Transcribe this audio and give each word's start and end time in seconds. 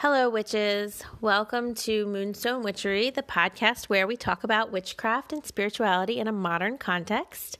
Hello, 0.00 0.30
witches. 0.30 1.02
Welcome 1.20 1.74
to 1.74 2.06
Moonstone 2.06 2.62
Witchery, 2.62 3.10
the 3.10 3.22
podcast 3.22 3.90
where 3.90 4.06
we 4.06 4.16
talk 4.16 4.42
about 4.42 4.72
witchcraft 4.72 5.30
and 5.30 5.44
spirituality 5.44 6.18
in 6.18 6.26
a 6.26 6.32
modern 6.32 6.78
context. 6.78 7.58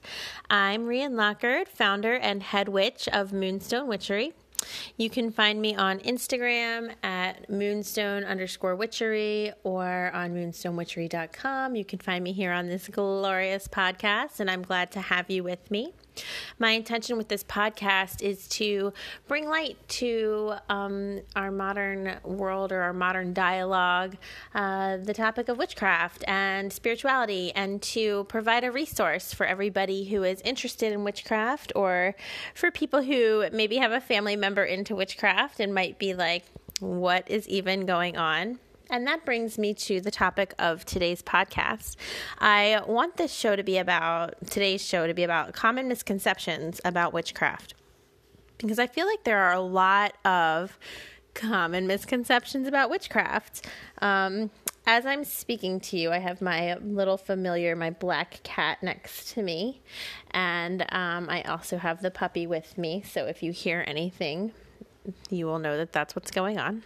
I'm 0.49 0.87
Rian 0.87 1.11
Lockard, 1.11 1.67
founder 1.67 2.15
and 2.15 2.41
head 2.41 2.67
witch 2.67 3.07
of 3.09 3.31
Moonstone 3.31 3.87
Witchery. 3.87 4.33
You 4.97 5.07
can 5.07 5.29
find 5.29 5.61
me 5.61 5.75
on 5.75 5.99
Instagram 5.99 6.95
at 7.03 7.47
moonstone 7.47 8.23
underscore 8.23 8.75
witchery 8.75 9.53
or 9.63 10.09
on 10.11 10.33
moonstonewitchery.com. 10.33 11.75
You 11.75 11.85
can 11.85 11.99
find 11.99 12.23
me 12.23 12.33
here 12.33 12.53
on 12.53 12.67
this 12.67 12.87
glorious 12.87 13.67
podcast, 13.67 14.39
and 14.39 14.49
I'm 14.49 14.63
glad 14.63 14.91
to 14.93 15.01
have 15.01 15.29
you 15.29 15.43
with 15.43 15.69
me. 15.69 15.93
My 16.59 16.71
intention 16.71 17.17
with 17.17 17.27
this 17.27 17.43
podcast 17.43 18.21
is 18.21 18.47
to 18.49 18.93
bring 19.27 19.47
light 19.47 19.77
to 19.89 20.53
um, 20.69 21.21
our 21.35 21.51
modern 21.51 22.17
world 22.23 22.71
or 22.71 22.81
our 22.81 22.93
modern 22.93 23.33
dialogue, 23.33 24.17
uh, 24.53 24.97
the 24.97 25.13
topic 25.13 25.49
of 25.49 25.57
witchcraft 25.57 26.23
and 26.27 26.71
spirituality, 26.71 27.51
and 27.55 27.81
to 27.81 28.25
provide 28.25 28.63
a 28.63 28.71
resource 28.71 29.33
for 29.33 29.45
everybody 29.45 30.05
who 30.05 30.23
is 30.23 30.41
interested 30.41 30.93
in 30.93 31.03
witchcraft 31.03 31.71
or 31.75 32.15
for 32.53 32.71
people 32.71 33.01
who 33.01 33.45
maybe 33.51 33.77
have 33.77 33.91
a 33.91 34.01
family 34.01 34.35
member 34.35 34.63
into 34.63 34.95
witchcraft 34.95 35.59
and 35.59 35.73
might 35.73 35.97
be 35.97 36.13
like, 36.13 36.45
what 36.79 37.29
is 37.29 37.47
even 37.47 37.85
going 37.85 38.17
on? 38.17 38.59
And 38.91 39.07
that 39.07 39.23
brings 39.23 39.57
me 39.57 39.73
to 39.75 40.01
the 40.01 40.11
topic 40.11 40.53
of 40.59 40.83
today's 40.83 41.23
podcast. 41.23 41.95
I 42.39 42.81
want 42.85 43.15
this 43.15 43.33
show 43.33 43.55
to 43.55 43.63
be 43.63 43.77
about, 43.77 44.35
today's 44.47 44.85
show 44.85 45.07
to 45.07 45.13
be 45.13 45.23
about 45.23 45.53
common 45.53 45.87
misconceptions 45.87 46.81
about 46.83 47.13
witchcraft. 47.13 47.73
Because 48.57 48.79
I 48.79 48.87
feel 48.87 49.07
like 49.07 49.23
there 49.23 49.39
are 49.39 49.53
a 49.53 49.61
lot 49.61 50.17
of 50.25 50.77
common 51.33 51.87
misconceptions 51.87 52.67
about 52.67 52.89
witchcraft. 52.89 53.65
Um, 54.01 54.51
as 54.85 55.05
I'm 55.05 55.23
speaking 55.23 55.79
to 55.79 55.97
you, 55.97 56.11
I 56.11 56.17
have 56.17 56.41
my 56.41 56.75
little 56.75 57.17
familiar, 57.17 57.77
my 57.77 57.91
black 57.91 58.41
cat 58.43 58.83
next 58.83 59.31
to 59.33 59.41
me. 59.41 59.81
And 60.31 60.81
um, 60.89 61.29
I 61.29 61.43
also 61.43 61.77
have 61.77 62.01
the 62.01 62.11
puppy 62.11 62.45
with 62.45 62.77
me. 62.77 63.03
So 63.09 63.25
if 63.25 63.41
you 63.41 63.53
hear 63.53 63.85
anything, 63.87 64.51
you 65.29 65.45
will 65.45 65.59
know 65.59 65.77
that 65.77 65.93
that's 65.93 66.13
what's 66.13 66.29
going 66.29 66.59
on. 66.59 66.83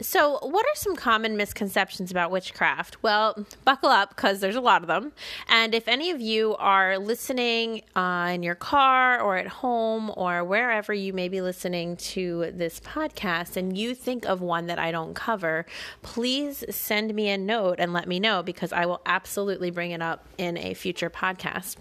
So, 0.00 0.38
what 0.42 0.66
are 0.66 0.74
some 0.74 0.96
common 0.96 1.36
misconceptions 1.36 2.10
about 2.10 2.32
witchcraft? 2.32 3.02
Well, 3.04 3.46
buckle 3.64 3.90
up 3.90 4.08
because 4.08 4.40
there's 4.40 4.56
a 4.56 4.60
lot 4.60 4.82
of 4.82 4.88
them. 4.88 5.12
And 5.48 5.74
if 5.76 5.86
any 5.86 6.10
of 6.10 6.20
you 6.20 6.56
are 6.56 6.98
listening 6.98 7.82
uh, 7.94 8.32
in 8.34 8.42
your 8.42 8.56
car 8.56 9.20
or 9.20 9.36
at 9.36 9.46
home 9.46 10.10
or 10.16 10.42
wherever 10.42 10.92
you 10.92 11.12
may 11.12 11.28
be 11.28 11.40
listening 11.40 11.96
to 11.98 12.50
this 12.52 12.80
podcast 12.80 13.56
and 13.56 13.78
you 13.78 13.94
think 13.94 14.24
of 14.24 14.40
one 14.40 14.66
that 14.66 14.78
I 14.78 14.90
don't 14.90 15.14
cover, 15.14 15.66
please 16.02 16.64
send 16.68 17.14
me 17.14 17.28
a 17.28 17.38
note 17.38 17.76
and 17.78 17.92
let 17.92 18.08
me 18.08 18.18
know 18.18 18.42
because 18.42 18.72
I 18.72 18.86
will 18.86 19.02
absolutely 19.06 19.70
bring 19.70 19.92
it 19.92 20.02
up 20.02 20.26
in 20.36 20.58
a 20.58 20.74
future 20.74 21.10
podcast. 21.10 21.76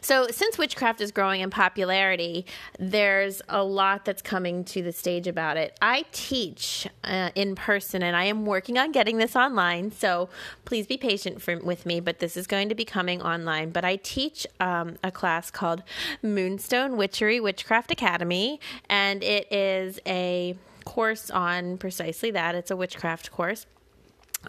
So, 0.00 0.26
since 0.28 0.58
witchcraft 0.58 1.00
is 1.00 1.12
growing 1.12 1.40
in 1.40 1.50
popularity, 1.50 2.44
there's 2.78 3.40
a 3.48 3.62
lot 3.62 4.04
that's 4.04 4.22
coming 4.22 4.64
to 4.64 4.82
the 4.82 4.92
stage 4.92 5.28
about 5.28 5.56
it. 5.56 5.76
I 5.80 6.04
teach 6.12 6.88
uh, 7.04 7.30
in 7.34 7.54
person 7.54 8.02
and 8.02 8.16
I 8.16 8.24
am 8.24 8.44
working 8.44 8.78
on 8.78 8.90
getting 8.90 9.18
this 9.18 9.36
online. 9.36 9.92
So, 9.92 10.28
please 10.64 10.86
be 10.86 10.96
patient 10.96 11.40
for, 11.40 11.58
with 11.58 11.86
me, 11.86 12.00
but 12.00 12.18
this 12.18 12.36
is 12.36 12.46
going 12.46 12.68
to 12.68 12.74
be 12.74 12.84
coming 12.84 13.22
online. 13.22 13.70
But 13.70 13.84
I 13.84 13.96
teach 13.96 14.46
um, 14.58 14.96
a 15.04 15.12
class 15.12 15.50
called 15.50 15.82
Moonstone 16.22 16.96
Witchery 16.96 17.38
Witchcraft 17.38 17.92
Academy, 17.92 18.60
and 18.88 19.22
it 19.22 19.52
is 19.52 20.00
a 20.06 20.56
course 20.84 21.30
on 21.30 21.78
precisely 21.78 22.32
that. 22.32 22.56
It's 22.56 22.70
a 22.70 22.76
witchcraft 22.76 23.30
course. 23.30 23.66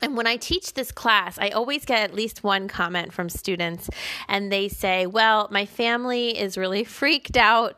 And 0.02 0.17
when 0.17 0.27
I 0.27 0.38
teach 0.38 0.73
this 0.73 0.91
class, 0.91 1.38
I 1.38 1.49
always 1.49 1.86
get 1.86 2.02
at 2.02 2.13
least 2.16 2.44
one 2.44 2.67
comment 2.67 3.13
from 3.13 3.30
students, 3.30 3.89
and 4.27 4.52
they 4.52 4.67
say, 4.67 5.05
Well, 5.05 5.48
my 5.52 5.65
family 5.65 6.37
is 6.37 6.58
really 6.58 6.83
freaked 6.83 7.37
out 7.37 7.77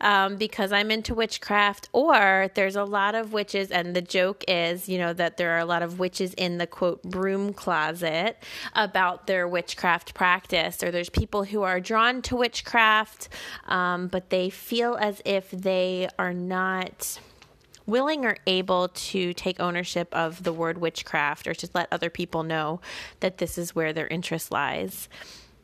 um, 0.00 0.36
because 0.36 0.72
I'm 0.72 0.90
into 0.90 1.14
witchcraft, 1.14 1.88
or 1.92 2.50
there's 2.54 2.76
a 2.76 2.84
lot 2.84 3.14
of 3.14 3.32
witches, 3.32 3.70
and 3.70 3.96
the 3.96 4.02
joke 4.02 4.44
is, 4.46 4.88
you 4.88 4.98
know, 4.98 5.12
that 5.14 5.36
there 5.36 5.52
are 5.52 5.58
a 5.58 5.64
lot 5.64 5.82
of 5.82 5.98
witches 5.98 6.34
in 6.34 6.58
the 6.58 6.66
quote 6.66 7.02
broom 7.02 7.52
closet 7.52 8.42
about 8.74 9.26
their 9.26 9.48
witchcraft 9.48 10.14
practice, 10.14 10.82
or 10.82 10.90
there's 10.90 11.10
people 11.10 11.44
who 11.44 11.62
are 11.62 11.80
drawn 11.80 12.22
to 12.22 12.36
witchcraft, 12.36 13.28
um, 13.66 14.08
but 14.08 14.30
they 14.30 14.50
feel 14.50 14.96
as 14.96 15.22
if 15.24 15.50
they 15.50 16.08
are 16.18 16.34
not 16.34 17.18
willing 17.86 18.24
or 18.24 18.36
able 18.46 18.88
to 18.88 19.32
take 19.34 19.60
ownership 19.60 20.08
of 20.14 20.42
the 20.42 20.52
word 20.52 20.78
witchcraft 20.78 21.46
or 21.46 21.54
to 21.54 21.68
let 21.74 21.88
other 21.92 22.10
people 22.10 22.42
know 22.42 22.80
that 23.20 23.38
this 23.38 23.58
is 23.58 23.74
where 23.74 23.92
their 23.92 24.06
interest 24.08 24.50
lies. 24.50 25.08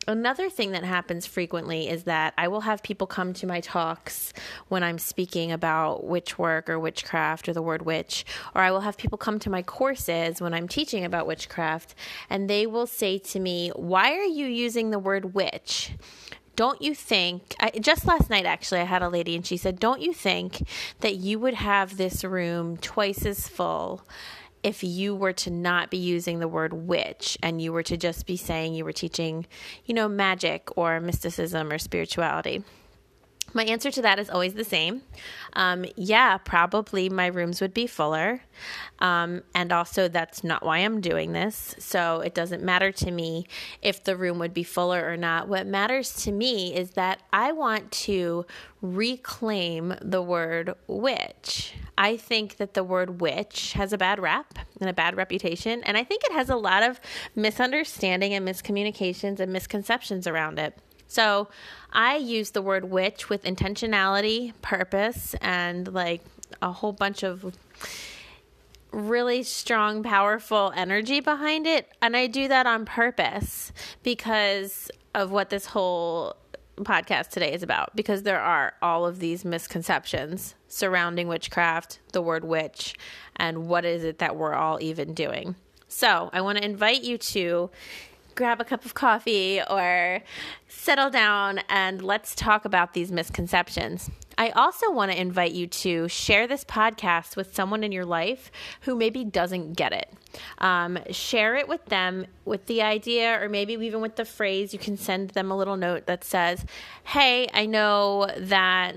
Another 0.09 0.49
thing 0.49 0.73
that 0.73 0.83
happens 0.83 1.27
frequently 1.27 1.89
is 1.89 2.05
that 2.05 2.33
I 2.39 2.49
will 2.49 2.63
have 2.63 2.83
people 2.83 3.07
come 3.07 3.35
to 3.35 3.47
my 3.47 3.61
talks 3.61 4.33
when 4.69 4.83
I'm 4.83 4.99
speaking 4.99 5.53
about 5.53 6.05
witch 6.05 6.39
work 6.39 6.71
or 6.71 6.81
witchcraft 6.81 7.49
or 7.49 7.53
the 7.53 7.63
word 7.63 7.83
witch, 7.83 8.25
or 8.55 8.63
I 8.63 8.71
will 8.71 8.81
have 8.81 8.97
people 8.97 9.19
come 9.19 9.39
to 9.41 9.51
my 9.51 9.63
courses 9.63 10.41
when 10.41 10.55
I'm 10.55 10.69
teaching 10.69 11.05
about 11.05 11.27
witchcraft, 11.27 11.95
and 12.31 12.49
they 12.49 12.67
will 12.67 12.87
say 12.87 13.19
to 13.19 13.39
me, 13.39 13.73
Why 13.77 14.13
are 14.13 14.25
you 14.25 14.47
using 14.47 14.91
the 14.91 14.99
word 14.99 15.35
witch? 15.35 15.93
Don't 16.60 16.82
you 16.82 16.94
think 16.94 17.54
I, 17.59 17.71
just 17.71 18.04
last 18.04 18.28
night 18.28 18.44
actually 18.44 18.81
i 18.81 18.84
had 18.84 19.00
a 19.00 19.09
lady 19.09 19.34
and 19.34 19.47
she 19.47 19.56
said 19.56 19.81
don't 19.81 20.03
you 20.03 20.12
think 20.12 20.69
that 21.00 21.15
you 21.15 21.38
would 21.38 21.54
have 21.54 21.97
this 21.97 22.22
room 22.22 22.76
twice 22.76 23.25
as 23.25 23.48
full 23.48 24.03
if 24.62 24.84
you 24.84 25.15
were 25.15 25.32
to 25.32 25.50
not 25.50 25.88
be 25.88 25.97
using 25.97 26.38
the 26.38 26.47
word 26.47 26.75
witch 26.75 27.38
and 27.43 27.62
you 27.62 27.72
were 27.72 27.82
to 27.84 27.97
just 27.97 28.26
be 28.26 28.37
saying 28.37 28.75
you 28.75 28.84
were 28.84 28.93
teaching 28.93 29.47
you 29.87 29.94
know 29.94 30.06
magic 30.06 30.69
or 30.76 31.00
mysticism 31.00 31.72
or 31.72 31.78
spirituality 31.78 32.62
my 33.53 33.65
answer 33.65 33.91
to 33.91 34.03
that 34.03 34.19
is 34.19 34.31
always 34.31 34.55
the 34.55 34.65
same. 34.65 35.03
Um, 35.55 35.84
yeah, 35.97 36.38
probably 36.38 37.09
my 37.09 37.27
rooms 37.27 37.61
would 37.61 37.75
be 37.75 37.87
fuller. 37.87 38.43
Um, 39.00 39.43
and 39.55 39.72
also, 39.72 40.09
that's 40.09 40.44
not 40.44 40.65
why 40.65 40.78
I'm 40.78 41.00
doing 41.00 41.33
this. 41.33 41.75
So 41.78 42.21
it 42.21 42.34
doesn't 42.34 42.62
matter 42.62 42.93
to 42.93 43.10
me 43.10 43.47
if 43.83 44.05
the 44.05 44.16
room 44.16 44.39
would 44.39 44.55
be 44.55 44.62
fuller 44.62 45.10
or 45.10 45.16
not. 45.16 45.49
What 45.49 45.66
matters 45.66 46.12
to 46.25 46.33
me 46.33 46.75
is 46.75 46.91
that 46.93 47.22
I 47.33 47.53
want 47.53 47.91
to 47.93 48.47
reclaim 48.83 49.94
the 50.00 50.22
word 50.22 50.75
witch. 50.87 51.75
I 51.99 52.16
think 52.16 52.56
that 52.56 52.75
the 52.75 52.84
word 52.84 53.21
witch 53.21 53.75
has 53.75 53.93
a 53.93 53.99
bad 53.99 54.21
rap 54.21 54.59
and 54.81 54.89
a 54.89 54.94
bad 54.94 55.16
reputation. 55.16 55.83
And 55.83 55.97
I 55.97 56.05
think 56.05 56.25
it 56.25 56.33
has 56.33 56.49
a 56.49 56.56
lot 56.56 56.83
of 56.83 57.00
misunderstanding 57.34 58.33
and 58.33 58.47
miscommunications 58.47 59.41
and 59.41 59.53
misconceptions 59.53 60.27
around 60.27 60.59
it. 60.59 60.78
So 61.10 61.49
I 61.93 62.17
use 62.17 62.51
the 62.51 62.62
word 62.62 62.84
witch 62.84 63.28
with 63.28 63.43
intentionality, 63.45 64.53
purpose, 64.62 65.34
and 65.41 65.93
like 65.93 66.23
a 66.62 66.73
whole 66.73 66.93
bunch 66.93 67.23
of 67.23 67.55
really 68.93 69.43
strong, 69.43 70.03
powerful 70.03 70.73
energy 70.75 71.21
behind 71.21 71.67
it. 71.67 71.89
And 72.03 72.17
I 72.17 72.27
do 72.27 72.49
that 72.49 72.67
on 72.67 72.84
purpose 72.84 73.73
because 74.03 74.91
of 75.15 75.31
what 75.31 75.51
this 75.51 75.67
whole 75.67 76.37
podcast 76.78 77.28
today 77.28 77.53
is 77.53 77.62
about. 77.62 77.95
Because 77.95 78.22
there 78.22 78.41
are 78.41 78.75
all 78.83 79.07
of 79.07 79.19
these 79.19 79.45
misconceptions 79.45 80.55
surrounding 80.69 81.28
witchcraft, 81.28 82.01
the 82.12 82.22
word 82.22 82.45
witch, 82.45 82.95
and 83.37 83.69
what 83.69 83.84
is 83.84 84.05
it 84.05 84.19
that 84.19 84.37
we're 84.37 84.55
all 84.55 84.78
even 84.81 85.15
doing. 85.15 85.55
So 85.89 86.31
I 86.33 86.41
want 86.41 86.59
to 86.59 86.65
invite 86.65 87.03
you 87.03 87.19
to 87.19 87.71
grab 88.35 88.61
a 88.61 88.65
cup 88.65 88.85
of 88.85 88.95
coffee 88.95 89.61
or 89.69 90.23
settle 90.69 91.11
down 91.11 91.61
and 91.69 92.03
let's 92.03 92.35
talk 92.35 92.65
about 92.65 92.95
these 92.95 93.11
misconceptions. 93.13 94.11
I 94.39 94.51
also 94.51 94.91
want 94.91 95.13
to 95.13 95.21
invite 95.21 95.53
you 95.53 95.67
to 95.67 96.09
share 96.09 96.47
this 96.47 96.65
podcast 96.65 97.37
with 97.37 97.54
someone 97.54 97.84
in 97.84 97.93
your 97.93 98.07
life 98.07 98.51
who 98.83 98.97
maybe 98.97 99.22
doesn't 99.25 99.75
get 99.75 99.93
it. 99.93 100.10
Um, 100.59 100.99
share 101.10 101.57
it 101.57 101.69
with 101.69 101.84
them 101.87 102.27
with 102.45 102.66
the 102.66 102.81
idea, 102.81 103.39
or 103.43 103.49
maybe 103.49 103.75
even 103.75 104.01
with 104.01 104.16
the 104.16 104.25
phrase. 104.25 104.72
You 104.72 104.78
can 104.78 104.97
send 104.97 105.31
them 105.31 105.51
a 105.51 105.57
little 105.57 105.77
note 105.77 106.07
that 106.07 106.25
says, 106.25 106.65
Hey, 107.04 107.49
I 107.53 107.66
know 107.66 108.28
that 108.39 108.95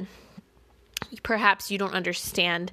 perhaps 1.22 1.70
you 1.70 1.78
don't 1.78 1.94
understand 1.94 2.72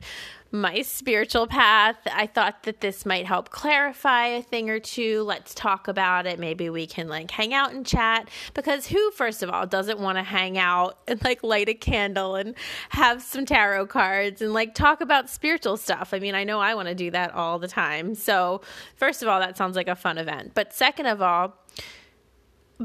my 0.53 0.83
spiritual 0.83 1.47
path. 1.47 1.97
I 2.13 2.27
thought 2.27 2.65
that 2.65 2.81
this 2.81 3.07
might 3.07 3.27
help 3.27 3.51
clarify 3.51 4.27
a 4.27 4.43
thing 4.43 4.69
or 4.69 4.81
two. 4.81 5.23
Let's 5.23 5.55
talk 5.55 5.87
about 5.87 6.27
it. 6.27 6.39
Maybe 6.39 6.69
we 6.69 6.87
can 6.87 7.09
like 7.09 7.31
hang 7.31 7.55
out 7.55 7.73
and 7.73 7.87
chat 7.87 8.29
because 8.55 8.87
who, 8.89 9.11
first 9.13 9.43
of 9.43 9.51
all, 9.51 9.67
doesn't 9.67 10.01
want 10.01 10.19
to 10.19 10.23
hang 10.23 10.59
out 10.59 10.99
and 11.07 11.23
like 11.23 11.43
light 11.45 11.69
a 11.69 11.75
candle 11.75 12.35
and 12.35 12.55
have 12.91 13.23
some 13.23 13.47
tarot 13.47 13.87
cards 13.87 14.43
and 14.43 14.53
like 14.53 14.75
talk 14.75 15.01
about 15.01 15.31
spiritual 15.31 15.77
stuff? 15.77 16.13
I 16.13 16.19
mean, 16.19 16.35
I 16.35 16.45
know 16.45 16.59
I 16.59 16.75
want 16.75 16.89
to 16.89 16.95
do 16.95 17.11
that 17.13 17.33
all 17.33 17.59
the 17.59 17.69
time. 17.69 18.15
So, 18.15 18.63
first 18.97 19.23
of 19.23 19.29
all, 19.29 19.39
that 19.41 19.57
sounds 19.57 19.77
like 19.77 19.89
a 19.89 19.97
fun 19.97 20.19
event. 20.19 20.53
But 20.55 20.75
second 20.75 21.07
of 21.07 21.23
all, 21.23 21.57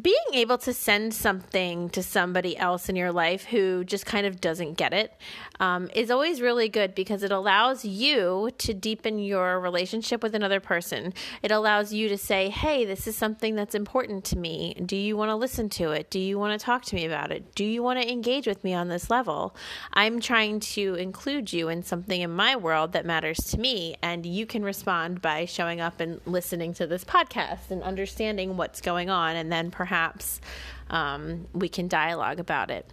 being 0.01 0.15
able 0.33 0.57
to 0.57 0.73
send 0.73 1.13
something 1.13 1.89
to 1.89 2.03
somebody 2.03 2.57
else 2.57 2.89
in 2.89 2.97
your 2.97 3.13
life 3.13 3.45
who 3.45 3.83
just 3.85 4.05
kind 4.05 4.27
of 4.27 4.41
doesn't 4.41 4.73
get 4.73 4.93
it 4.93 5.13
um, 5.61 5.89
is 5.95 6.11
always 6.11 6.41
really 6.41 6.67
good 6.67 6.93
because 6.93 7.23
it 7.23 7.31
allows 7.31 7.85
you 7.85 8.49
to 8.57 8.73
deepen 8.73 9.19
your 9.19 9.57
relationship 9.59 10.21
with 10.21 10.35
another 10.35 10.59
person. 10.59 11.13
It 11.41 11.51
allows 11.51 11.93
you 11.93 12.09
to 12.09 12.17
say, 12.17 12.49
hey, 12.49 12.83
this 12.83 13.07
is 13.07 13.15
something 13.15 13.55
that's 13.55 13.73
important 13.73 14.25
to 14.25 14.37
me. 14.37 14.73
Do 14.85 14.97
you 14.97 15.15
want 15.15 15.29
to 15.29 15.35
listen 15.35 15.69
to 15.69 15.91
it? 15.91 16.09
Do 16.09 16.19
you 16.19 16.37
want 16.37 16.59
to 16.59 16.65
talk 16.65 16.83
to 16.85 16.95
me 16.95 17.05
about 17.05 17.31
it? 17.31 17.55
Do 17.55 17.63
you 17.63 17.81
want 17.81 18.01
to 18.01 18.11
engage 18.11 18.47
with 18.47 18.65
me 18.65 18.73
on 18.73 18.89
this 18.89 19.09
level? 19.09 19.55
I'm 19.93 20.19
trying 20.19 20.59
to 20.59 20.95
include 20.95 21.53
you 21.53 21.69
in 21.69 21.83
something 21.83 22.19
in 22.19 22.31
my 22.31 22.57
world 22.57 22.91
that 22.91 23.05
matters 23.05 23.37
to 23.37 23.57
me, 23.57 23.95
and 24.01 24.25
you 24.25 24.45
can 24.45 24.63
respond 24.63 25.21
by 25.21 25.45
showing 25.45 25.79
up 25.79 26.01
and 26.01 26.19
listening 26.25 26.73
to 26.73 26.85
this 26.85 27.05
podcast 27.05 27.71
and 27.71 27.81
understanding 27.81 28.57
what's 28.57 28.81
going 28.81 29.09
on, 29.09 29.37
and 29.37 29.49
then 29.49 29.71
perhaps 29.71 29.84
um, 30.89 31.47
we 31.53 31.69
can 31.69 31.87
dialogue 31.87 32.39
about 32.39 32.71
it. 32.71 32.91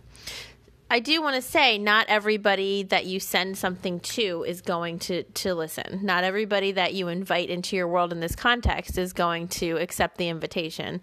I 0.93 1.00
do 1.00 1.23
want 1.23 1.37
to 1.37 1.43
say 1.43 1.79
not 1.79 2.06
everybody 2.09 2.83
that 2.83 3.06
you 3.06 3.19
send 3.19 3.56
something 3.56 3.99
to 4.00 4.44
is 4.47 4.61
going 4.61 4.99
to 4.99 5.23
to 5.23 5.55
listen. 5.55 6.00
Not 6.03 6.23
everybody 6.23 6.73
that 6.73 6.93
you 6.93 7.09
invite 7.09 7.49
into 7.49 7.77
your 7.77 7.89
world 7.89 8.12
in 8.12 8.21
this 8.21 8.37
context 8.37 8.99
is 8.99 9.15
going 9.15 9.49
to 9.49 9.79
accept 9.79 10.19
the 10.19 10.29
invitation. 10.29 11.00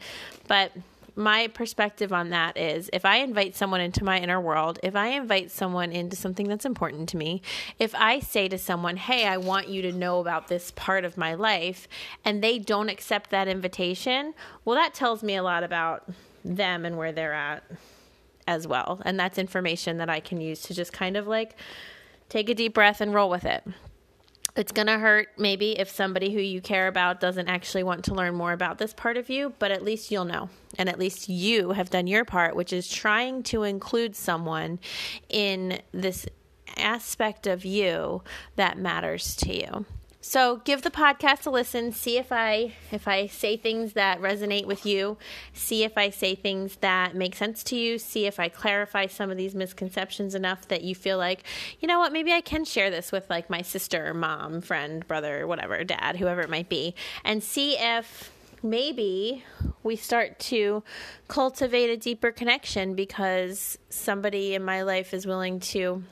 But 0.48 0.74
my 1.20 1.48
perspective 1.48 2.12
on 2.14 2.30
that 2.30 2.58
is 2.58 2.90
if 2.94 3.06
I 3.06 3.18
invite 3.18 3.56
someone 3.56 3.82
into 3.82 4.04
my 4.04 4.18
inner 4.20 4.40
world, 4.40 4.80
if 4.82 4.96
I 4.96 5.10
invite 5.10 5.52
someone 5.52 5.92
into 5.92 6.16
something 6.16 6.48
that's 6.48 6.66
important 6.66 7.10
to 7.10 7.18
me, 7.18 7.42
if 7.78 7.94
I 7.94 8.20
say 8.22 8.48
to 8.48 8.58
someone, 8.58 8.98
"Hey, 8.98 9.28
I 9.28 9.38
want 9.38 9.68
you 9.68 9.82
to 9.84 9.92
know 9.92 10.20
about 10.22 10.48
this 10.48 10.72
part 10.72 11.04
of 11.06 11.18
my 11.18 11.34
life," 11.34 11.88
and 12.24 12.42
they 12.42 12.58
don't 12.58 12.90
accept 12.90 13.30
that 13.32 13.48
invitation, 13.48 14.34
well 14.64 14.76
that 14.76 14.94
tells 14.94 15.22
me 15.22 15.36
a 15.36 15.44
lot 15.44 15.64
about 15.64 16.10
them 16.44 16.86
and 16.86 16.98
where 16.98 17.12
they're 17.12 17.34
at 17.34 17.64
as 18.48 18.66
well. 18.66 19.02
And 19.06 19.20
that's 19.20 19.38
information 19.38 19.98
that 19.98 20.10
I 20.10 20.22
can 20.22 20.42
use 20.42 20.62
to 20.64 20.74
just 20.74 20.94
kind 20.94 21.18
of 21.18 21.28
like 21.28 21.56
take 22.30 22.50
a 22.50 22.56
deep 22.56 22.74
breath 22.74 23.02
and 23.02 23.14
roll 23.14 23.30
with 23.30 23.46
it. 23.46 23.64
It's 24.60 24.74
going 24.74 24.88
to 24.88 25.00
hurt 25.00 25.30
maybe 25.38 25.80
if 25.80 25.90
somebody 25.90 26.34
who 26.34 26.42
you 26.42 26.60
care 26.60 26.90
about 26.90 27.22
doesn't 27.22 27.48
actually 27.48 27.84
want 27.84 28.04
to 28.04 28.14
learn 28.14 28.36
more 28.36 28.52
about 28.52 28.78
this 28.78 28.94
part 28.94 29.16
of 29.16 29.30
you, 29.30 29.54
but 29.58 29.72
at 29.72 29.86
least 29.86 30.12
you'll 30.12 30.26
know. 30.26 30.50
And 30.78 30.90
at 30.90 31.00
least 31.00 31.30
you 31.30 31.72
have 31.72 31.90
done 31.90 32.08
your 32.08 32.26
part, 32.26 32.58
which 32.58 32.74
is 32.74 32.90
trying 32.90 33.44
to 33.44 33.64
include 33.64 34.18
someone 34.18 34.80
in 35.30 35.80
this 35.94 36.28
aspect 36.76 37.48
of 37.48 37.64
you 37.64 38.22
that 38.58 38.78
matters 38.78 39.34
to 39.38 39.56
you. 39.56 39.86
So 40.22 40.58
give 40.66 40.82
the 40.82 40.92
podcast 40.92 41.46
a 41.46 41.50
listen. 41.50 41.94
See 41.94 42.18
if 42.18 42.30
I 42.32 42.74
if 42.92 43.08
I 43.08 43.28
say 43.28 43.56
things 43.56 43.94
that 43.94 44.20
resonate 44.20 44.66
with 44.66 44.86
you. 44.86 45.18
See 45.54 45.86
if 45.86 45.98
I 45.98 46.10
say 46.10 46.36
things 46.36 46.76
that 46.78 47.16
make 47.16 47.36
sense 47.36 47.64
to 47.66 47.78
you. 47.78 47.98
See 47.98 48.26
if 48.26 48.38
I 48.38 48.50
clarify 48.50 49.08
some 49.08 49.32
of 49.32 49.38
these 49.38 49.56
misconceptions 49.56 50.36
enough 50.36 50.68
that 50.68 50.84
you 50.84 50.94
feel 50.94 51.18
like, 51.18 51.44
you 51.80 51.88
know 51.88 52.00
what, 52.00 52.12
maybe 52.12 52.34
I 52.34 52.42
can 52.42 52.66
share 52.66 52.90
this 52.90 53.14
with 53.14 53.30
like 53.30 53.50
my 53.50 53.62
sister, 53.62 54.14
mom, 54.14 54.60
friend, 54.60 55.08
brother, 55.08 55.48
whatever, 55.48 55.86
dad, 55.86 56.18
whoever 56.18 56.42
it 56.42 56.50
might 56.50 56.68
be, 56.68 56.96
and 57.24 57.42
see 57.42 57.78
if 57.78 58.30
maybe 58.62 59.46
we 59.84 59.96
start 59.96 60.38
to 60.40 60.84
cultivate 61.30 61.90
a 61.90 61.96
deeper 61.96 62.32
connection 62.32 62.94
because 62.94 63.78
somebody 63.90 64.54
in 64.54 64.64
my 64.64 64.82
life 64.82 65.14
is 65.14 65.26
willing 65.26 65.62
to 65.62 66.04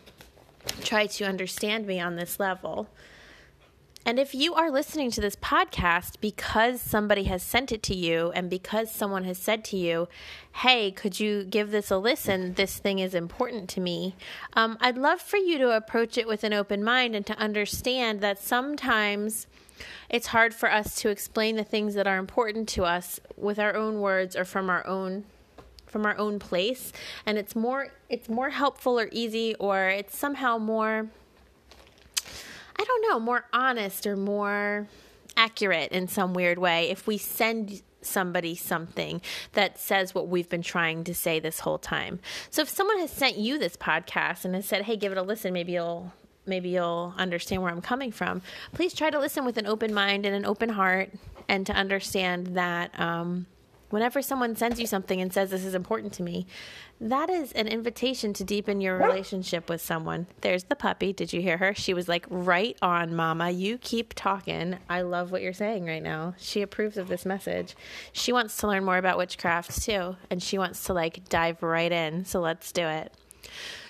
try 0.79 1.07
to 1.07 1.25
understand 1.25 1.85
me 1.85 1.99
on 1.99 2.15
this 2.15 2.39
level. 2.39 2.87
And 4.07 4.19
if 4.19 4.33
you 4.33 4.53
are 4.53 4.71
listening 4.71 5.11
to 5.11 5.19
this 5.19 5.35
podcast 5.35 6.21
because 6.21 6.79
somebody 6.79 7.25
has 7.25 7.43
sent 7.43 7.73
it 7.73 7.83
to 7.83 7.93
you 7.93 8.31
and 8.33 8.49
because 8.49 8.89
someone 8.89 9.25
has 9.25 9.37
said 9.37 9.65
to 9.65 9.75
you, 9.75 10.07
hey, 10.53 10.91
could 10.91 11.19
you 11.19 11.43
give 11.43 11.71
this 11.71 11.91
a 11.91 11.97
listen? 11.97 12.53
This 12.53 12.77
thing 12.77 12.99
is 12.99 13.13
important 13.13 13.67
to 13.71 13.81
me. 13.81 14.15
Um, 14.53 14.77
I'd 14.79 14.97
love 14.97 15.19
for 15.19 15.35
you 15.35 15.57
to 15.57 15.71
approach 15.71 16.17
it 16.17 16.25
with 16.25 16.45
an 16.45 16.53
open 16.53 16.85
mind 16.85 17.17
and 17.17 17.25
to 17.25 17.37
understand 17.37 18.21
that 18.21 18.39
sometimes 18.39 19.45
it's 20.09 20.27
hard 20.27 20.53
for 20.53 20.71
us 20.71 20.95
to 21.01 21.09
explain 21.09 21.57
the 21.57 21.65
things 21.65 21.93
that 21.95 22.07
are 22.07 22.17
important 22.17 22.69
to 22.69 22.85
us 22.85 23.19
with 23.35 23.59
our 23.59 23.75
own 23.75 23.99
words 23.99 24.37
or 24.37 24.45
from 24.45 24.69
our 24.69 24.87
own 24.87 25.25
from 25.85 26.05
our 26.05 26.17
own 26.17 26.37
place 26.37 26.91
and 27.25 27.37
it's 27.37 27.55
more 27.55 27.93
it's 28.09 28.27
more 28.27 28.49
helpful 28.49 28.99
or 28.99 29.07
easy 29.13 29.55
or 29.55 29.87
it's 29.87 30.17
somehow 30.17 30.57
more 30.57 31.07
I 32.79 32.83
don't 32.83 33.09
know, 33.09 33.19
more 33.19 33.45
honest 33.53 34.05
or 34.05 34.15
more 34.15 34.87
accurate 35.35 35.91
in 35.91 36.07
some 36.07 36.33
weird 36.33 36.57
way 36.57 36.89
if 36.89 37.07
we 37.07 37.17
send 37.17 37.81
somebody 38.01 38.55
something 38.55 39.21
that 39.53 39.79
says 39.79 40.15
what 40.15 40.27
we've 40.27 40.49
been 40.49 40.61
trying 40.61 41.03
to 41.03 41.13
say 41.13 41.39
this 41.39 41.59
whole 41.61 41.77
time. 41.77 42.19
So 42.49 42.61
if 42.61 42.69
someone 42.69 42.99
has 42.99 43.11
sent 43.11 43.37
you 43.37 43.57
this 43.57 43.75
podcast 43.75 44.45
and 44.45 44.55
has 44.55 44.65
said, 44.65 44.83
"Hey, 44.83 44.95
give 44.95 45.11
it 45.11 45.17
a 45.17 45.21
listen, 45.21 45.53
maybe 45.53 45.73
you'll 45.73 46.13
maybe 46.45 46.69
you'll 46.69 47.13
understand 47.17 47.61
where 47.61 47.71
I'm 47.71 47.81
coming 47.81 48.11
from." 48.11 48.41
Please 48.73 48.93
try 48.93 49.09
to 49.09 49.19
listen 49.19 49.45
with 49.45 49.57
an 49.57 49.67
open 49.67 49.93
mind 49.93 50.25
and 50.25 50.35
an 50.35 50.45
open 50.45 50.69
heart 50.69 51.11
and 51.47 51.65
to 51.65 51.73
understand 51.73 52.47
that 52.55 52.97
um, 52.99 53.47
whenever 53.89 54.21
someone 54.21 54.55
sends 54.55 54.79
you 54.79 54.87
something 54.87 55.21
and 55.21 55.31
says 55.31 55.49
this 55.49 55.65
is 55.65 55.75
important 55.75 56.13
to 56.13 56.23
me, 56.23 56.47
that 56.99 57.29
is 57.29 57.51
an 57.53 57.67
invitation 57.67 58.33
to 58.33 58.43
deepen 58.43 58.81
your 58.81 58.97
relationship 58.97 59.69
with 59.69 59.81
someone. 59.81 60.27
There's 60.41 60.63
the 60.63 60.75
puppy. 60.75 61.13
Did 61.13 61.31
you 61.31 61.41
hear 61.41 61.57
her? 61.57 61.75
She 61.75 61.93
was 61.93 62.07
like, 62.07 62.25
right 62.29 62.75
on, 62.81 63.15
mama. 63.15 63.51
You 63.51 63.77
keep 63.77 64.13
talking. 64.15 64.77
I 64.89 65.01
love 65.01 65.31
what 65.31 65.41
you're 65.41 65.53
saying 65.53 65.85
right 65.85 66.01
now. 66.01 66.33
She 66.37 66.61
approves 66.61 66.97
of 66.97 67.07
this 67.07 67.25
message. 67.25 67.75
She 68.13 68.33
wants 68.33 68.57
to 68.57 68.67
learn 68.67 68.83
more 68.83 68.97
about 68.97 69.17
witchcraft 69.17 69.81
too, 69.83 70.15
and 70.29 70.41
she 70.41 70.57
wants 70.57 70.83
to 70.85 70.93
like 70.93 71.29
dive 71.29 71.61
right 71.61 71.91
in. 71.91 72.25
So 72.25 72.39
let's 72.39 72.71
do 72.71 72.87
it. 72.87 73.13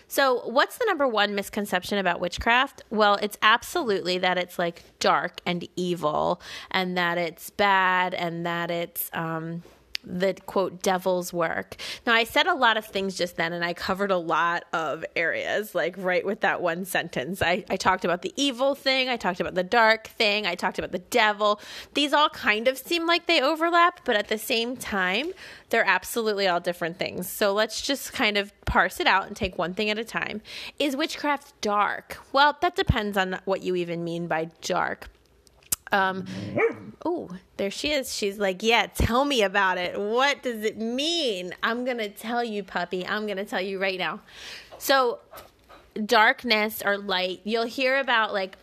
So, 0.09 0.47
what's 0.47 0.77
the 0.77 0.85
number 0.85 1.05
one 1.05 1.35
misconception 1.35 1.97
about 1.97 2.21
witchcraft? 2.21 2.81
Well, 2.89 3.15
it's 3.15 3.37
absolutely 3.41 4.17
that 4.19 4.37
it's 4.37 4.57
like 4.57 4.83
dark 4.99 5.41
and 5.45 5.67
evil, 5.75 6.41
and 6.71 6.97
that 6.97 7.17
it's 7.17 7.49
bad, 7.49 8.13
and 8.13 8.45
that 8.45 8.71
it's 8.71 9.09
um, 9.11 9.63
the 10.07 10.33
quote 10.45 10.81
devil's 10.81 11.33
work. 11.33 11.75
Now, 12.05 12.13
I 12.13 12.23
said 12.23 12.47
a 12.47 12.53
lot 12.53 12.77
of 12.77 12.85
things 12.85 13.15
just 13.15 13.35
then, 13.35 13.53
and 13.53 13.63
I 13.63 13.73
covered 13.73 14.11
a 14.11 14.17
lot 14.17 14.63
of 14.73 15.05
areas, 15.15 15.75
like 15.75 15.95
right 15.97 16.25
with 16.25 16.41
that 16.41 16.61
one 16.61 16.85
sentence. 16.85 17.41
I, 17.41 17.65
I 17.69 17.75
talked 17.75 18.05
about 18.05 18.21
the 18.21 18.33
evil 18.35 18.75
thing, 18.75 19.09
I 19.09 19.17
talked 19.17 19.39
about 19.39 19.55
the 19.55 19.63
dark 19.63 20.07
thing, 20.07 20.45
I 20.45 20.55
talked 20.55 20.79
about 20.79 20.91
the 20.91 20.99
devil. 20.99 21.59
These 21.93 22.13
all 22.13 22.29
kind 22.29 22.67
of 22.67 22.77
seem 22.77 23.05
like 23.05 23.27
they 23.27 23.41
overlap, 23.41 24.01
but 24.05 24.15
at 24.15 24.29
the 24.29 24.37
same 24.37 24.77
time, 24.77 25.31
they're 25.69 25.85
absolutely 25.85 26.47
all 26.47 26.59
different 26.59 26.97
things. 26.97 27.29
So 27.29 27.53
let's 27.53 27.81
just 27.81 28.13
kind 28.13 28.37
of 28.37 28.53
parse 28.65 28.99
it 28.99 29.07
out 29.07 29.27
and 29.27 29.35
take 29.35 29.57
one 29.57 29.73
thing 29.73 29.89
at 29.89 29.97
a 29.97 30.05
time. 30.05 30.41
Is 30.79 30.95
witchcraft 30.95 31.59
dark? 31.61 32.17
Well, 32.31 32.57
that 32.61 32.75
depends 32.75 33.17
on 33.17 33.39
what 33.45 33.63
you 33.63 33.75
even 33.75 34.03
mean 34.03 34.27
by 34.27 34.49
dark. 34.61 35.09
Um, 35.91 36.25
oh, 37.05 37.29
there 37.57 37.71
she 37.71 37.91
is. 37.91 38.13
She's 38.13 38.37
like, 38.37 38.63
Yeah, 38.63 38.87
tell 38.87 39.25
me 39.25 39.41
about 39.41 39.77
it. 39.77 39.99
What 39.99 40.43
does 40.43 40.63
it 40.63 40.77
mean? 40.77 41.53
I'm 41.63 41.85
going 41.85 41.97
to 41.97 42.09
tell 42.09 42.43
you, 42.43 42.63
puppy. 42.63 43.05
I'm 43.05 43.25
going 43.25 43.37
to 43.37 43.45
tell 43.45 43.61
you 43.61 43.79
right 43.79 43.97
now. 43.97 44.21
So, 44.77 45.19
darkness 46.05 46.83
or 46.85 46.97
light, 46.97 47.41
you'll 47.43 47.65
hear 47.65 47.97
about 47.97 48.33
like 48.33 48.57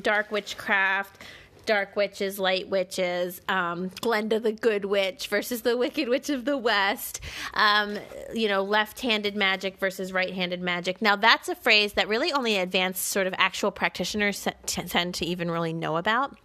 dark 0.00 0.30
witchcraft, 0.30 1.22
dark 1.68 1.96
witches, 1.96 2.38
light 2.38 2.66
witches, 2.70 3.42
um, 3.46 3.90
Glenda 3.90 4.42
the 4.42 4.52
good 4.52 4.86
witch 4.86 5.28
versus 5.28 5.60
the 5.60 5.76
wicked 5.76 6.08
witch 6.08 6.30
of 6.30 6.46
the 6.46 6.56
west, 6.56 7.20
um, 7.52 7.98
you 8.32 8.48
know, 8.48 8.62
left 8.62 9.00
handed 9.00 9.36
magic 9.36 9.76
versus 9.76 10.10
right 10.10 10.32
handed 10.32 10.62
magic. 10.62 11.02
Now, 11.02 11.14
that's 11.14 11.50
a 11.50 11.54
phrase 11.54 11.92
that 11.92 12.08
really 12.08 12.32
only 12.32 12.56
advanced 12.56 13.08
sort 13.08 13.26
of 13.26 13.34
actual 13.36 13.70
practitioners 13.70 14.48
tend 14.64 15.14
to 15.16 15.26
even 15.26 15.50
really 15.50 15.74
know 15.74 15.98
about. 15.98 16.38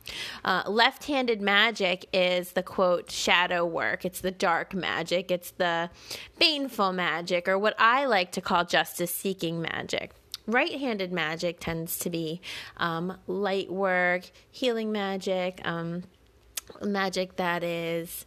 Uh, 0.44 0.64
left 0.68 1.06
handed 1.06 1.42
magic 1.42 2.06
is 2.12 2.52
the 2.52 2.64
quote 2.64 3.10
shadow 3.10 3.66
work, 3.66 4.04
it's 4.04 4.20
the 4.20 4.32
dark 4.32 4.74
magic, 4.74 5.32
it's 5.32 5.52
the 5.52 5.90
baneful 6.38 6.92
magic, 6.92 7.48
or 7.48 7.58
what 7.58 7.76
I 7.80 8.08
like 8.08 8.34
to 8.34 8.42
call 8.42 8.66
justice 8.66 9.16
seeking 9.16 9.62
magic 9.62 10.12
right 10.48 10.80
handed 10.80 11.12
magic 11.12 11.60
tends 11.60 12.00
to 12.00 12.10
be 12.10 12.42
um, 12.78 13.18
light 13.28 13.72
work, 13.72 14.24
healing 14.52 14.92
magic, 14.92 15.62
um, 15.66 16.04
magic 16.82 17.36
that 17.38 17.64
is 17.64 18.26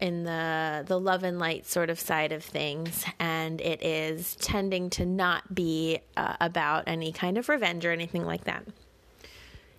in 0.00 0.24
the 0.24 0.82
the 0.86 0.98
love 0.98 1.22
and 1.24 1.38
light 1.38 1.66
sort 1.66 1.90
of 1.90 2.00
side 2.00 2.32
of 2.32 2.42
things. 2.42 3.04
And 3.18 3.60
it 3.60 3.82
is 3.82 4.36
tending 4.36 4.90
to 4.90 5.04
not 5.04 5.54
be 5.54 6.00
uh, 6.16 6.36
about 6.40 6.84
any 6.86 7.12
kind 7.12 7.38
of 7.38 7.48
revenge 7.48 7.84
or 7.84 7.92
anything 7.92 8.24
like 8.24 8.44
that. 8.44 8.64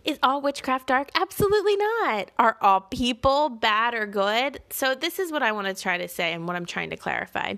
Is 0.03 0.17
all 0.23 0.41
witchcraft 0.41 0.87
dark? 0.87 1.09
Absolutely 1.13 1.75
not. 1.75 2.31
Are 2.39 2.57
all 2.61 2.81
people 2.81 3.49
bad 3.49 3.93
or 3.93 4.07
good? 4.07 4.59
So 4.71 4.95
this 4.95 5.19
is 5.19 5.31
what 5.31 5.43
i 5.43 5.51
want 5.51 5.67
to 5.67 5.79
try 5.79 5.97
to 5.97 6.07
say 6.07 6.33
and 6.33 6.47
what 6.47 6.55
i'm 6.55 6.65
trying 6.65 6.89
to 6.89 6.97
clarify. 6.97 7.55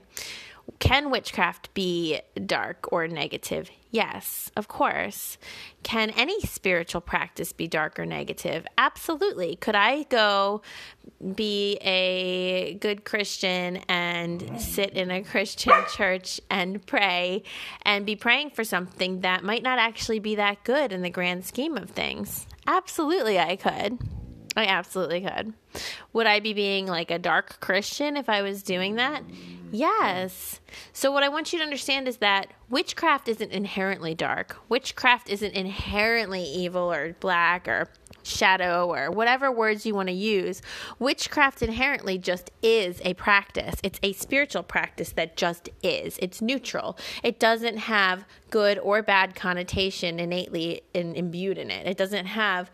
Can 0.79 1.09
witchcraft 1.09 1.73
be 1.73 2.21
dark 2.45 2.91
or 2.91 3.07
negative 3.07 3.69
Yes, 3.93 4.49
of 4.55 4.67
course. 4.67 5.37
Can 5.83 6.09
any 6.17 6.41
spiritual 6.41 6.99
practice 6.99 7.53
be 7.53 7.67
dark 7.67 7.99
or 7.99 8.07
negative? 8.07 8.65
Absolutely. 8.75 9.55
Could 9.55 9.75
I 9.75 10.01
go 10.09 10.63
be 11.35 11.77
a 11.79 12.73
good 12.81 13.05
Christian 13.05 13.77
and 13.87 14.59
sit 14.59 14.93
in 14.93 15.11
a 15.11 15.21
Christian 15.31 15.75
church 15.95 16.41
and 16.49 16.83
pray 16.87 17.43
and 17.83 18.03
be 18.03 18.15
praying 18.15 18.49
for 18.49 18.63
something 18.63 19.21
that 19.21 19.43
might 19.43 19.61
not 19.61 19.77
actually 19.77 20.17
be 20.17 20.33
that 20.35 20.63
good 20.63 20.91
in 20.91 21.03
the 21.03 21.11
grand 21.11 21.45
scheme 21.45 21.77
of 21.77 21.91
things? 21.91 22.47
Absolutely, 22.65 23.37
I 23.37 23.55
could. 23.55 23.99
I 24.55 24.65
absolutely 24.65 25.21
could. 25.21 25.53
Would 26.13 26.27
I 26.27 26.39
be 26.39 26.53
being 26.53 26.85
like 26.85 27.09
a 27.09 27.17
dark 27.17 27.59
Christian 27.59 28.17
if 28.17 28.29
I 28.29 28.41
was 28.41 28.61
doing 28.61 28.95
that? 28.95 29.23
Yes. 29.71 30.59
So, 30.91 31.11
what 31.11 31.23
I 31.23 31.29
want 31.29 31.51
you 31.51 31.59
to 31.59 31.63
understand 31.63 32.07
is 32.07 32.17
that 32.17 32.53
witchcraft 32.69 33.27
isn't 33.27 33.51
inherently 33.51 34.13
dark. 34.13 34.57
Witchcraft 34.69 35.29
isn't 35.29 35.53
inherently 35.53 36.43
evil 36.43 36.91
or 36.91 37.13
black 37.19 37.67
or 37.67 37.89
shadow 38.23 38.87
or 38.93 39.11
whatever 39.11 39.51
words 39.51 39.85
you 39.85 39.93
want 39.93 40.07
to 40.07 40.13
use. 40.13 40.61
Witchcraft 40.99 41.61
inherently 41.61 42.17
just 42.17 42.51
is 42.61 43.01
a 43.03 43.13
practice. 43.15 43.75
It's 43.83 43.99
a 44.01 44.13
spiritual 44.13 44.63
practice 44.63 45.11
that 45.13 45.35
just 45.35 45.69
is. 45.81 46.17
It's 46.19 46.41
neutral. 46.41 46.97
It 47.23 47.39
doesn't 47.39 47.77
have 47.77 48.25
good 48.49 48.79
or 48.79 49.01
bad 49.01 49.35
connotation 49.35 50.19
innately 50.19 50.81
in, 50.93 51.15
imbued 51.15 51.57
in 51.57 51.69
it. 51.71 51.87
It 51.87 51.97
doesn't 51.97 52.27
have 52.27 52.71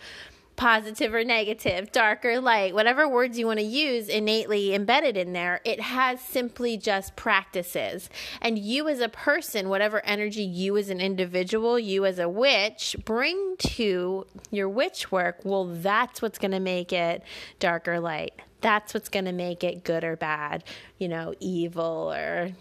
positive 0.60 1.14
or 1.14 1.24
negative, 1.24 1.90
dark 1.90 2.26
or 2.26 2.42
light, 2.42 2.76
whatever 2.76 3.08
words 3.08 3.40
you 3.40 3.48
want 3.48 3.60
to 3.60 3.66
use 3.66 4.10
innately 4.10 4.76
embedded 4.76 5.16
in 5.16 5.32
there, 5.32 5.62
it 5.64 5.80
has 5.80 6.20
simply 6.20 6.76
just 6.76 7.16
practices. 7.16 8.10
And 8.42 8.60
you 8.60 8.90
as 8.90 9.00
a 9.00 9.08
person, 9.08 9.70
whatever 9.70 10.06
energy 10.06 10.44
you 10.44 10.76
as 10.76 10.90
an 10.90 11.00
individual, 11.00 11.80
you 11.80 12.06
as 12.06 12.20
a 12.20 12.28
witch 12.28 12.98
bring 13.06 13.56
to 13.60 14.28
your 14.52 14.68
witch 14.68 15.14
work, 15.14 15.40
well, 15.46 15.64
that's 15.64 16.22
what's 16.22 16.38
going 16.38 16.52
to 16.52 16.60
make 16.60 16.92
it 16.92 17.24
dark 17.60 17.88
or 17.88 18.02
light. 18.02 18.34
That's 18.60 18.94
what's 18.94 19.08
going 19.08 19.26
to 19.26 19.32
make 19.32 19.64
it 19.64 19.86
good 19.86 20.04
or 20.04 20.18
bad, 20.18 20.66
you 20.98 21.08
know, 21.08 21.34
evil 21.40 22.12
or, 22.14 22.52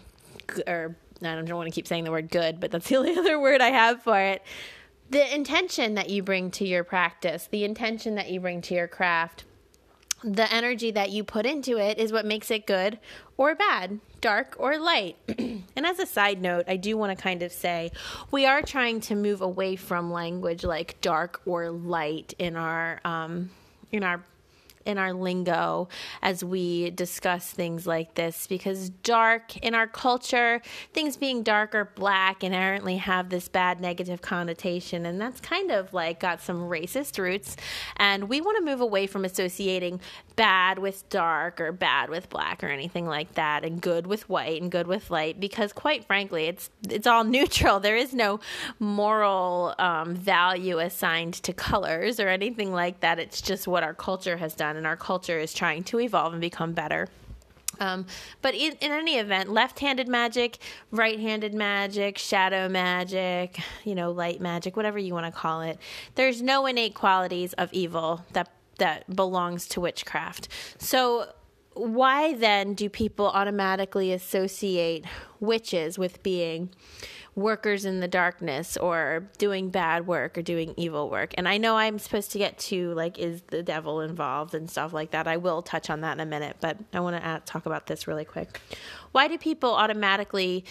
or 0.65 0.95
I 1.21 1.35
don't 1.35 1.53
want 1.53 1.67
to 1.67 1.75
keep 1.75 1.85
saying 1.85 2.05
the 2.05 2.11
word 2.11 2.29
good, 2.29 2.61
but 2.61 2.71
that's 2.71 2.87
the 2.89 2.95
only 2.95 3.17
other 3.17 3.37
word 3.37 3.59
I 3.59 3.71
have 3.71 4.01
for 4.03 4.17
it 4.17 4.41
the 5.09 5.33
intention 5.33 5.95
that 5.95 6.09
you 6.09 6.21
bring 6.21 6.51
to 6.51 6.65
your 6.65 6.83
practice, 6.83 7.47
the 7.51 7.63
intention 7.63 8.15
that 8.15 8.29
you 8.29 8.39
bring 8.39 8.61
to 8.61 8.75
your 8.75 8.87
craft, 8.87 9.45
the 10.23 10.51
energy 10.53 10.91
that 10.91 11.09
you 11.11 11.23
put 11.23 11.45
into 11.45 11.77
it 11.77 11.97
is 11.97 12.11
what 12.11 12.25
makes 12.25 12.51
it 12.51 12.67
good 12.67 12.99
or 13.37 13.55
bad, 13.55 13.99
dark 14.21 14.55
or 14.59 14.77
light. 14.77 15.15
and 15.37 15.85
as 15.85 15.97
a 15.99 16.05
side 16.05 16.41
note, 16.41 16.65
I 16.67 16.75
do 16.75 16.97
want 16.97 17.17
to 17.17 17.21
kind 17.21 17.41
of 17.41 17.51
say 17.51 17.91
we 18.29 18.45
are 18.45 18.61
trying 18.61 18.99
to 19.01 19.15
move 19.15 19.41
away 19.41 19.75
from 19.75 20.11
language 20.11 20.63
like 20.63 20.99
dark 21.01 21.41
or 21.45 21.71
light 21.71 22.33
in 22.37 22.55
our 22.55 22.99
um, 23.05 23.49
in 23.91 24.03
our 24.03 24.23
in 24.85 24.97
our 24.97 25.13
lingo 25.13 25.87
as 26.21 26.43
we 26.43 26.91
discuss 26.91 27.51
things 27.51 27.85
like 27.85 28.15
this 28.15 28.47
because 28.47 28.89
dark 28.89 29.57
in 29.57 29.75
our 29.75 29.87
culture, 29.87 30.61
things 30.93 31.17
being 31.17 31.43
dark 31.43 31.75
or 31.75 31.85
black 31.85 32.43
inherently 32.43 32.97
have 32.97 33.29
this 33.29 33.47
bad 33.47 33.79
negative 33.79 34.21
connotation. 34.21 35.05
And 35.05 35.19
that's 35.19 35.39
kind 35.39 35.71
of 35.71 35.93
like 35.93 36.19
got 36.19 36.41
some 36.41 36.61
racist 36.61 37.19
roots. 37.19 37.55
And 37.97 38.29
we 38.29 38.41
want 38.41 38.57
to 38.57 38.63
move 38.63 38.81
away 38.81 39.07
from 39.07 39.25
associating 39.25 39.99
bad 40.39 40.79
with 40.79 41.09
dark 41.09 41.59
or 41.59 41.73
bad 41.73 42.09
with 42.09 42.29
black 42.29 42.63
or 42.63 42.67
anything 42.67 43.05
like 43.05 43.33
that 43.33 43.65
and 43.65 43.81
good 43.81 44.07
with 44.07 44.29
white 44.29 44.61
and 44.61 44.71
good 44.71 44.87
with 44.87 45.11
light 45.11 45.37
because 45.37 45.73
quite 45.73 46.05
frankly 46.05 46.45
it's 46.45 46.69
it's 46.89 47.05
all 47.05 47.23
neutral. 47.25 47.81
There 47.81 47.97
is 47.97 48.13
no 48.13 48.39
moral 48.79 49.75
um, 49.77 50.15
value 50.15 50.79
assigned 50.79 51.33
to 51.43 51.51
colors 51.51 52.21
or 52.21 52.29
anything 52.29 52.71
like 52.71 53.01
that. 53.01 53.19
It's 53.19 53.41
just 53.41 53.67
what 53.67 53.83
our 53.83 53.93
culture 53.93 54.37
has 54.37 54.55
done 54.55 54.77
and 54.77 54.87
our 54.87 54.95
culture 54.95 55.37
is 55.37 55.53
trying 55.53 55.83
to 55.83 55.99
evolve 55.99 56.31
and 56.31 56.39
become 56.39 56.71
better. 56.71 57.09
Um, 57.81 58.05
but 58.41 58.55
in, 58.55 58.73
in, 58.79 58.91
any 58.91 59.17
event, 59.17 59.49
left 59.49 59.79
handed 59.79 60.07
magic, 60.07 60.57
right 60.91 61.19
handed 61.19 61.53
magic, 61.53 62.17
shadow 62.17 62.67
magic, 62.69 63.59
you 63.83 63.95
know, 63.95 64.11
light 64.11 64.39
magic, 64.39 64.75
whatever 64.75 64.99
you 64.99 65.13
want 65.13 65.33
to 65.33 65.37
call 65.37 65.61
it, 65.61 65.77
there's 66.15 66.41
no 66.41 66.65
innate 66.65 66.93
qualities 66.93 67.53
of 67.53 67.71
evil 67.71 68.25
that 68.33 68.49
that 68.79 69.15
belongs 69.15 69.67
to 69.69 69.81
witchcraft. 69.81 70.47
So 70.77 71.27
why 71.73 72.33
then 72.33 72.73
do 72.73 72.89
people 72.89 73.27
automatically 73.27 74.11
associate 74.11 75.05
witches 75.39 75.97
with 75.97 76.21
being 76.23 76.69
workers 77.35 77.85
in 77.85 78.01
the 78.01 78.07
darkness 78.07 78.75
or 78.75 79.29
doing 79.37 79.69
bad 79.69 80.05
work 80.05 80.37
or 80.37 80.41
doing 80.41 80.73
evil 80.75 81.09
work? 81.09 81.33
And 81.37 81.47
I 81.47 81.57
know 81.57 81.77
I'm 81.77 81.97
supposed 81.99 82.31
to 82.31 82.37
get 82.37 82.57
to 82.59 82.93
like, 82.95 83.17
is 83.17 83.43
the 83.47 83.63
devil 83.63 84.01
involved 84.01 84.53
and 84.53 84.69
stuff 84.69 84.91
like 84.91 85.11
that. 85.11 85.27
I 85.27 85.37
will 85.37 85.61
touch 85.61 85.89
on 85.89 86.01
that 86.01 86.13
in 86.13 86.19
a 86.19 86.25
minute, 86.25 86.57
but 86.59 86.77
I 86.91 86.99
want 86.99 87.21
to 87.23 87.41
talk 87.45 87.65
about 87.65 87.87
this 87.87 88.07
really 88.07 88.25
quick. 88.25 88.59
Why 89.13 89.27
do 89.27 89.37
people 89.37 89.73
automatically 89.73 90.65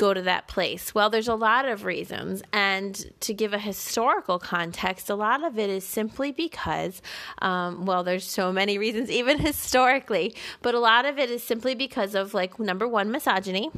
go 0.00 0.14
to 0.14 0.22
that 0.22 0.48
place? 0.48 0.94
Well, 0.94 1.10
there's 1.10 1.28
a 1.28 1.34
lot 1.34 1.66
of 1.66 1.84
reasons. 1.84 2.42
And 2.54 3.12
to 3.20 3.34
give 3.34 3.52
a 3.52 3.58
historical 3.58 4.38
context, 4.38 5.10
a 5.10 5.14
lot 5.14 5.44
of 5.44 5.58
it 5.58 5.68
is 5.68 5.84
simply 5.84 6.32
because, 6.32 7.02
um, 7.42 7.84
well, 7.84 8.02
there's 8.02 8.24
so 8.24 8.50
many 8.50 8.78
reasons, 8.78 9.10
even 9.20 9.38
historically, 9.38 10.34
but 10.62 10.74
a 10.74 10.78
lot 10.80 11.04
of 11.04 11.18
it 11.18 11.30
is 11.30 11.42
simply 11.42 11.74
because 11.74 12.14
of, 12.14 12.32
like, 12.32 12.58
number 12.58 12.88
one, 12.88 13.10
misogyny, 13.10 13.70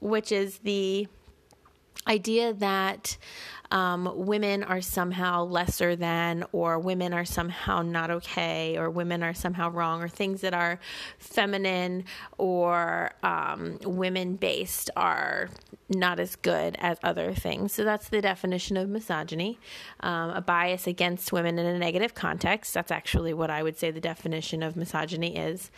which 0.00 0.30
is 0.30 0.58
the 0.58 1.08
idea 2.06 2.52
that 2.52 3.16
um, 3.70 4.10
women 4.14 4.62
are 4.64 4.80
somehow 4.80 5.44
lesser 5.44 5.96
than, 5.96 6.44
or 6.52 6.78
women 6.78 7.12
are 7.12 7.24
somehow 7.24 7.82
not 7.82 8.10
okay, 8.10 8.76
or 8.78 8.90
women 8.90 9.22
are 9.22 9.34
somehow 9.34 9.70
wrong, 9.70 10.02
or 10.02 10.08
things 10.08 10.40
that 10.40 10.54
are 10.54 10.80
feminine 11.18 12.04
or 12.38 13.12
um, 13.22 13.78
women 13.84 14.36
based 14.36 14.90
are 14.96 15.50
not 15.88 16.20
as 16.20 16.36
good 16.36 16.76
as 16.80 16.98
other 17.02 17.32
things. 17.32 17.72
So 17.72 17.84
that's 17.84 18.08
the 18.08 18.20
definition 18.20 18.76
of 18.76 18.88
misogyny 18.88 19.58
um, 20.00 20.30
a 20.30 20.40
bias 20.40 20.86
against 20.86 21.32
women 21.32 21.58
in 21.58 21.66
a 21.66 21.78
negative 21.78 22.14
context. 22.14 22.74
That's 22.74 22.90
actually 22.90 23.32
what 23.32 23.50
I 23.50 23.62
would 23.62 23.78
say 23.78 23.90
the 23.90 24.00
definition 24.00 24.62
of 24.62 24.76
misogyny 24.76 25.36
is. 25.36 25.70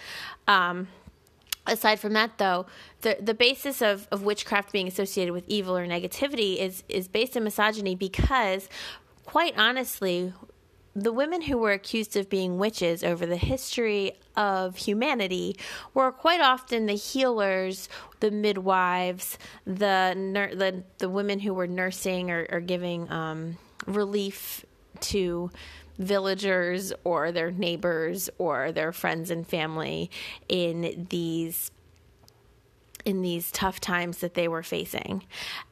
Um, 0.48 0.88
aside 1.70 2.00
from 2.00 2.12
that 2.12 2.38
though 2.38 2.66
the 3.02 3.16
the 3.20 3.34
basis 3.34 3.80
of, 3.80 4.08
of 4.10 4.22
witchcraft 4.22 4.72
being 4.72 4.88
associated 4.88 5.32
with 5.32 5.44
evil 5.48 5.76
or 5.76 5.86
negativity 5.86 6.58
is 6.58 6.82
is 6.88 7.08
based 7.08 7.36
in 7.36 7.44
misogyny 7.44 7.94
because 7.94 8.68
quite 9.24 9.56
honestly 9.56 10.32
the 10.94 11.12
women 11.12 11.42
who 11.42 11.56
were 11.56 11.72
accused 11.72 12.16
of 12.16 12.28
being 12.28 12.58
witches 12.58 13.04
over 13.04 13.24
the 13.24 13.36
history 13.36 14.12
of 14.36 14.76
humanity 14.76 15.56
were 15.94 16.10
quite 16.10 16.40
often 16.40 16.86
the 16.86 16.94
healers, 16.94 17.88
the 18.18 18.30
midwives, 18.30 19.38
the 19.64 20.14
nur- 20.16 20.54
the, 20.54 20.82
the 20.98 21.08
women 21.08 21.38
who 21.38 21.54
were 21.54 21.68
nursing 21.68 22.30
or, 22.30 22.46
or 22.50 22.60
giving 22.60 23.10
um, 23.10 23.56
relief 23.86 24.64
to 25.00 25.50
villagers 26.00 26.92
or 27.04 27.30
their 27.30 27.50
neighbors 27.50 28.30
or 28.38 28.72
their 28.72 28.90
friends 28.90 29.30
and 29.30 29.46
family 29.46 30.10
in 30.48 31.06
these 31.10 31.70
in 33.06 33.22
these 33.22 33.50
tough 33.50 33.80
times 33.80 34.18
that 34.18 34.34
they 34.34 34.46
were 34.46 34.62
facing. 34.62 35.24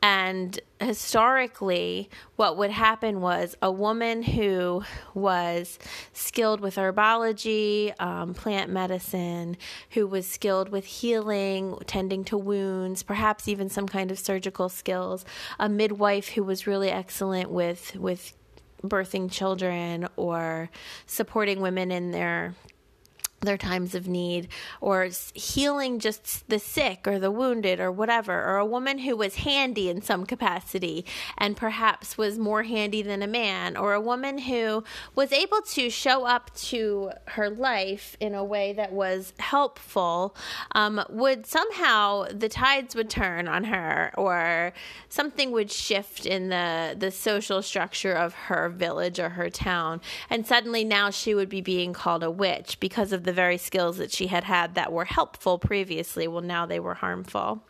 And 0.03 0.59
historically, 0.81 2.09
what 2.37 2.57
would 2.57 2.71
happen 2.71 3.21
was 3.21 3.55
a 3.61 3.71
woman 3.71 4.23
who 4.23 4.83
was 5.13 5.79
skilled 6.15 6.61
with 6.63 6.77
herbology, 6.77 7.93
um, 8.01 8.33
plant 8.33 8.71
medicine, 8.71 9.59
who 9.91 10.07
was 10.07 10.27
skilled 10.27 10.71
with 10.71 10.87
healing, 10.87 11.77
tending 11.87 12.25
to 12.25 12.39
wounds, 12.39 13.03
perhaps 13.03 13.47
even 13.47 13.69
some 13.69 13.87
kind 13.87 14.11
of 14.11 14.19
surgical 14.19 14.71
skills, 14.71 15.27
a 15.59 15.69
midwife 15.69 16.31
who 16.31 16.43
was 16.43 16.67
really 16.67 16.91
excellent 16.91 17.51
with, 17.51 17.95
with 17.97 18.38
birthing 18.83 19.31
children 19.31 20.09
or 20.17 20.71
supporting 21.07 21.61
women 21.61 21.91
in 21.91 22.11
their 22.11 22.55
their 23.41 23.57
times 23.57 23.95
of 23.95 24.09
need 24.09 24.49
or 24.81 25.09
healing 25.35 25.99
just 25.99 26.49
the 26.49 26.59
sick 26.59 27.07
or 27.07 27.19
the 27.19 27.31
wounded 27.31 27.79
or 27.79 27.91
whatever 27.91 28.45
or 28.45 28.57
a 28.57 28.67
woman 28.67 28.99
who 28.99 29.17
was 29.17 29.37
handy 29.37 29.89
in 29.89 30.03
some 30.03 30.27
capacity 30.27 31.05
and 31.37 31.57
perhaps 31.57 32.19
was 32.19 32.39
more 32.39 32.65
handy 32.65 33.01
than 33.01 33.23
a 33.23 33.27
man 33.27 33.77
or 33.77 33.95
a 33.95 34.01
woman 34.01 34.39
who 34.39 34.83
was 35.15 35.33
able 35.33 35.63
to 35.63 35.89
show 35.89 36.25
up 36.25 36.53
to 36.55 37.11
her 37.27 37.49
life 37.49 38.17
in 38.19 38.35
a 38.35 38.43
way 38.45 38.73
that 38.73 38.93
was 38.93 39.33
helpful 39.39 40.35
um, 40.73 41.01
would 41.09 41.47
somehow 41.47 42.25
the 42.33 42.49
tides 42.49 42.97
would 42.97 43.09
turn 43.09 43.47
on 43.47 43.65
her 43.65 44.13
or 44.17 44.73
something 45.09 45.53
would 45.53 45.71
shift 45.71 46.27
in 46.27 46.49
the 46.49 46.97
the 46.99 47.11
social 47.11 47.63
structure 47.63 48.13
of 48.13 48.35
her 48.35 48.69
village 48.69 49.21
or 49.21 49.31
her 49.31 49.49
town 49.49 50.01
and 50.29 50.45
suddenly 50.45 50.83
now 50.83 51.09
she 51.09 51.35
would 51.35 51.49
be 51.49 51.61
being 51.61 51.93
called 51.93 52.25
a 52.25 52.31
witch 52.31 52.81
because 52.81 53.13
of 53.13 53.28
the 53.29 53.33
very 53.35 53.59
skills 53.59 53.99
that 53.99 54.11
she 54.11 54.29
had 54.29 54.45
had 54.45 54.75
that 54.75 54.91
were 54.91 55.05
helpful 55.05 55.59
previously. 55.59 56.27
Well, 56.27 56.41
now 56.41 56.65
they 56.65 56.81
were 56.81 56.95
harmful. 56.95 57.63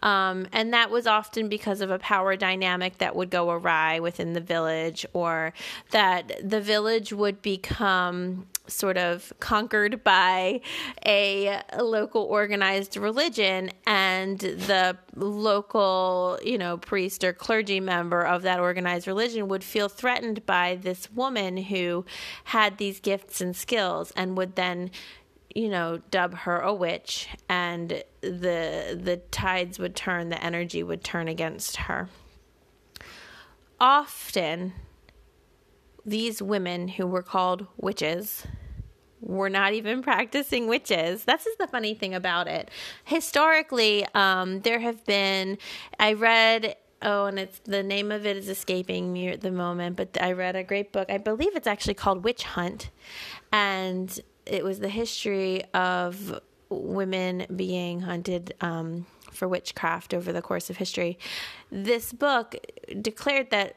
Um, 0.00 0.46
and 0.52 0.72
that 0.72 0.92
was 0.92 1.08
often 1.08 1.48
because 1.48 1.80
of 1.80 1.90
a 1.90 1.98
power 1.98 2.36
dynamic 2.36 2.98
that 2.98 3.16
would 3.16 3.28
go 3.28 3.50
awry 3.50 3.98
within 3.98 4.32
the 4.32 4.40
village, 4.40 5.04
or 5.12 5.54
that 5.90 6.48
the 6.48 6.60
village 6.60 7.12
would 7.12 7.42
become 7.42 8.46
sort 8.66 8.96
of 8.96 9.32
conquered 9.40 10.04
by 10.04 10.60
a, 11.04 11.60
local 11.80 12.22
organized 12.22 12.96
religion 12.96 13.70
and 13.86 14.38
the 14.38 14.96
local 15.16 16.38
you 16.44 16.56
know 16.56 16.76
priest 16.76 17.24
or 17.24 17.32
clergy 17.32 17.80
member 17.80 18.24
of 18.24 18.42
that 18.42 18.60
organized 18.60 19.06
religion 19.06 19.48
would 19.48 19.64
feel 19.64 19.88
threatened 19.88 20.44
by 20.46 20.76
this 20.76 21.10
woman 21.12 21.56
who 21.56 22.04
had 22.44 22.78
these 22.78 23.00
gifts 23.00 23.40
and 23.40 23.56
skills 23.56 24.12
and 24.16 24.36
would 24.36 24.54
then 24.54 24.90
you 25.54 25.68
know 25.68 26.00
dub 26.10 26.34
her 26.34 26.58
a 26.58 26.72
witch 26.72 27.28
and 27.48 28.02
the 28.20 28.98
the 29.00 29.20
tides 29.30 29.78
would 29.78 29.96
turn 29.96 30.28
the 30.28 30.42
energy 30.42 30.82
would 30.82 31.02
turn 31.02 31.28
against 31.28 31.76
her. 31.76 32.08
Often 33.80 34.74
these 36.04 36.42
women 36.42 36.88
who 36.88 37.06
were 37.06 37.22
called 37.22 37.66
witches 37.76 38.46
were 39.20 39.50
not 39.50 39.72
even 39.72 40.02
practicing 40.02 40.66
witches. 40.66 41.24
That's 41.24 41.44
just 41.44 41.58
the 41.58 41.68
funny 41.68 41.94
thing 41.94 42.14
about 42.14 42.48
it. 42.48 42.70
Historically, 43.04 44.04
um, 44.14 44.60
there 44.60 44.80
have 44.80 45.04
been, 45.04 45.58
I 45.98 46.14
read 46.14 46.76
oh, 47.02 47.26
and 47.26 47.38
it's 47.38 47.58
the 47.64 47.82
name 47.82 48.12
of 48.12 48.24
it 48.24 48.36
is 48.36 48.48
escaping 48.48 49.12
me 49.12 49.28
at 49.28 49.40
the 49.40 49.50
moment, 49.50 49.96
but 49.96 50.16
I 50.20 50.32
read 50.32 50.56
a 50.56 50.62
great 50.62 50.92
book. 50.92 51.10
I 51.10 51.18
believe 51.18 51.54
it's 51.56 51.66
actually 51.66 51.94
called 51.94 52.24
Witch 52.24 52.44
Hunt, 52.44 52.90
and 53.52 54.20
it 54.46 54.64
was 54.64 54.78
the 54.78 54.88
history 54.88 55.64
of 55.74 56.40
women 56.68 57.46
being 57.54 58.00
hunted 58.00 58.54
um, 58.60 59.06
for 59.32 59.48
witchcraft 59.48 60.14
over 60.14 60.32
the 60.32 60.42
course 60.42 60.70
of 60.70 60.76
history. 60.76 61.18
This 61.70 62.12
book 62.12 62.54
declared 63.00 63.50
that 63.50 63.76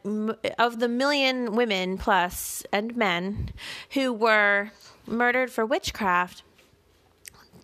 of 0.60 0.80
the 0.80 0.88
million 0.88 1.56
women 1.56 1.98
plus 1.98 2.64
and 2.72 2.96
men 2.96 3.50
who 3.92 4.14
were 4.14 4.72
murdered 5.08 5.52
for 5.52 5.66
witchcraft, 5.66 6.44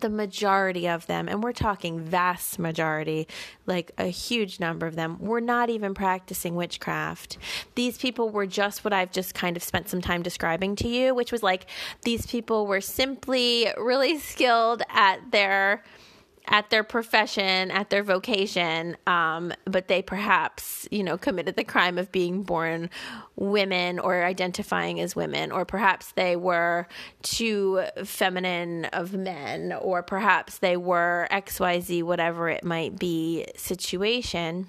the 0.02 0.10
majority 0.10 0.88
of 0.88 1.06
them, 1.06 1.30
and 1.30 1.44
we're 1.44 1.54
talking 1.54 2.00
vast 2.00 2.58
majority, 2.58 3.28
like 3.68 3.92
a 3.98 4.08
huge 4.08 4.60
number 4.60 4.88
of 4.88 4.96
them, 4.96 5.20
were 5.20 5.42
not 5.42 5.70
even 5.70 5.94
practicing 5.94 6.56
witchcraft. 6.56 7.38
These 7.76 8.00
people 8.00 8.30
were 8.30 8.48
just 8.48 8.84
what 8.84 8.94
I've 8.94 9.12
just 9.12 9.36
kind 9.36 9.56
of 9.56 9.64
spent 9.64 9.90
some 9.90 10.02
time 10.02 10.24
describing 10.24 10.76
to 10.78 10.88
you, 10.88 11.14
which 11.14 11.32
was 11.32 11.44
like 11.44 11.68
these 12.04 12.26
people 12.26 12.66
were 12.66 12.82
simply 12.82 13.68
really 13.78 14.18
skilled 14.20 14.82
at 14.90 15.20
their 15.32 15.84
at 16.48 16.70
their 16.70 16.84
profession, 16.84 17.72
at 17.72 17.90
their 17.90 18.04
vocation, 18.04 18.98
um, 19.08 19.54
but 19.66 19.88
they 19.88 20.02
perhaps, 20.02 20.88
you 20.92 21.04
know, 21.04 21.18
committed 21.18 21.56
the 21.56 21.64
crime 21.64 21.98
of 21.98 22.12
being 22.12 22.44
born 22.44 22.90
women 23.36 24.00
or 24.00 24.24
identifying 24.24 25.00
as 25.00 25.16
women, 25.16 25.52
or 25.52 25.66
perhaps 25.66 26.12
they 26.14 26.36
were 26.36 26.88
too 27.22 27.84
feminine 28.04 28.86
of 28.86 29.14
men, 29.14 29.74
or 29.74 30.04
perhaps 30.04 30.58
they 30.58 30.76
were 30.76 31.28
XYZ, 31.32 32.04
whatever 32.04 32.50
it 32.50 32.64
might 32.64 32.98
be, 32.98 33.46
situation. 33.56 34.68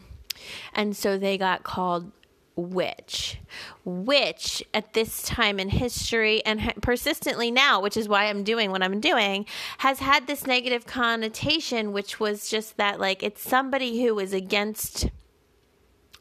And 0.75 0.97
so 0.97 1.19
they 1.19 1.39
got 1.39 1.63
called 1.63 2.13
witch, 2.57 3.39
which 3.85 4.63
at 4.75 4.93
this 4.93 5.23
time 5.23 5.59
in 5.59 5.69
history 5.69 6.45
and 6.45 6.75
persistently 6.83 7.51
now, 7.51 7.81
which 7.81 7.97
is 7.97 8.09
why 8.09 8.25
I'm 8.27 8.45
doing 8.45 8.71
what 8.71 8.83
I'm 8.83 9.01
doing, 9.01 9.47
has 9.79 10.01
had 10.01 10.27
this 10.27 10.47
negative 10.47 10.87
connotation, 10.87 11.93
which 11.93 12.21
was 12.21 12.49
just 12.49 12.77
that 12.77 13.01
like 13.01 13.23
it's 13.23 13.43
somebody 13.43 14.03
who 14.03 14.19
is 14.19 14.33
against 14.33 15.09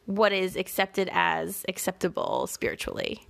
what 0.06 0.32
is 0.32 0.56
accepted 0.56 1.08
as 1.12 1.64
acceptable 1.68 2.46
spiritually. 2.46 3.26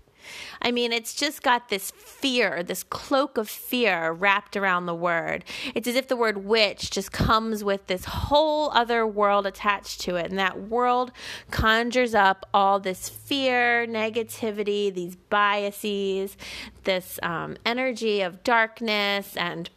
I 0.60 0.70
mean, 0.70 0.92
it's 0.92 1.14
just 1.14 1.42
got 1.42 1.68
this 1.68 1.90
fear, 1.90 2.62
this 2.62 2.82
cloak 2.82 3.38
of 3.38 3.48
fear 3.48 4.12
wrapped 4.12 4.56
around 4.56 4.86
the 4.86 4.94
word. 4.94 5.44
It's 5.74 5.88
as 5.88 5.96
if 5.96 6.08
the 6.08 6.16
word 6.16 6.44
witch 6.44 6.90
just 6.90 7.12
comes 7.12 7.64
with 7.64 7.86
this 7.86 8.04
whole 8.04 8.70
other 8.70 9.06
world 9.06 9.46
attached 9.46 10.00
to 10.02 10.16
it. 10.16 10.30
And 10.30 10.38
that 10.38 10.68
world 10.68 11.12
conjures 11.50 12.14
up 12.14 12.46
all 12.52 12.80
this 12.80 13.08
fear, 13.08 13.86
negativity, 13.86 14.92
these 14.92 15.16
biases, 15.16 16.36
this 16.84 17.18
um, 17.22 17.56
energy 17.64 18.20
of 18.20 18.42
darkness 18.42 19.36
and 19.36 19.70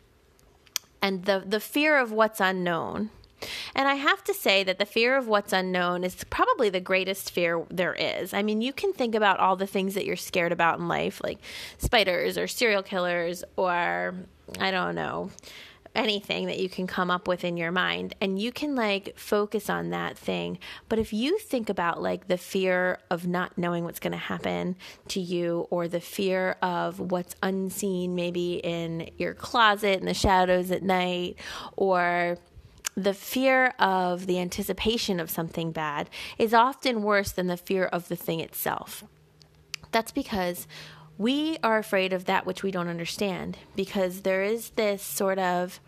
and 1.01 1.25
the, 1.25 1.43
the 1.45 1.59
fear 1.59 1.99
of 1.99 2.11
what's 2.11 2.39
unknown. 2.39 3.11
And 3.73 3.87
I 3.87 3.95
have 3.95 4.23
to 4.25 4.33
say 4.33 4.63
that 4.63 4.79
the 4.79 4.85
fear 4.85 5.17
of 5.17 5.27
what's 5.27 5.53
unknown 5.53 6.03
is 6.03 6.23
probably 6.29 6.69
the 6.69 6.79
greatest 6.79 7.31
fear 7.31 7.65
there 7.69 7.93
is. 7.93 8.33
I 8.33 8.41
mean, 8.41 8.61
you 8.61 8.73
can 8.73 8.93
think 8.93 9.15
about 9.15 9.39
all 9.39 9.55
the 9.55 9.67
things 9.67 9.93
that 9.95 10.05
you're 10.05 10.15
scared 10.15 10.51
about 10.51 10.79
in 10.79 10.87
life, 10.87 11.21
like 11.23 11.39
spiders 11.77 12.37
or 12.37 12.47
serial 12.47 12.83
killers 12.83 13.43
or, 13.57 14.15
I 14.59 14.71
don't 14.71 14.95
know, 14.95 15.31
anything 15.95 16.47
that 16.47 16.59
you 16.59 16.69
can 16.69 16.85
come 16.85 17.09
up 17.09 17.27
with 17.27 17.43
in 17.43 17.57
your 17.57 17.71
mind 17.71 18.13
and 18.19 18.37
you 18.37 18.51
can 18.51 18.75
like 18.75 19.17
focus 19.17 19.69
on 19.69 19.89
that 19.91 20.17
thing 20.17 20.59
but 20.89 20.99
if 20.99 21.13
you 21.13 21.39
think 21.39 21.69
about 21.69 22.01
like 22.01 22.27
the 22.27 22.37
fear 22.37 22.99
of 23.09 23.25
not 23.25 23.57
knowing 23.57 23.83
what's 23.85 23.99
going 23.99 24.11
to 24.11 24.17
happen 24.17 24.75
to 25.07 25.19
you 25.21 25.65
or 25.69 25.87
the 25.87 26.01
fear 26.01 26.57
of 26.61 26.99
what's 26.99 27.35
unseen 27.41 28.13
maybe 28.13 28.55
in 28.55 29.09
your 29.17 29.33
closet 29.33 29.99
in 29.99 30.05
the 30.05 30.13
shadows 30.13 30.69
at 30.69 30.83
night 30.83 31.37
or 31.77 32.37
the 32.95 33.13
fear 33.13 33.73
of 33.77 34.25
the 34.25 34.39
anticipation 34.39 35.19
of 35.19 35.29
something 35.29 35.71
bad 35.71 36.09
is 36.37 36.53
often 36.53 37.03
worse 37.03 37.31
than 37.31 37.47
the 37.47 37.57
fear 37.57 37.85
of 37.85 38.07
the 38.07 38.15
thing 38.15 38.39
itself. 38.39 39.03
That's 39.91 40.11
because 40.11 40.67
we 41.17 41.57
are 41.63 41.77
afraid 41.77 42.13
of 42.13 42.25
that 42.25 42.45
which 42.45 42.63
we 42.63 42.71
don't 42.71 42.87
understand, 42.87 43.57
because 43.75 44.21
there 44.21 44.43
is 44.43 44.71
this 44.71 45.01
sort 45.01 45.39
of 45.39 45.79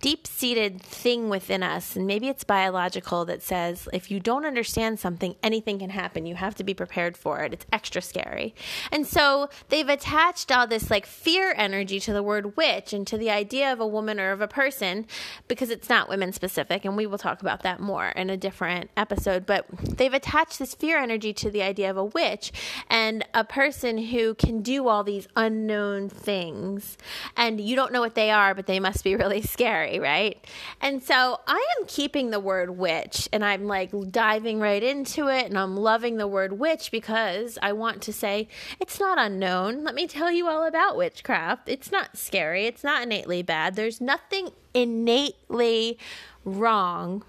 deep 0.00 0.26
seated 0.26 0.80
thing 0.80 1.28
within 1.28 1.62
us, 1.62 1.96
and 1.96 2.06
maybe 2.06 2.28
it's 2.28 2.44
biological, 2.44 3.24
that 3.26 3.42
says 3.42 3.88
if 3.92 4.10
you 4.10 4.20
don't 4.20 4.44
understand 4.44 4.98
something, 4.98 5.36
anything 5.42 5.78
can 5.78 5.90
happen. 5.90 6.26
You 6.26 6.34
have 6.34 6.54
to 6.56 6.64
be 6.64 6.74
prepared 6.74 7.16
for 7.16 7.40
it. 7.42 7.52
It's 7.52 7.66
extra 7.72 8.02
scary. 8.02 8.54
And 8.90 9.06
so 9.06 9.48
they've 9.68 9.88
attached 9.88 10.50
all 10.50 10.66
this 10.66 10.90
like 10.90 11.06
fear 11.06 11.54
energy 11.56 12.00
to 12.00 12.12
the 12.12 12.22
word 12.22 12.56
witch 12.56 12.92
and 12.92 13.06
to 13.06 13.18
the 13.18 13.30
idea 13.30 13.72
of 13.72 13.80
a 13.80 13.86
woman 13.86 14.18
or 14.18 14.30
of 14.30 14.40
a 14.40 14.48
person 14.48 15.06
because 15.48 15.70
it's 15.70 15.88
not 15.88 16.08
women 16.08 16.32
specific. 16.32 16.84
And 16.84 16.96
we 16.96 17.06
will 17.06 17.18
talk 17.18 17.40
about 17.40 17.62
that 17.62 17.80
more 17.80 18.08
in 18.08 18.30
a 18.30 18.36
different 18.36 18.90
episode. 18.96 19.46
But 19.46 19.66
they've 19.82 20.14
attached 20.14 20.58
this 20.58 20.74
fear 20.74 20.98
energy 20.98 21.32
to 21.34 21.50
the 21.50 21.62
idea 21.62 21.90
of 21.90 21.96
a 21.96 22.04
witch 22.04 22.52
and 22.88 23.24
a 23.34 23.44
person 23.44 23.98
who 23.98 24.34
can 24.34 24.62
do 24.62 24.88
all 24.88 25.04
these 25.04 25.28
unknown 25.36 26.08
things. 26.08 26.96
And 27.36 27.60
you 27.60 27.76
don't 27.76 27.92
know 27.92 28.00
what 28.00 28.14
they 28.14 28.30
are, 28.30 28.54
but 28.54 28.66
they 28.66 28.80
must 28.80 29.04
be 29.04 29.14
really 29.16 29.42
scary 29.42 29.65
scary, 29.66 29.98
right? 29.98 30.46
And 30.80 31.02
so 31.02 31.40
I 31.44 31.66
am 31.78 31.86
keeping 31.88 32.30
the 32.30 32.38
word 32.38 32.70
witch 32.78 33.28
and 33.32 33.44
I'm 33.44 33.66
like 33.66 33.90
diving 34.12 34.60
right 34.60 34.82
into 34.82 35.26
it 35.26 35.46
and 35.46 35.58
I'm 35.58 35.76
loving 35.76 36.18
the 36.18 36.28
word 36.28 36.52
witch 36.60 36.92
because 36.92 37.58
I 37.60 37.72
want 37.72 38.00
to 38.02 38.12
say 38.12 38.46
it's 38.78 39.00
not 39.00 39.18
unknown. 39.18 39.82
Let 39.82 39.96
me 39.96 40.06
tell 40.06 40.30
you 40.30 40.46
all 40.46 40.64
about 40.64 40.96
witchcraft. 40.96 41.68
It's 41.68 41.90
not 41.90 42.16
scary, 42.16 42.66
it's 42.66 42.84
not 42.84 43.02
innately 43.02 43.42
bad. 43.42 43.74
There's 43.74 44.00
nothing 44.00 44.50
innately 44.72 45.98
wrong. 46.44 47.24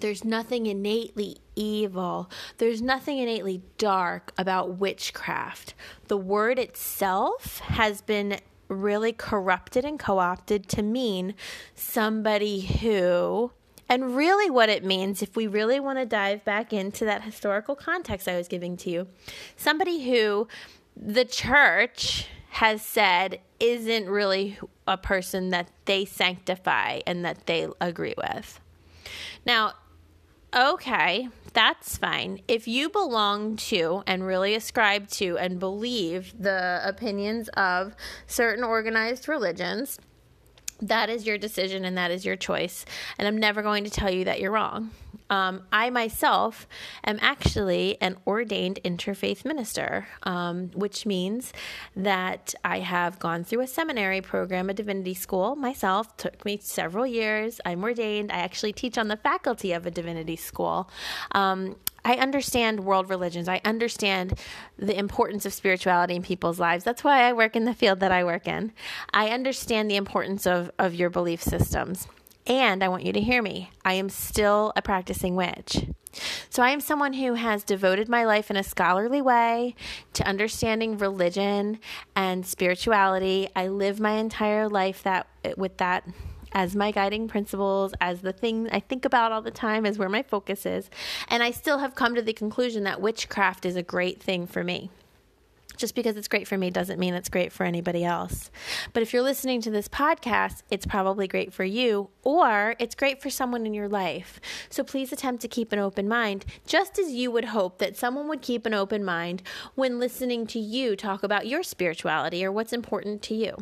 There's 0.00 0.24
nothing 0.24 0.66
innately 0.66 1.38
evil. 1.56 2.30
There's 2.58 2.82
nothing 2.82 3.18
innately 3.18 3.62
dark 3.78 4.32
about 4.36 4.76
witchcraft. 4.76 5.72
The 6.08 6.18
word 6.18 6.58
itself 6.58 7.60
has 7.60 8.02
been 8.02 8.38
really 8.68 9.12
corrupted 9.12 9.84
and 9.84 9.98
co 9.98 10.18
opted 10.18 10.68
to 10.68 10.82
mean 10.82 11.34
somebody 11.74 12.60
who, 12.60 13.50
and 13.88 14.16
really 14.16 14.50
what 14.50 14.68
it 14.68 14.84
means, 14.84 15.22
if 15.22 15.36
we 15.36 15.46
really 15.46 15.80
want 15.80 15.98
to 15.98 16.06
dive 16.06 16.44
back 16.44 16.72
into 16.72 17.04
that 17.04 17.22
historical 17.22 17.74
context 17.74 18.28
I 18.28 18.36
was 18.36 18.48
giving 18.48 18.76
to 18.78 18.90
you, 18.90 19.08
somebody 19.56 20.10
who 20.10 20.48
the 20.96 21.24
church 21.24 22.28
has 22.50 22.82
said 22.82 23.40
isn't 23.60 24.08
really 24.08 24.58
a 24.86 24.96
person 24.96 25.50
that 25.50 25.68
they 25.84 26.04
sanctify 26.04 27.00
and 27.06 27.24
that 27.24 27.46
they 27.46 27.68
agree 27.80 28.14
with. 28.16 28.60
Now, 29.44 29.74
okay, 30.54 31.28
that's 31.52 31.96
fine. 31.96 32.40
If 32.48 32.68
you 32.68 32.88
belong 32.88 33.56
to 33.56 34.02
and 34.06 34.26
really 34.26 34.54
ascribe 34.54 35.08
to 35.10 35.38
and 35.38 35.58
believe 35.58 36.34
the 36.38 36.80
opinions 36.84 37.48
of 37.50 37.94
certain 38.26 38.64
organized 38.64 39.28
religions, 39.28 39.98
That 40.80 41.10
is 41.10 41.26
your 41.26 41.38
decision 41.38 41.84
and 41.84 41.96
that 41.98 42.10
is 42.10 42.24
your 42.24 42.36
choice. 42.36 42.84
And 43.18 43.26
I'm 43.26 43.36
never 43.36 43.62
going 43.62 43.84
to 43.84 43.90
tell 43.90 44.10
you 44.10 44.24
that 44.24 44.40
you're 44.40 44.52
wrong. 44.52 44.90
Um, 45.30 45.62
I 45.72 45.90
myself 45.90 46.66
am 47.04 47.18
actually 47.20 47.98
an 48.00 48.16
ordained 48.26 48.80
interfaith 48.84 49.44
minister, 49.44 50.08
um, 50.22 50.70
which 50.74 51.04
means 51.04 51.52
that 51.96 52.54
I 52.64 52.78
have 52.78 53.18
gone 53.18 53.44
through 53.44 53.60
a 53.60 53.66
seminary 53.66 54.22
program, 54.22 54.70
a 54.70 54.74
divinity 54.74 55.14
school 55.14 55.54
myself. 55.54 56.16
Took 56.16 56.44
me 56.44 56.58
several 56.62 57.06
years. 57.06 57.60
I'm 57.66 57.82
ordained. 57.82 58.32
I 58.32 58.36
actually 58.36 58.72
teach 58.72 58.96
on 58.96 59.08
the 59.08 59.16
faculty 59.16 59.72
of 59.72 59.84
a 59.84 59.90
divinity 59.90 60.36
school. 60.36 60.88
Um, 61.32 61.76
I 62.08 62.14
understand 62.14 62.86
world 62.86 63.10
religions. 63.10 63.48
I 63.48 63.60
understand 63.66 64.40
the 64.78 64.98
importance 64.98 65.44
of 65.44 65.52
spirituality 65.52 66.16
in 66.16 66.22
people's 66.22 66.58
lives. 66.58 66.82
That's 66.82 67.04
why 67.04 67.28
I 67.28 67.34
work 67.34 67.54
in 67.54 67.66
the 67.66 67.74
field 67.74 68.00
that 68.00 68.10
I 68.10 68.24
work 68.24 68.48
in. 68.48 68.72
I 69.12 69.28
understand 69.28 69.90
the 69.90 69.96
importance 69.96 70.46
of, 70.46 70.70
of 70.78 70.94
your 70.94 71.10
belief 71.10 71.42
systems. 71.42 72.08
And 72.46 72.82
I 72.82 72.88
want 72.88 73.04
you 73.04 73.12
to 73.12 73.20
hear 73.20 73.42
me. 73.42 73.72
I 73.84 73.92
am 73.92 74.08
still 74.08 74.72
a 74.74 74.80
practicing 74.80 75.36
witch. 75.36 75.84
So 76.48 76.62
I 76.62 76.70
am 76.70 76.80
someone 76.80 77.12
who 77.12 77.34
has 77.34 77.62
devoted 77.62 78.08
my 78.08 78.24
life 78.24 78.50
in 78.50 78.56
a 78.56 78.64
scholarly 78.64 79.20
way 79.20 79.74
to 80.14 80.26
understanding 80.26 80.96
religion 80.96 81.78
and 82.16 82.46
spirituality. 82.46 83.50
I 83.54 83.68
live 83.68 84.00
my 84.00 84.12
entire 84.12 84.66
life 84.66 85.02
that 85.02 85.26
with 85.58 85.76
that 85.76 86.04
as 86.52 86.76
my 86.76 86.90
guiding 86.90 87.28
principles, 87.28 87.94
as 88.00 88.20
the 88.20 88.32
thing 88.32 88.68
I 88.70 88.80
think 88.80 89.04
about 89.04 89.32
all 89.32 89.42
the 89.42 89.50
time, 89.50 89.86
as 89.86 89.98
where 89.98 90.08
my 90.08 90.22
focus 90.22 90.66
is. 90.66 90.90
And 91.28 91.42
I 91.42 91.50
still 91.50 91.78
have 91.78 91.94
come 91.94 92.14
to 92.14 92.22
the 92.22 92.32
conclusion 92.32 92.84
that 92.84 93.00
witchcraft 93.00 93.66
is 93.66 93.76
a 93.76 93.82
great 93.82 94.22
thing 94.22 94.46
for 94.46 94.64
me. 94.64 94.90
Just 95.78 95.94
because 95.94 96.16
it's 96.16 96.26
great 96.26 96.48
for 96.48 96.58
me 96.58 96.70
doesn't 96.70 96.98
mean 96.98 97.14
it's 97.14 97.28
great 97.28 97.52
for 97.52 97.62
anybody 97.62 98.04
else. 98.04 98.50
But 98.92 99.04
if 99.04 99.12
you're 99.12 99.22
listening 99.22 99.60
to 99.60 99.70
this 99.70 99.88
podcast, 99.88 100.62
it's 100.70 100.84
probably 100.84 101.28
great 101.28 101.52
for 101.52 101.62
you 101.62 102.10
or 102.24 102.74
it's 102.80 102.96
great 102.96 103.22
for 103.22 103.30
someone 103.30 103.64
in 103.64 103.74
your 103.74 103.88
life. 103.88 104.40
So 104.70 104.82
please 104.82 105.12
attempt 105.12 105.40
to 105.42 105.48
keep 105.48 105.72
an 105.72 105.78
open 105.78 106.08
mind, 106.08 106.44
just 106.66 106.98
as 106.98 107.12
you 107.12 107.30
would 107.30 107.46
hope 107.46 107.78
that 107.78 107.96
someone 107.96 108.26
would 108.26 108.42
keep 108.42 108.66
an 108.66 108.74
open 108.74 109.04
mind 109.04 109.44
when 109.76 110.00
listening 110.00 110.48
to 110.48 110.58
you 110.58 110.96
talk 110.96 111.22
about 111.22 111.46
your 111.46 111.62
spirituality 111.62 112.44
or 112.44 112.50
what's 112.50 112.72
important 112.72 113.22
to 113.22 113.36
you. 113.36 113.54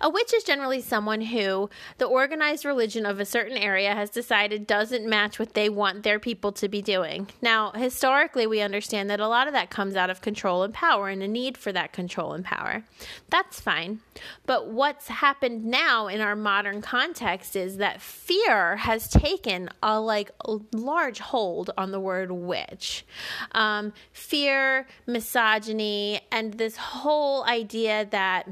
A 0.00 0.08
witch 0.08 0.32
is 0.34 0.44
generally 0.44 0.80
someone 0.80 1.20
who 1.20 1.68
the 1.98 2.06
organized 2.06 2.64
religion 2.64 3.04
of 3.06 3.20
a 3.20 3.24
certain 3.24 3.56
area 3.56 3.94
has 3.94 4.10
decided 4.10 4.66
doesn't 4.66 5.06
match 5.06 5.38
what 5.38 5.54
they 5.54 5.68
want 5.68 6.02
their 6.02 6.18
people 6.18 6.52
to 6.52 6.68
be 6.68 6.82
doing. 6.82 7.28
Now, 7.42 7.72
historically, 7.72 8.46
we 8.46 8.60
understand 8.60 9.10
that 9.10 9.20
a 9.20 9.28
lot 9.28 9.46
of 9.46 9.52
that 9.52 9.70
comes 9.70 9.96
out 9.96 10.10
of 10.10 10.20
control 10.20 10.62
and 10.62 10.72
power 10.72 11.08
and 11.08 11.22
a 11.22 11.28
need 11.28 11.56
for 11.58 11.72
that 11.72 11.92
control 11.92 12.32
and 12.32 12.44
power. 12.44 12.84
That's 13.28 13.60
fine. 13.60 14.00
But 14.46 14.68
what's 14.68 15.08
happened 15.08 15.64
now 15.64 16.08
in 16.08 16.20
our 16.20 16.36
modern 16.36 16.82
context 16.82 17.56
is 17.56 17.76
that 17.76 18.00
fear 18.00 18.76
has 18.76 19.08
taken 19.08 19.68
a 19.82 20.00
like 20.00 20.30
large 20.72 21.18
hold 21.18 21.70
on 21.76 21.90
the 21.90 22.00
word 22.00 22.30
witch. 22.30 23.04
Um, 23.52 23.92
fear, 24.12 24.86
misogyny, 25.06 26.20
and 26.30 26.54
this 26.54 26.76
whole 26.76 27.44
idea 27.44 28.06
that 28.10 28.48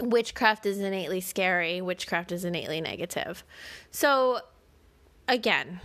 witchcraft 0.00 0.66
is 0.66 0.78
innately 0.78 1.20
scary, 1.20 1.80
witchcraft 1.80 2.32
is 2.32 2.44
innately 2.44 2.80
negative. 2.80 3.44
So, 3.90 4.40
again, 5.28 5.80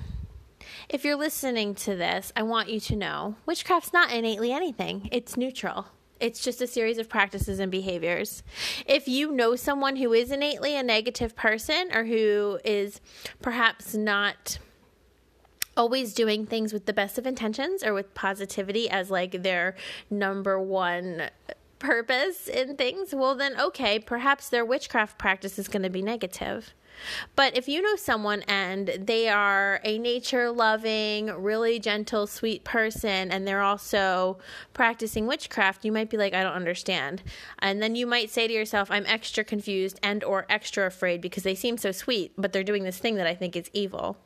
if 0.88 1.04
you're 1.04 1.16
listening 1.16 1.76
to 1.76 1.96
this, 1.96 2.32
I 2.36 2.44
want 2.44 2.70
you 2.70 2.80
to 2.82 2.96
know 2.96 3.36
witchcraft's 3.46 3.94
not 3.94 4.12
innately 4.12 4.52
anything, 4.52 5.10
it's 5.12 5.38
neutral. 5.38 5.88
It's 6.20 6.44
just 6.44 6.62
a 6.62 6.68
series 6.68 6.98
of 6.98 7.08
practices 7.08 7.60
and 7.60 7.72
behaviors. 7.72 8.44
If 8.86 9.08
you 9.08 9.32
know 9.32 9.56
someone 9.56 9.96
who 9.96 10.12
is 10.12 10.32
innately 10.32 10.76
a 10.76 10.84
negative 10.84 11.34
person 11.34 11.92
or 11.94 12.04
who 12.04 12.60
is 12.66 13.00
perhaps 13.42 13.96
not 13.96 14.60
always 15.78 16.14
doing 16.14 16.46
things 16.46 16.74
with 16.74 16.86
the 16.86 16.92
best 16.92 17.18
of 17.18 17.26
intentions 17.26 17.86
or 17.86 17.94
with 17.94 18.14
positivity 18.14 18.90
as 18.90 19.10
like 19.10 19.44
their 19.44 19.76
number 20.10 20.60
one 20.60 21.30
purpose 21.80 22.48
in 22.48 22.76
things, 22.76 23.16
well, 23.16 23.36
then 23.36 23.60
okay, 23.60 24.00
perhaps 24.00 24.50
their 24.50 24.66
witchcraft 24.66 25.18
practice 25.18 25.58
is 25.58 25.68
going 25.68 25.84
to 25.84 25.90
be 25.90 26.02
negative. 26.02 26.74
But 27.36 27.56
if 27.56 27.68
you 27.68 27.82
know 27.82 27.96
someone 27.96 28.44
and 28.48 28.88
they 29.00 29.30
are 29.30 29.80
a 29.84 29.98
nature 29.98 30.52
loving, 30.52 31.28
really 31.28 31.80
gentle, 31.80 32.28
sweet 32.28 32.64
person, 32.64 33.32
and 33.32 33.48
they're 33.48 33.62
also 33.62 34.38
practicing 34.74 35.28
witchcraft, 35.28 35.86
you 35.86 35.92
might 35.92 36.10
be 36.10 36.18
like, 36.18 36.34
I 36.34 36.44
don't 36.44 36.54
understand. 36.54 37.24
And 37.60 37.82
then 37.82 37.96
you 37.96 38.06
might 38.06 38.30
say 38.30 38.48
to 38.48 38.54
yourself, 38.54 38.90
I'm 38.92 39.06
extra 39.06 39.44
confused 39.44 40.00
and 40.04 40.24
or 40.24 40.46
extra 40.50 40.86
afraid 40.86 41.22
because 41.22 41.44
they 41.44 41.56
seem 41.56 41.78
so 41.78 41.92
sweet, 41.92 42.34
but 42.38 42.54
they're 42.54 42.64
doing 42.64 42.84
this 42.84 42.98
thing 42.98 43.16
that 43.16 43.28
I 43.28 43.36
think 43.36 43.56
is 43.56 43.70
evil. 43.74 44.18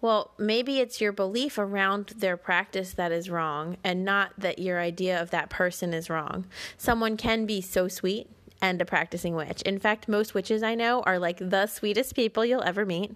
Well, 0.00 0.32
maybe 0.38 0.78
it's 0.78 1.00
your 1.00 1.12
belief 1.12 1.58
around 1.58 2.14
their 2.16 2.36
practice 2.36 2.92
that 2.92 3.10
is 3.10 3.28
wrong 3.28 3.76
and 3.82 4.04
not 4.04 4.32
that 4.38 4.60
your 4.60 4.78
idea 4.80 5.20
of 5.20 5.30
that 5.30 5.50
person 5.50 5.92
is 5.92 6.08
wrong. 6.08 6.46
Someone 6.76 7.16
can 7.16 7.46
be 7.46 7.60
so 7.60 7.88
sweet 7.88 8.28
and 8.60 8.80
a 8.80 8.84
practicing 8.84 9.34
witch. 9.34 9.62
In 9.62 9.78
fact, 9.78 10.08
most 10.08 10.34
witches 10.34 10.62
I 10.62 10.74
know 10.74 11.02
are 11.02 11.18
like 11.18 11.38
the 11.38 11.66
sweetest 11.66 12.14
people 12.14 12.44
you'll 12.44 12.62
ever 12.62 12.84
meet 12.84 13.12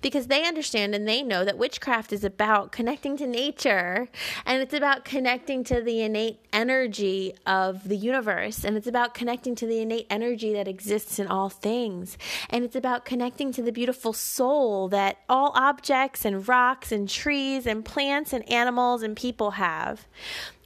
because 0.00 0.28
they 0.28 0.46
understand 0.46 0.94
and 0.94 1.06
they 1.08 1.22
know 1.22 1.44
that 1.44 1.58
witchcraft 1.58 2.12
is 2.12 2.24
about 2.24 2.72
connecting 2.72 3.16
to 3.16 3.26
nature 3.26 4.08
and 4.46 4.62
it's 4.62 4.74
about 4.74 5.04
connecting 5.04 5.64
to 5.64 5.80
the 5.80 6.02
innate 6.02 6.38
energy 6.52 7.34
of 7.46 7.88
the 7.88 7.96
universe 7.96 8.64
and 8.64 8.76
it's 8.76 8.86
about 8.86 9.14
connecting 9.14 9.54
to 9.54 9.66
the 9.66 9.80
innate 9.80 10.06
energy 10.10 10.52
that 10.52 10.68
exists 10.68 11.18
in 11.18 11.26
all 11.26 11.48
things 11.48 12.16
and 12.50 12.64
it's 12.64 12.76
about 12.76 13.04
connecting 13.04 13.52
to 13.52 13.62
the 13.62 13.72
beautiful 13.72 14.12
soul 14.12 14.88
that 14.88 15.18
all 15.28 15.52
objects 15.54 16.24
and 16.24 16.46
rocks 16.46 16.92
and 16.92 17.08
trees 17.08 17.66
and 17.66 17.84
plants 17.84 18.32
and 18.32 18.48
animals 18.50 19.02
and 19.02 19.16
people 19.16 19.52
have. 19.52 20.06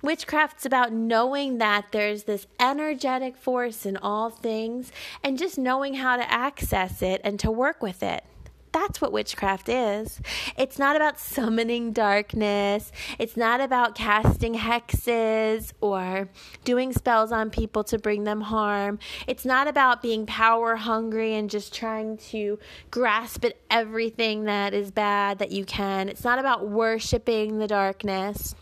Witchcraft's 0.02 0.64
about 0.64 0.92
knowing 0.92 1.58
that 1.58 1.86
there's 1.90 2.24
this 2.24 2.46
energetic 2.60 3.36
force 3.36 3.84
in 3.84 3.96
all 3.96 4.30
things 4.30 4.92
and 5.24 5.36
just 5.36 5.58
knowing 5.58 5.94
how 5.94 6.16
to 6.16 6.32
access 6.32 7.02
it 7.02 7.20
and 7.24 7.40
to 7.40 7.50
work 7.50 7.82
with 7.82 8.02
it. 8.02 8.24
That's 8.70 9.00
what 9.00 9.12
witchcraft 9.12 9.68
is. 9.68 10.20
It's 10.56 10.78
not 10.78 10.94
about 10.94 11.18
summoning 11.18 11.92
darkness. 11.92 12.92
It's 13.18 13.36
not 13.36 13.60
about 13.60 13.94
casting 13.94 14.54
hexes 14.54 15.72
or 15.80 16.28
doing 16.64 16.92
spells 16.92 17.32
on 17.32 17.50
people 17.50 17.82
to 17.84 17.98
bring 17.98 18.24
them 18.24 18.42
harm. 18.42 18.98
It's 19.26 19.44
not 19.44 19.68
about 19.68 20.02
being 20.02 20.26
power 20.26 20.76
hungry 20.76 21.34
and 21.34 21.50
just 21.50 21.74
trying 21.74 22.18
to 22.28 22.58
grasp 22.90 23.44
at 23.44 23.56
everything 23.70 24.44
that 24.44 24.74
is 24.74 24.90
bad 24.90 25.38
that 25.38 25.50
you 25.50 25.64
can. 25.64 26.08
It's 26.08 26.24
not 26.24 26.38
about 26.38 26.68
worshiping 26.68 27.58
the 27.58 27.66
darkness. 27.66 28.54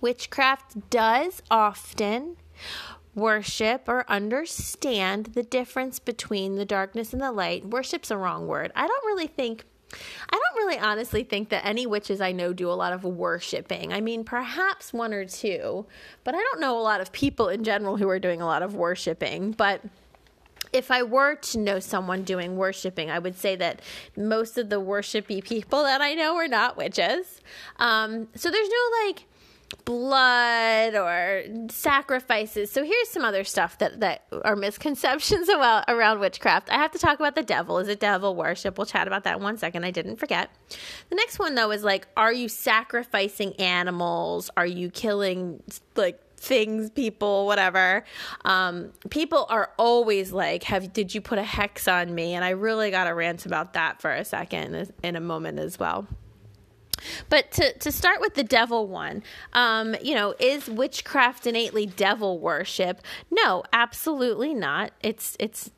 Witchcraft 0.00 0.90
does 0.90 1.42
often 1.50 2.36
worship 3.14 3.88
or 3.88 4.04
understand 4.10 5.26
the 5.26 5.42
difference 5.42 5.98
between 5.98 6.56
the 6.56 6.64
darkness 6.64 7.12
and 7.12 7.22
the 7.22 7.32
light. 7.32 7.66
Worship's 7.66 8.10
a 8.10 8.16
wrong 8.16 8.46
word. 8.46 8.72
I 8.74 8.86
don't 8.86 9.06
really 9.06 9.28
think 9.28 9.64
I 10.28 10.32
don't 10.32 10.66
really 10.66 10.78
honestly 10.78 11.22
think 11.22 11.50
that 11.50 11.64
any 11.64 11.86
witches 11.86 12.20
I 12.20 12.32
know 12.32 12.52
do 12.52 12.68
a 12.68 12.74
lot 12.74 12.92
of 12.92 13.04
worshiping. 13.04 13.92
I 13.92 14.00
mean, 14.00 14.24
perhaps 14.24 14.92
one 14.92 15.14
or 15.14 15.24
two, 15.24 15.86
but 16.24 16.34
I 16.34 16.38
don't 16.38 16.60
know 16.60 16.76
a 16.76 16.82
lot 16.82 17.00
of 17.00 17.12
people 17.12 17.48
in 17.48 17.62
general 17.62 17.96
who 17.96 18.08
are 18.08 18.18
doing 18.18 18.40
a 18.40 18.46
lot 18.46 18.62
of 18.62 18.74
worshiping. 18.74 19.52
But 19.52 19.82
if 20.72 20.90
I 20.90 21.04
were 21.04 21.36
to 21.36 21.58
know 21.58 21.78
someone 21.78 22.24
doing 22.24 22.56
worshiping, 22.56 23.08
I 23.08 23.20
would 23.20 23.36
say 23.36 23.54
that 23.56 23.80
most 24.16 24.58
of 24.58 24.68
the 24.68 24.80
worshipy 24.80 25.44
people 25.44 25.84
that 25.84 26.00
I 26.00 26.14
know 26.14 26.34
are 26.36 26.48
not 26.48 26.76
witches. 26.76 27.40
Um, 27.76 28.26
so 28.34 28.50
there's 28.50 28.68
no 28.68 29.06
like 29.06 29.26
blood 29.84 30.94
or 30.94 31.44
sacrifices. 31.70 32.70
So 32.70 32.84
here's 32.84 33.08
some 33.08 33.24
other 33.24 33.44
stuff 33.44 33.78
that, 33.78 34.00
that 34.00 34.22
are 34.44 34.56
misconceptions 34.56 35.48
about, 35.54 35.84
around 35.88 36.20
witchcraft. 36.20 36.70
I 36.70 36.74
have 36.74 36.92
to 36.92 36.98
talk 36.98 37.18
about 37.18 37.34
the 37.34 37.42
devil. 37.42 37.78
Is 37.78 37.88
it 37.88 38.00
devil 38.00 38.34
worship? 38.34 38.78
We'll 38.78 38.86
chat 38.86 39.06
about 39.06 39.24
that 39.24 39.36
in 39.36 39.42
one 39.42 39.58
second. 39.58 39.84
I 39.84 39.90
didn't 39.90 40.16
forget. 40.16 40.50
The 41.10 41.16
next 41.16 41.38
one 41.38 41.54
though 41.54 41.70
is 41.70 41.84
like, 41.84 42.06
are 42.16 42.32
you 42.32 42.48
sacrificing 42.48 43.54
animals? 43.54 44.50
Are 44.56 44.66
you 44.66 44.90
killing 44.90 45.62
like 45.96 46.20
things, 46.44 46.90
people, 46.90 47.46
whatever. 47.46 48.04
Um, 48.44 48.92
people 49.10 49.46
are 49.48 49.70
always 49.78 50.30
like, 50.32 50.62
"Have 50.64 50.92
did 50.92 51.14
you 51.14 51.20
put 51.20 51.38
a 51.38 51.42
hex 51.42 51.88
on 51.88 52.14
me?" 52.14 52.34
And 52.34 52.44
I 52.44 52.50
really 52.50 52.90
got 52.90 53.06
a 53.06 53.14
rant 53.14 53.46
about 53.46 53.72
that 53.72 54.00
for 54.00 54.12
a 54.12 54.24
second 54.24 54.92
in 55.02 55.16
a 55.16 55.20
moment 55.20 55.58
as 55.58 55.78
well. 55.78 56.06
But 57.28 57.50
to, 57.52 57.76
to 57.78 57.92
start 57.92 58.20
with 58.20 58.34
the 58.34 58.44
devil 58.44 58.86
one, 58.86 59.22
um, 59.52 59.96
you 60.02 60.14
know, 60.14 60.34
is 60.38 60.68
witchcraft 60.68 61.46
innately 61.46 61.86
devil 61.86 62.38
worship? 62.38 63.00
No, 63.30 63.64
absolutely 63.72 64.54
not. 64.54 64.92
It's 65.02 65.36
it's 65.38 65.70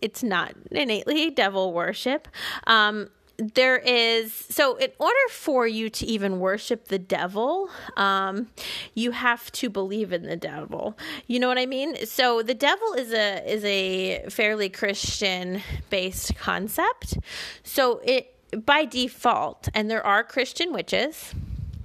it's 0.00 0.22
not 0.22 0.54
innately 0.70 1.30
devil 1.30 1.72
worship. 1.72 2.28
Um, 2.66 3.10
there 3.38 3.76
is 3.76 4.32
so 4.32 4.74
in 4.76 4.90
order 4.98 5.14
for 5.30 5.64
you 5.64 5.88
to 5.88 6.04
even 6.06 6.40
worship 6.40 6.88
the 6.88 6.98
devil 6.98 7.70
um, 7.96 8.48
you 8.94 9.12
have 9.12 9.50
to 9.52 9.70
believe 9.70 10.12
in 10.12 10.24
the 10.24 10.36
devil 10.36 10.98
you 11.28 11.38
know 11.38 11.46
what 11.46 11.56
i 11.56 11.64
mean 11.64 11.94
so 12.04 12.42
the 12.42 12.54
devil 12.54 12.94
is 12.94 13.12
a 13.12 13.40
is 13.48 13.64
a 13.64 14.28
fairly 14.28 14.68
christian 14.68 15.62
based 15.88 16.34
concept 16.34 17.16
so 17.62 18.00
it 18.04 18.34
by 18.64 18.84
default 18.84 19.68
and 19.74 19.90
there 19.90 20.04
are 20.04 20.22
christian 20.22 20.72
witches 20.72 21.34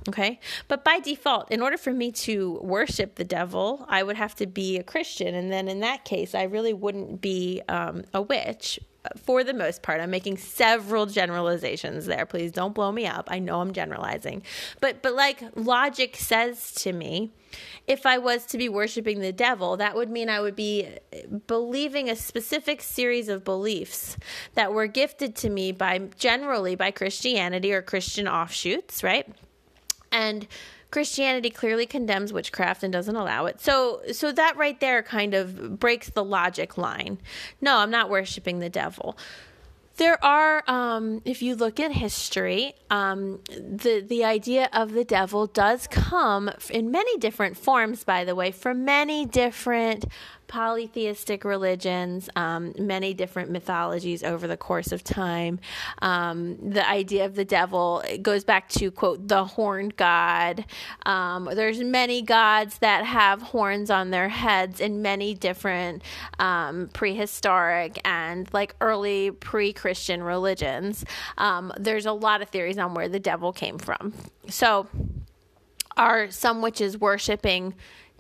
Okay. 0.07 0.39
But 0.67 0.83
by 0.83 0.99
default, 0.99 1.49
in 1.49 1.61
order 1.61 1.77
for 1.77 1.93
me 1.93 2.11
to 2.11 2.59
worship 2.61 3.15
the 3.15 3.23
devil, 3.23 3.85
I 3.87 4.03
would 4.03 4.17
have 4.17 4.35
to 4.35 4.45
be 4.45 4.77
a 4.77 4.83
Christian. 4.83 5.33
And 5.33 5.51
then 5.51 5.67
in 5.67 5.79
that 5.79 6.03
case, 6.03 6.35
I 6.35 6.43
really 6.43 6.73
wouldn't 6.73 7.21
be 7.21 7.61
um, 7.69 8.03
a 8.13 8.21
witch 8.21 8.79
for 9.17 9.43
the 9.43 9.53
most 9.53 9.81
part. 9.81 10.01
I'm 10.01 10.11
making 10.11 10.37
several 10.37 11.05
generalizations 11.05 12.05
there. 12.05 12.25
Please 12.25 12.51
don't 12.51 12.73
blow 12.73 12.91
me 12.91 13.05
up. 13.05 13.27
I 13.31 13.39
know 13.39 13.61
I'm 13.61 13.73
generalizing. 13.73 14.43
But 14.79 15.01
but 15.01 15.13
like 15.13 15.43
logic 15.55 16.15
says 16.15 16.73
to 16.75 16.93
me, 16.93 17.31
if 17.87 18.05
I 18.05 18.17
was 18.17 18.45
to 18.47 18.57
be 18.57 18.69
worshiping 18.69 19.19
the 19.19 19.31
devil, 19.31 19.77
that 19.77 19.95
would 19.95 20.09
mean 20.09 20.29
I 20.29 20.39
would 20.39 20.55
be 20.55 20.87
believing 21.47 22.09
a 22.09 22.15
specific 22.15 22.81
series 22.81 23.29
of 23.29 23.43
beliefs 23.43 24.17
that 24.55 24.73
were 24.73 24.87
gifted 24.87 25.35
to 25.37 25.49
me 25.49 25.71
by 25.71 25.99
generally 26.17 26.75
by 26.75 26.91
Christianity 26.91 27.73
or 27.73 27.81
Christian 27.81 28.27
offshoots, 28.27 29.03
right? 29.03 29.27
And 30.11 30.47
Christianity 30.93 31.49
clearly 31.49 31.87
condemns 31.87 32.31
witchcraft 32.31 32.83
and 32.83 32.93
doesn't 32.93 33.15
allow 33.15 33.47
it. 33.47 33.59
So 33.59 34.03
so 34.11 34.31
that 34.31 34.55
right 34.57 34.79
there 34.79 35.01
kind 35.01 35.33
of 35.33 35.79
breaks 35.79 36.11
the 36.11 36.23
logic 36.23 36.77
line. 36.77 37.17
No, 37.59 37.77
I'm 37.77 37.89
not 37.89 38.11
worshiping 38.11 38.59
the 38.59 38.69
devil. 38.69 39.17
There 39.97 40.23
are, 40.23 40.63
um, 40.67 41.23
if 41.25 41.41
you 41.41 41.55
look 41.55 41.79
at 41.79 41.93
history, 41.93 42.75
um, 42.91 43.39
the 43.47 44.05
the 44.07 44.23
idea 44.23 44.69
of 44.71 44.93
the 44.93 45.03
devil 45.03 45.47
does 45.47 45.87
come 45.87 46.51
in 46.69 46.91
many 46.91 47.17
different 47.17 47.57
forms. 47.57 48.03
By 48.03 48.23
the 48.23 48.35
way, 48.35 48.51
from 48.51 48.85
many 48.85 49.25
different 49.25 50.05
polytheistic 50.53 51.43
religions, 51.43 52.29
um, 52.35 52.75
many 52.77 53.11
different 53.15 53.49
mythologies 53.49 54.23
over 54.23 54.45
the 54.45 54.55
course 54.55 54.91
of 54.91 55.03
time. 55.03 55.59
Um, 56.03 56.57
the 56.69 56.87
idea 56.87 57.25
of 57.25 57.33
the 57.33 57.43
devil 57.43 58.03
goes 58.21 58.43
back 58.43 58.69
to 58.69 58.91
quote 58.91 59.27
the 59.27 59.45
horned 59.45 59.95
god. 59.95 60.65
Um, 61.07 61.49
there's 61.55 61.79
many 61.79 62.21
gods 62.21 62.77
that 62.79 63.03
have 63.03 63.41
horns 63.41 63.89
on 63.89 64.11
their 64.11 64.29
heads 64.29 64.79
in 64.79 65.01
many 65.01 65.33
different 65.33 66.03
um, 66.37 66.87
prehistoric 66.93 67.99
and 68.05 68.47
like 68.53 68.75
early 68.79 69.31
pre-Christian 69.31 70.21
religions. 70.21 71.03
Um, 71.39 71.73
there's 71.79 72.05
a 72.05 72.13
lot 72.13 72.43
of 72.43 72.49
theories 72.49 72.77
on 72.77 72.93
where 72.93 73.09
the 73.09 73.19
devil 73.19 73.53
came 73.53 73.79
from. 73.79 74.13
So, 74.49 74.87
are 75.97 76.29
some 76.29 76.61
witches 76.61 76.95
worshiping? 76.95 77.73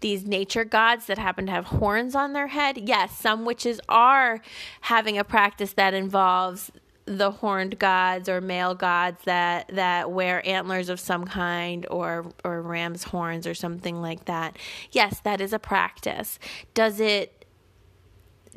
These 0.03 0.27
nature 0.27 0.65
gods 0.65 1.07
that 1.07 1.17
happen 1.17 1.47
to 1.47 1.51
have 1.51 1.65
horns 1.65 2.13
on 2.13 2.33
their 2.33 2.47
head. 2.47 2.77
Yes, 2.77 3.17
some 3.17 3.45
witches 3.45 3.79
are 3.89 4.41
having 4.81 5.17
a 5.17 5.23
practice 5.23 5.73
that 5.73 5.95
involves 5.95 6.71
the 7.05 7.31
horned 7.31 7.79
gods 7.79 8.29
or 8.29 8.39
male 8.39 8.75
gods 8.75 9.23
that 9.23 9.67
that 9.69 10.11
wear 10.11 10.45
antlers 10.47 10.89
of 10.89 10.99
some 10.99 11.25
kind 11.25 11.85
or 11.89 12.25
or 12.43 12.61
ram's 12.61 13.05
horns 13.05 13.47
or 13.47 13.53
something 13.53 14.01
like 14.01 14.25
that. 14.25 14.57
Yes, 14.91 15.19
that 15.21 15.41
is 15.41 15.53
a 15.53 15.59
practice. 15.59 16.37
Does 16.73 16.99
it 16.99 17.45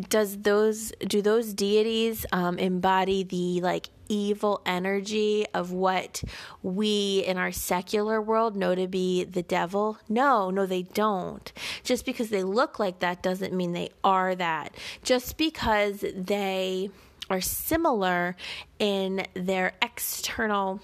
does 0.08 0.38
those 0.38 0.92
do 1.06 1.22
those 1.22 1.54
deities 1.54 2.26
um, 2.32 2.58
embody 2.58 3.22
the 3.22 3.60
like 3.62 3.88
evil 4.08 4.60
energy 4.66 5.46
of 5.54 5.72
what 5.72 6.22
we 6.62 7.24
in 7.26 7.38
our 7.38 7.52
secular 7.52 8.20
world 8.20 8.56
know 8.56 8.74
to 8.74 8.86
be 8.86 9.24
the 9.24 9.42
devil? 9.42 9.98
No 10.08 10.50
no 10.50 10.66
they 10.66 10.82
don't. 10.82 11.52
Just 11.84 12.04
because 12.04 12.30
they 12.30 12.42
look 12.42 12.78
like 12.78 13.00
that 13.00 13.22
doesn't 13.22 13.52
mean 13.52 13.72
they 13.72 13.90
are 14.02 14.34
that. 14.34 14.74
Just 15.02 15.36
because 15.36 16.04
they 16.14 16.90
are 17.28 17.40
similar 17.40 18.36
in 18.78 19.26
their 19.34 19.72
external 19.82 20.80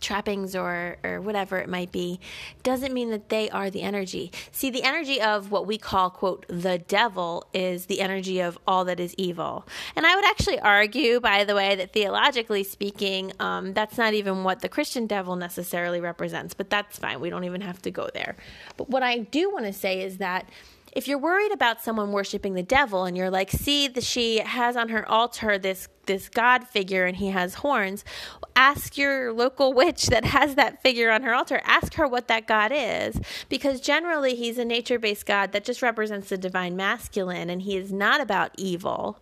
trappings 0.00 0.56
or 0.56 0.96
or 1.04 1.20
whatever 1.20 1.58
it 1.58 1.68
might 1.68 1.92
be 1.92 2.20
doesn't 2.62 2.92
mean 2.92 3.10
that 3.10 3.28
they 3.28 3.48
are 3.50 3.70
the 3.70 3.82
energy. 3.82 4.32
See 4.52 4.70
the 4.70 4.82
energy 4.82 5.20
of 5.20 5.50
what 5.50 5.66
we 5.66 5.78
call 5.78 6.10
quote 6.10 6.46
the 6.48 6.78
devil 6.78 7.46
is 7.52 7.86
the 7.86 8.00
energy 8.00 8.40
of 8.40 8.58
all 8.66 8.84
that 8.86 9.00
is 9.00 9.14
evil. 9.16 9.66
And 9.96 10.06
i 10.06 10.14
would 10.14 10.24
actually 10.24 10.58
argue 10.60 11.20
by 11.20 11.44
the 11.44 11.54
way 11.54 11.76
that 11.76 11.92
theologically 11.92 12.64
speaking 12.64 13.32
um, 13.40 13.72
that's 13.74 13.98
not 13.98 14.14
even 14.14 14.44
what 14.44 14.60
the 14.60 14.68
christian 14.68 15.06
devil 15.06 15.36
necessarily 15.36 16.00
represents 16.00 16.54
but 16.54 16.70
that's 16.70 16.98
fine. 16.98 17.20
We 17.20 17.30
don't 17.30 17.44
even 17.44 17.60
have 17.60 17.82
to 17.82 17.90
go 17.90 18.08
there. 18.12 18.36
But 18.76 18.88
what 18.88 19.02
i 19.02 19.18
do 19.18 19.50
want 19.50 19.66
to 19.66 19.72
say 19.72 20.02
is 20.02 20.18
that 20.18 20.48
if 20.92 21.06
you're 21.06 21.18
worried 21.18 21.52
about 21.52 21.80
someone 21.80 22.12
worshiping 22.12 22.54
the 22.54 22.62
devil 22.62 23.04
and 23.04 23.16
you're 23.16 23.30
like, 23.30 23.50
see, 23.50 23.88
the, 23.88 24.00
she 24.00 24.38
has 24.38 24.76
on 24.76 24.88
her 24.88 25.08
altar 25.08 25.58
this 25.58 25.88
this 26.06 26.28
god 26.28 26.66
figure 26.66 27.06
and 27.06 27.16
he 27.16 27.28
has 27.28 27.54
horns, 27.54 28.04
ask 28.56 28.96
your 28.98 29.32
local 29.32 29.72
witch 29.80 30.06
that 30.06 30.24
has 30.24 30.54
that 30.54 30.82
figure 30.82 31.10
on 31.10 31.22
her 31.22 31.34
altar, 31.34 31.60
ask 31.64 31.94
her 31.94 32.06
what 32.06 32.28
that 32.28 32.46
god 32.46 32.72
is. 32.74 33.20
Because 33.48 33.80
generally, 33.80 34.34
he's 34.34 34.58
a 34.58 34.64
nature 34.64 34.98
based 34.98 35.26
god 35.26 35.52
that 35.52 35.64
just 35.64 35.82
represents 35.82 36.28
the 36.28 36.38
divine 36.38 36.76
masculine 36.76 37.50
and 37.50 37.62
he 37.62 37.76
is 37.76 37.92
not 37.92 38.20
about 38.20 38.50
evil. 38.56 39.18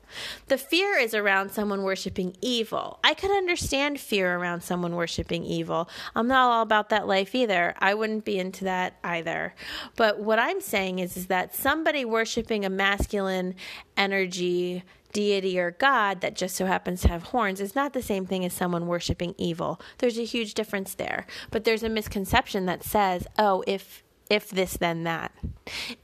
The 0.46 0.58
fear 0.58 0.98
is 0.98 1.14
around 1.14 1.50
someone 1.50 1.82
worshiping 1.82 2.36
evil. 2.40 2.98
I 3.04 3.14
could 3.14 3.30
understand 3.30 4.00
fear 4.00 4.36
around 4.36 4.62
someone 4.62 4.96
worshiping 4.96 5.44
evil. 5.44 5.88
I'm 6.14 6.28
not 6.28 6.50
all 6.50 6.62
about 6.62 6.88
that 6.88 7.06
life 7.06 7.34
either. 7.34 7.74
I 7.78 7.94
wouldn't 7.94 8.24
be 8.24 8.38
into 8.38 8.64
that 8.64 8.98
either. 9.04 9.54
But 9.96 10.20
what 10.20 10.38
I'm 10.38 10.60
saying 10.60 10.98
is, 10.98 11.16
is 11.16 11.26
that 11.26 11.54
somebody 11.54 12.04
worshiping 12.04 12.64
a 12.64 12.70
masculine 12.70 13.54
energy 13.96 14.84
deity 15.12 15.58
or 15.58 15.70
god 15.72 16.20
that 16.20 16.36
just 16.36 16.54
so 16.54 16.66
happens 16.66 17.00
to 17.00 17.08
have 17.08 17.24
horns 17.24 17.60
is 17.60 17.74
not 17.74 17.92
the 17.92 18.02
same 18.02 18.26
thing 18.26 18.44
as 18.44 18.52
someone 18.52 18.86
worshiping 18.86 19.34
evil. 19.38 19.80
There's 19.98 20.18
a 20.18 20.24
huge 20.24 20.54
difference 20.54 20.94
there. 20.94 21.26
But 21.50 21.64
there's 21.64 21.82
a 21.82 21.88
misconception 21.88 22.66
that 22.66 22.82
says, 22.82 23.26
oh, 23.38 23.64
if 23.66 24.02
if 24.30 24.50
this 24.50 24.76
then 24.76 25.04
that 25.04 25.32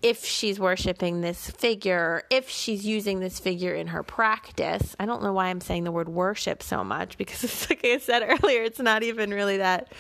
if 0.01 0.25
she's 0.25 0.59
worshiping 0.59 1.21
this 1.21 1.51
figure 1.51 2.23
if 2.31 2.49
she's 2.49 2.87
using 2.87 3.21
this 3.21 3.39
figure 3.39 3.75
in 3.75 3.89
her 3.89 4.03
practice 4.03 4.97
i 4.99 5.05
don't 5.05 5.23
know 5.23 5.35
why 5.35 5.49
i'm 5.49 5.61
saying 5.61 5.85
the 5.85 5.93
word 5.93 6.09
worship 6.09 6.63
so 6.63 6.83
much 6.83 7.19
because 7.19 7.45
it's 7.45 7.69
like 7.69 7.85
i 7.85 7.99
said 7.99 8.23
earlier 8.23 8.63
it's 8.63 8.81
not 8.81 9.03
even 9.03 9.31
really 9.31 9.59
that 9.59 9.93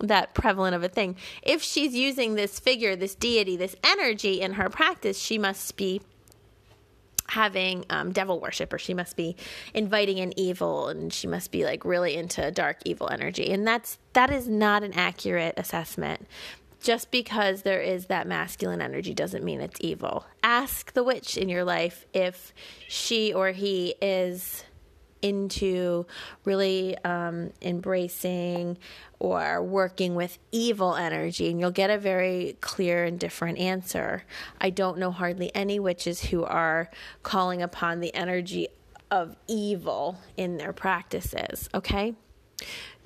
that 0.00 0.34
prevalent 0.34 0.74
of 0.74 0.84
a 0.84 0.90
thing 0.90 1.16
if 1.42 1.62
she's 1.62 1.94
using 1.94 2.34
this 2.34 2.60
figure 2.60 2.96
this 2.96 3.14
deity 3.14 3.56
this 3.56 3.74
energy 3.82 4.42
in 4.42 4.52
her 4.52 4.68
practice 4.68 5.18
she 5.18 5.38
must 5.38 5.74
be 5.78 6.02
having 7.28 7.84
um, 7.90 8.12
devil 8.12 8.40
worship 8.40 8.72
or 8.72 8.78
she 8.78 8.94
must 8.94 9.16
be 9.16 9.36
inviting 9.72 10.18
in 10.18 10.38
evil 10.38 10.88
and 10.88 11.12
she 11.12 11.26
must 11.26 11.50
be 11.50 11.64
like 11.64 11.84
really 11.84 12.14
into 12.14 12.50
dark 12.50 12.78
evil 12.84 13.08
energy. 13.10 13.50
And 13.50 13.66
that's 13.66 13.98
that 14.12 14.30
is 14.30 14.48
not 14.48 14.82
an 14.82 14.92
accurate 14.94 15.54
assessment. 15.56 16.26
Just 16.82 17.10
because 17.10 17.62
there 17.62 17.80
is 17.80 18.06
that 18.06 18.26
masculine 18.26 18.82
energy 18.82 19.14
doesn't 19.14 19.42
mean 19.42 19.62
it's 19.62 19.80
evil. 19.80 20.26
Ask 20.42 20.92
the 20.92 21.02
witch 21.02 21.38
in 21.38 21.48
your 21.48 21.64
life 21.64 22.04
if 22.12 22.52
she 22.88 23.32
or 23.32 23.52
he 23.52 23.94
is 24.02 24.64
into 25.24 26.04
really 26.44 26.96
um, 26.98 27.50
embracing 27.62 28.76
or 29.18 29.62
working 29.62 30.14
with 30.14 30.38
evil 30.52 30.94
energy, 30.94 31.50
and 31.50 31.58
you'll 31.58 31.70
get 31.70 31.88
a 31.88 31.96
very 31.96 32.58
clear 32.60 33.04
and 33.04 33.18
different 33.18 33.58
answer. 33.58 34.24
I 34.60 34.68
don't 34.68 34.98
know 34.98 35.10
hardly 35.10 35.50
any 35.54 35.80
witches 35.80 36.26
who 36.26 36.44
are 36.44 36.90
calling 37.22 37.62
upon 37.62 38.00
the 38.00 38.14
energy 38.14 38.68
of 39.10 39.34
evil 39.48 40.18
in 40.36 40.58
their 40.58 40.74
practices, 40.74 41.70
okay? 41.72 42.14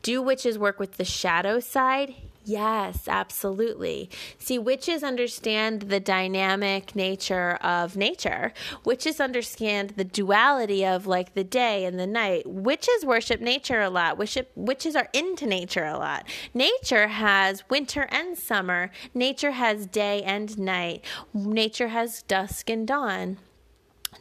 Do 0.03 0.21
witches 0.21 0.59
work 0.59 0.81
with 0.81 0.97
the 0.97 1.05
shadow 1.05 1.61
side? 1.61 2.15
Yes, 2.49 3.07
absolutely. 3.09 4.09
See, 4.39 4.59
witches 4.59 5.03
understand 5.03 5.83
the 5.83 6.01
dynamic 6.01 6.97
nature 6.97 7.57
of 7.57 7.95
nature. 7.95 8.55
Witches 8.87 9.21
understand 9.21 9.91
the 9.91 10.05
duality 10.05 10.83
of 10.83 11.07
like 11.07 11.35
the 11.35 11.45
day 11.45 11.85
and 11.85 12.01
the 12.01 12.07
night. 12.07 12.47
Witches 12.47 13.05
worship 13.05 13.43
nature 13.43 13.83
a 13.83 13.91
lot. 13.91 14.17
witches 14.17 14.97
are 14.97 15.11
into 15.13 15.45
nature 15.45 15.85
a 15.85 15.99
lot. 15.99 16.27
Nature 16.55 17.09
has 17.09 17.69
winter 17.69 18.09
and 18.11 18.39
summer. 18.39 18.91
Nature 19.13 19.51
has 19.51 19.87
day 19.87 20.23
and 20.23 20.59
night. 20.59 21.05
Nature 21.35 21.89
has 21.89 22.23
dusk 22.23 22.71
and 22.71 22.89
dawn. 22.89 23.37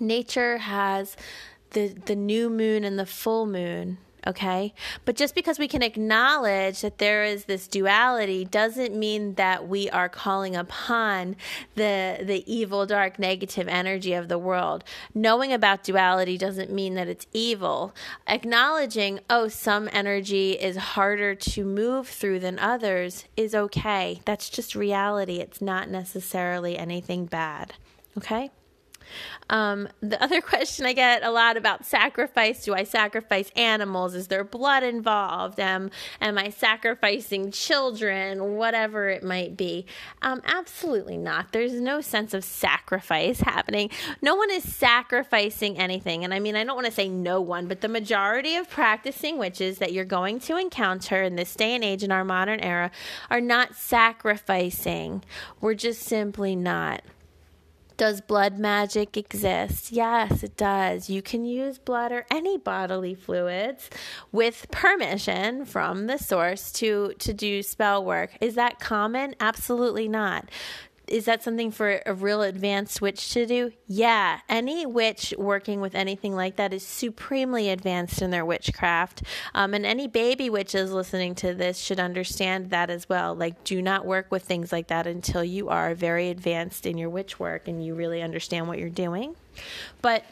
Nature 0.01 0.57
has 0.57 1.15
the 1.69 1.87
the 1.87 2.15
new 2.15 2.49
moon 2.49 2.83
and 2.83 2.99
the 2.99 3.05
full 3.05 3.45
moon 3.45 3.99
okay? 4.27 4.73
But 5.05 5.15
just 5.15 5.33
because 5.33 5.57
we 5.57 5.67
can 5.67 5.81
acknowledge 5.81 6.81
that 6.81 6.97
there 6.97 7.23
is 7.23 7.45
this 7.45 7.67
duality 7.67 8.45
doesn't 8.45 8.93
mean 8.93 9.35
that 9.35 9.67
we 9.67 9.89
are 9.89 10.09
calling 10.09 10.55
upon 10.55 11.35
the 11.75 12.19
the 12.21 12.43
evil, 12.51 12.85
dark, 12.85 13.17
negative 13.17 13.67
energy 13.67 14.13
of 14.13 14.27
the 14.27 14.37
world. 14.37 14.83
Knowing 15.15 15.53
about 15.53 15.83
duality 15.83 16.37
doesn't 16.37 16.71
mean 16.71 16.95
that 16.95 17.07
it's 17.07 17.27
evil. 17.33 17.95
Acknowledging, 18.27 19.19
oh, 19.29 19.47
some 19.47 19.89
energy 19.91 20.51
is 20.51 20.77
harder 20.77 21.33
to 21.33 21.63
move 21.63 22.07
through 22.07 22.39
than 22.39 22.59
others 22.59 23.25
is 23.35 23.55
okay. 23.55 24.21
That's 24.25 24.49
just 24.49 24.75
reality. 24.75 25.37
It's 25.37 25.61
not 25.61 25.89
necessarily 25.89 26.77
anything 26.77 27.25
bad. 27.25 27.73
Okay? 28.17 28.51
Um, 29.49 29.87
the 30.01 30.21
other 30.21 30.41
question 30.53 30.85
I 30.85 30.93
get 30.93 31.23
a 31.23 31.31
lot 31.31 31.57
about 31.57 31.85
sacrifice 31.85 32.63
do 32.63 32.73
I 32.73 32.83
sacrifice 32.83 33.49
animals? 33.55 34.15
Is 34.15 34.27
there 34.27 34.43
blood 34.43 34.83
involved? 34.83 35.59
Um, 35.59 35.91
am 36.21 36.37
I 36.37 36.49
sacrificing 36.49 37.51
children? 37.51 38.55
Whatever 38.55 39.09
it 39.09 39.23
might 39.23 39.55
be. 39.55 39.85
Um, 40.21 40.41
absolutely 40.45 41.17
not. 41.17 41.51
There's 41.51 41.79
no 41.79 42.01
sense 42.01 42.33
of 42.33 42.43
sacrifice 42.43 43.39
happening. 43.39 43.89
No 44.21 44.35
one 44.35 44.51
is 44.51 44.63
sacrificing 44.63 45.77
anything. 45.77 46.23
And 46.23 46.33
I 46.33 46.39
mean, 46.39 46.55
I 46.55 46.63
don't 46.63 46.75
want 46.75 46.87
to 46.87 46.93
say 46.93 47.09
no 47.09 47.41
one, 47.41 47.67
but 47.67 47.81
the 47.81 47.87
majority 47.87 48.55
of 48.55 48.69
practicing 48.69 49.37
witches 49.37 49.77
that 49.79 49.93
you're 49.93 50.05
going 50.05 50.39
to 50.41 50.57
encounter 50.57 51.21
in 51.23 51.35
this 51.35 51.55
day 51.55 51.75
and 51.75 51.83
age 51.83 52.03
in 52.03 52.11
our 52.11 52.25
modern 52.25 52.59
era 52.59 52.91
are 53.29 53.41
not 53.41 53.75
sacrificing. 53.75 55.23
We're 55.61 55.73
just 55.73 56.01
simply 56.01 56.55
not. 56.55 57.01
Does 57.97 58.21
blood 58.21 58.59
magic 58.59 59.17
exist? 59.17 59.91
Yes, 59.91 60.43
it 60.43 60.55
does. 60.55 61.09
You 61.09 61.23
can 61.23 61.45
use 61.45 61.79
blood 61.79 62.11
or 62.11 62.27
any 62.29 62.55
bodily 62.55 63.15
fluids 63.15 63.89
with 64.31 64.67
permission 64.69 65.65
from 65.65 66.05
the 66.05 66.19
source 66.19 66.71
to 66.73 67.13
to 67.17 67.33
do 67.33 67.63
spell 67.63 68.05
work. 68.05 68.37
Is 68.39 68.53
that 68.53 68.79
common? 68.79 69.33
Absolutely 69.39 70.07
not 70.07 70.47
is 71.07 71.25
that 71.25 71.43
something 71.43 71.71
for 71.71 72.01
a 72.05 72.13
real 72.13 72.41
advanced 72.41 73.01
witch 73.01 73.31
to 73.33 73.45
do? 73.45 73.71
Yeah. 73.87 74.39
Any 74.49 74.85
witch 74.85 75.33
working 75.37 75.81
with 75.81 75.95
anything 75.95 76.35
like 76.35 76.57
that 76.57 76.73
is 76.73 76.85
supremely 76.85 77.69
advanced 77.69 78.21
in 78.21 78.29
their 78.29 78.45
witchcraft. 78.45 79.23
Um, 79.53 79.73
and 79.73 79.85
any 79.85 80.07
baby 80.07 80.49
witches 80.49 80.91
listening 80.91 81.35
to 81.35 81.53
this 81.53 81.79
should 81.79 81.99
understand 81.99 82.69
that 82.71 82.89
as 82.89 83.07
well. 83.07 83.33
Like, 83.35 83.63
do 83.63 83.81
not 83.81 84.05
work 84.05 84.27
with 84.31 84.43
things 84.43 84.71
like 84.71 84.87
that 84.87 85.07
until 85.07 85.43
you 85.43 85.69
are 85.69 85.95
very 85.95 86.29
advanced 86.29 86.85
in 86.85 86.97
your 86.97 87.09
witch 87.09 87.39
work 87.39 87.67
and 87.67 87.83
you 87.83 87.95
really 87.95 88.21
understand 88.21 88.67
what 88.67 88.77
you're 88.77 88.89
doing. 88.89 89.35
But 90.01 90.25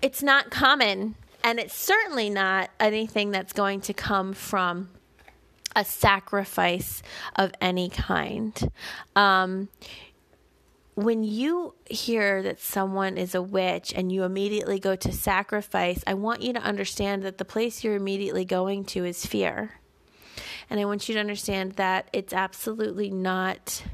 it's 0.00 0.22
not 0.22 0.50
common, 0.50 1.14
and 1.42 1.58
it's 1.58 1.74
certainly 1.74 2.30
not 2.30 2.70
anything 2.78 3.30
that's 3.30 3.52
going 3.52 3.80
to 3.82 3.94
come 3.94 4.32
from 4.32 4.90
a 5.76 5.84
sacrifice 5.84 7.02
of 7.36 7.52
any 7.60 7.88
kind. 7.88 8.70
Um, 9.16 9.68
when 10.94 11.24
you 11.24 11.74
hear 11.86 12.42
that 12.42 12.60
someone 12.60 13.18
is 13.18 13.34
a 13.34 13.42
witch 13.42 13.92
and 13.94 14.12
you 14.12 14.22
immediately 14.22 14.78
go 14.78 14.94
to 14.94 15.12
sacrifice, 15.12 16.02
I 16.06 16.14
want 16.14 16.42
you 16.42 16.52
to 16.52 16.60
understand 16.60 17.24
that 17.24 17.38
the 17.38 17.44
place 17.44 17.82
you're 17.82 17.96
immediately 17.96 18.44
going 18.44 18.84
to 18.86 19.04
is 19.04 19.26
fear. 19.26 19.80
And 20.70 20.78
I 20.78 20.84
want 20.84 21.08
you 21.08 21.14
to 21.14 21.20
understand 21.20 21.72
that 21.72 22.08
it's 22.12 22.32
absolutely 22.32 23.10
not 23.10 23.84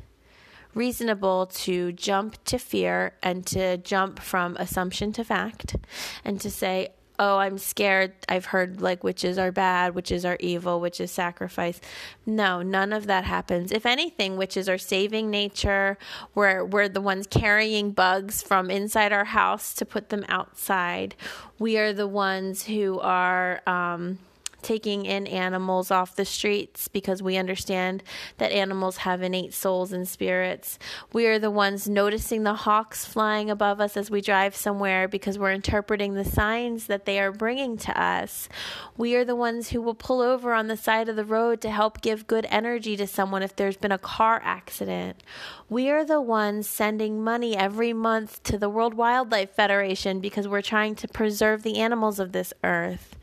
reasonable 0.75 1.47
to 1.47 1.93
jump 1.93 2.43
to 2.45 2.59
fear 2.59 3.15
and 3.23 3.45
to 3.47 3.77
jump 3.79 4.21
from 4.21 4.57
assumption 4.57 5.13
to 5.13 5.25
fact 5.25 5.77
and 6.25 6.41
to 6.41 6.51
say, 6.51 6.91
oh, 7.21 7.37
I'm 7.37 7.59
scared. 7.59 8.15
I've 8.29 8.47
heard 8.47 8.81
like 8.81 9.05
witches 9.05 9.37
are 9.37 9.53
bad, 9.53 9.95
witches 9.95 10.25
are 10.25 10.39
evil, 10.41 10.81
witches 10.81 11.13
sacrifice. 11.13 11.79
No, 12.25 12.63
none 12.63 12.95
of 12.95 13.07
that 13.07 13.25
happens. 13.25 13.71
If 13.71 13.85
anything, 13.85 14.39
witches 14.39 14.71
are 14.71 14.79
saving 14.79 15.31
nature. 15.31 15.99
We're, 16.35 16.65
we're 16.65 16.89
the 16.89 17.03
ones 17.03 17.27
carrying 17.29 17.93
bugs 17.93 18.43
from 18.43 18.71
inside 18.71 19.13
our 19.13 19.27
house 19.27 19.75
to 19.75 19.85
put 19.85 20.09
them 20.09 20.25
outside. 20.29 21.15
We 21.59 21.77
are 21.77 21.93
the 21.93 22.09
ones 22.09 22.65
who 22.65 22.99
are. 23.01 23.61
Um, 23.69 24.19
taking 24.63 25.07
in 25.07 25.27
animals 25.27 25.91
off 25.91 26.17
the 26.17 26.25
streets 26.25 26.89
because 26.89 27.23
we 27.23 27.37
understand 27.37 28.03
that 28.39 28.53
animals 28.53 28.99
have 28.99 29.23
innate 29.23 29.55
souls 29.55 29.93
and 29.93 30.07
spirits. 30.07 30.79
We 31.13 31.27
are 31.27 31.39
the 31.39 31.51
ones 31.51 31.89
noticing 31.89 32.43
the 32.43 32.55
hawks 32.55 33.05
flying 33.05 33.51
above 33.51 33.81
us 33.81 33.97
as 33.97 34.11
we 34.11 34.21
drive 34.21 34.55
somewhere 34.55 35.09
because 35.09 35.39
we're 35.39 35.53
interpreting 35.53 36.15
the 36.15 36.25
signs 36.25 36.87
that 36.87 37.07
they 37.07 37.21
are 37.21 37.33
bringing 37.33 37.77
to 37.79 38.01
us. 38.01 38.49
We 38.97 39.15
are 39.17 39.25
the 39.25 39.37
ones 39.37 39.71
who 39.71 39.81
will 39.81 39.95
pull 39.95 40.21
over 40.21 40.53
on 40.53 40.69
the 40.69 40.77
side 40.77 41.09
of 41.09 41.17
the 41.17 41.25
road 41.25 41.61
to 41.63 41.71
help 41.71 42.01
give 42.01 42.27
good 42.27 42.47
energy 42.51 42.97
to 42.97 43.07
someone 43.07 43.43
if 43.43 43.57
there's 43.57 43.77
been 43.77 43.93
a 43.93 43.99
car 43.99 44.41
accident. 44.45 45.23
We 45.69 45.89
are 45.91 46.05
the 46.05 46.21
ones 46.21 46.67
sending 46.67 47.23
money 47.23 47.57
every 47.57 47.93
month 47.93 48.43
to 48.45 48.59
the 48.59 48.69
World 48.69 48.95
Wildlife 48.95 49.51
Federation 49.51 50.21
because 50.21 50.49
we're 50.49 50.63
trying 50.63 50.97
to 50.97 51.09
preserve 51.09 51.63
the 51.63 51.79
animals 51.79 52.19
of 52.19 52.33
this 52.33 52.53
earth. 52.65 53.17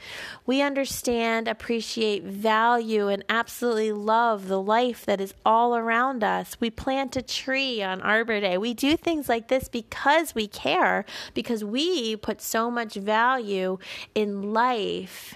We 0.46 0.62
understand, 0.62 1.17
appreciate, 1.48 2.24
value, 2.24 3.08
and 3.08 3.24
absolutely 3.30 3.92
love 3.92 4.48
the 4.48 4.62
life 4.62 5.06
that 5.06 5.20
is 5.20 5.34
all 5.46 5.76
around 5.76 6.24
us. 6.24 6.58
We 6.60 6.70
plant 6.70 7.16
a 7.16 7.22
tree 7.22 7.82
on 7.82 8.02
Arbor 8.02 8.40
Day. 8.40 8.58
We 8.58 8.74
do 8.74 8.96
things 8.96 9.28
like 9.28 9.48
this 9.48 9.68
because 9.70 10.36
we 10.36 10.48
care, 10.48 11.06
because 11.34 11.64
we 11.64 12.16
put 12.16 12.42
so 12.42 12.70
much 12.70 12.94
value 12.96 13.78
in 14.16 14.54
life. 14.54 15.36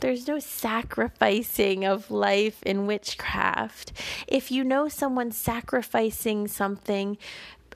There's 0.00 0.26
no 0.26 0.38
sacrificing 0.38 1.84
of 1.84 2.10
life 2.10 2.62
in 2.62 2.86
witchcraft. 2.86 3.92
If 4.26 4.50
you 4.50 4.64
know 4.64 4.88
someone 4.88 5.30
sacrificing 5.30 6.48
something 6.48 7.18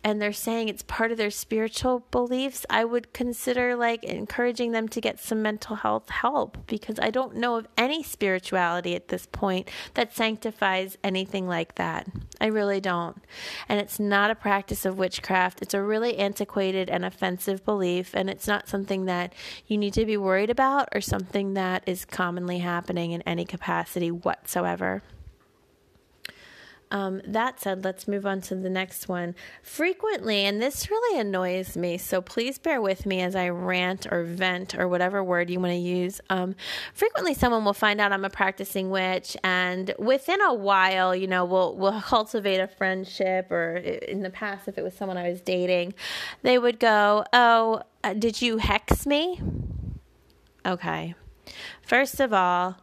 and 0.05 0.21
they're 0.21 0.35
saying 0.35 0.69
it's 0.69 0.83
part 0.83 1.11
of 1.11 1.17
their 1.17 1.31
spiritual 1.31 2.07
beliefs, 2.11 2.67
I 2.69 2.85
would 2.85 3.15
consider 3.15 3.75
like 3.75 4.05
encouraging 4.05 4.73
them 4.73 4.87
to 4.89 5.01
get 5.01 5.19
some 5.19 5.41
mental 5.41 5.77
health 5.77 6.11
help 6.11 6.59
because 6.67 7.01
I 7.01 7.11
don't 7.11 7.37
know 7.37 7.57
of 7.57 7.67
any 7.79 8.03
spirituality 8.03 8.95
at 8.95 9.09
this 9.09 9.27
point 9.27 9.71
that 9.95 10.15
sanctifies 10.15 10.99
anything 11.03 11.49
like 11.49 11.77
that. 11.77 12.07
I 12.39 12.47
really 12.49 12.83
don't. 12.83 13.17
And 13.67 13.81
it's 13.81 13.99
not 13.99 14.31
a 14.31 14.35
practice 14.35 14.85
of 14.85 14.99
witchcraft. 14.99 15.63
It's 15.63 15.73
a 15.73 15.83
really 15.83 16.19
antiquated 16.19 16.91
and 16.91 17.05
offensive 17.05 17.65
belief, 17.65 18.11
and 18.15 18.29
it's 18.29 18.47
not 18.47 18.69
something 18.69 19.07
that 19.07 19.33
you 19.67 19.79
need 19.79 19.95
to 19.95 20.05
be 20.05 20.19
worried 20.19 20.51
about 20.51 20.89
or 20.95 21.01
something 21.01 21.55
that 21.55 21.83
is 21.87 22.05
commonly 22.05 22.59
happening 22.59 23.13
in 23.13 23.23
any 23.23 23.47
capacity 23.47 24.11
whatsoever. 24.11 25.03
Um, 26.91 27.23
that 27.27 27.61
said, 27.61 27.85
let's 27.85 28.07
move 28.07 28.25
on 28.25 28.41
to 28.43 28.55
the 28.55 28.71
next 28.71 29.09
one. 29.09 29.35
Frequently, 29.63 30.45
and 30.45 30.63
this 30.63 30.91
really 30.91 31.19
annoys 31.19 31.77
me, 31.77 31.99
so 31.99 32.21
please 32.21 32.59
bear 32.59 32.81
with 32.81 33.05
me 33.05 33.21
as 33.21 33.35
I 33.35 33.49
rant 33.49 34.07
or 34.11 34.23
vent 34.23 34.75
or 34.75 34.87
whatever 34.87 35.25
word 35.25 35.51
you 35.51 35.59
want 35.59 35.73
to 35.73 35.79
use. 35.79 36.21
Um, 36.31 36.55
frequently, 36.93 37.35
someone 37.35 37.65
will 37.65 37.73
find 37.73 38.01
out 38.01 38.13
I'm 38.13 38.25
a 38.25 38.31
practicing 38.31 38.91
witch, 38.91 39.37
and 39.43 39.95
within 39.99 40.41
a 40.41 40.55
while, 40.55 41.15
you 41.15 41.27
know, 41.27 41.45
we'll 41.45 41.75
we'll 41.77 42.01
cultivate 42.01 42.61
a 42.61 42.69
friendship. 42.69 43.51
Or 43.51 43.77
in 43.77 44.21
the 44.21 44.31
past, 44.31 44.69
if 44.69 44.79
it 44.79 44.85
was 44.85 44.95
someone 44.95 45.17
I 45.17 45.31
was 45.31 45.41
dating, 45.41 45.95
they 46.43 46.59
would 46.59 46.79
go, 46.79 47.25
"Oh, 47.33 47.83
uh, 48.03 48.15
did 48.15 48.41
you 48.41 48.59
hex 48.59 49.07
me?" 49.07 49.41
Okay. 50.67 51.15
First 51.83 52.21
of 52.21 52.33
all, 52.33 52.77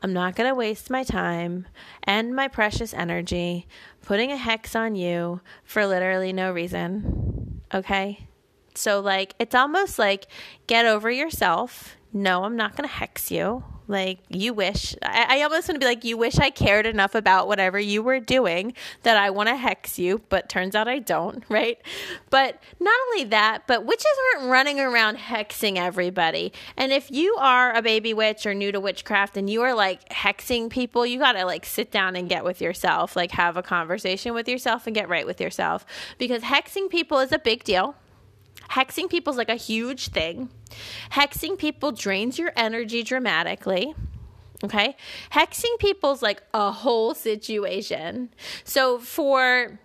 I'm 0.00 0.12
not 0.12 0.36
going 0.36 0.48
to 0.48 0.54
waste 0.54 0.90
my 0.90 1.02
time 1.02 1.66
and 2.02 2.34
my 2.34 2.48
precious 2.48 2.92
energy 2.92 3.66
putting 4.02 4.30
a 4.30 4.36
hex 4.36 4.76
on 4.76 4.94
you 4.94 5.40
for 5.64 5.86
literally 5.86 6.32
no 6.32 6.52
reason. 6.52 7.62
Okay? 7.72 8.26
So, 8.74 9.00
like, 9.00 9.34
it's 9.38 9.54
almost 9.54 9.98
like 9.98 10.26
get 10.66 10.84
over 10.84 11.10
yourself. 11.10 11.96
No, 12.12 12.44
I'm 12.44 12.56
not 12.56 12.76
going 12.76 12.88
to 12.88 12.94
hex 12.94 13.30
you. 13.30 13.64
Like, 13.86 14.20
you 14.28 14.54
wish, 14.54 14.94
I, 15.02 15.38
I 15.38 15.42
almost 15.42 15.68
want 15.68 15.76
to 15.76 15.78
be 15.78 15.86
like, 15.86 16.04
you 16.04 16.16
wish 16.16 16.38
I 16.38 16.50
cared 16.50 16.86
enough 16.86 17.14
about 17.14 17.48
whatever 17.48 17.78
you 17.78 18.02
were 18.02 18.18
doing 18.18 18.72
that 19.02 19.16
I 19.16 19.28
want 19.30 19.50
to 19.50 19.56
hex 19.56 19.98
you, 19.98 20.22
but 20.30 20.48
turns 20.48 20.74
out 20.74 20.88
I 20.88 21.00
don't, 21.00 21.44
right? 21.50 21.78
But 22.30 22.62
not 22.80 22.94
only 23.08 23.24
that, 23.24 23.66
but 23.66 23.84
witches 23.84 24.06
aren't 24.34 24.50
running 24.50 24.80
around 24.80 25.18
hexing 25.18 25.76
everybody. 25.76 26.52
And 26.76 26.92
if 26.92 27.10
you 27.10 27.36
are 27.38 27.74
a 27.74 27.82
baby 27.82 28.14
witch 28.14 28.46
or 28.46 28.54
new 28.54 28.72
to 28.72 28.80
witchcraft 28.80 29.36
and 29.36 29.50
you 29.50 29.62
are 29.62 29.74
like 29.74 30.08
hexing 30.08 30.70
people, 30.70 31.04
you 31.04 31.18
got 31.18 31.32
to 31.32 31.44
like 31.44 31.66
sit 31.66 31.90
down 31.90 32.16
and 32.16 32.28
get 32.28 32.44
with 32.44 32.60
yourself, 32.60 33.16
like 33.16 33.32
have 33.32 33.56
a 33.56 33.62
conversation 33.62 34.32
with 34.32 34.48
yourself 34.48 34.86
and 34.86 34.94
get 34.94 35.08
right 35.08 35.26
with 35.26 35.40
yourself. 35.40 35.84
Because 36.18 36.42
hexing 36.42 36.88
people 36.88 37.18
is 37.18 37.32
a 37.32 37.38
big 37.38 37.64
deal 37.64 37.96
Hexing 38.70 39.08
people 39.08 39.32
is 39.32 39.36
like 39.36 39.48
a 39.48 39.56
huge 39.56 40.08
thing. 40.08 40.48
Hexing 41.12 41.58
people 41.58 41.92
drains 41.92 42.38
your 42.38 42.52
energy 42.56 43.02
dramatically. 43.02 43.94
Okay. 44.62 44.96
Hexing 45.32 45.78
people 45.78 46.12
is 46.12 46.22
like 46.22 46.42
a 46.54 46.72
whole 46.72 47.14
situation. 47.14 48.30
So 48.64 48.98
for 48.98 49.78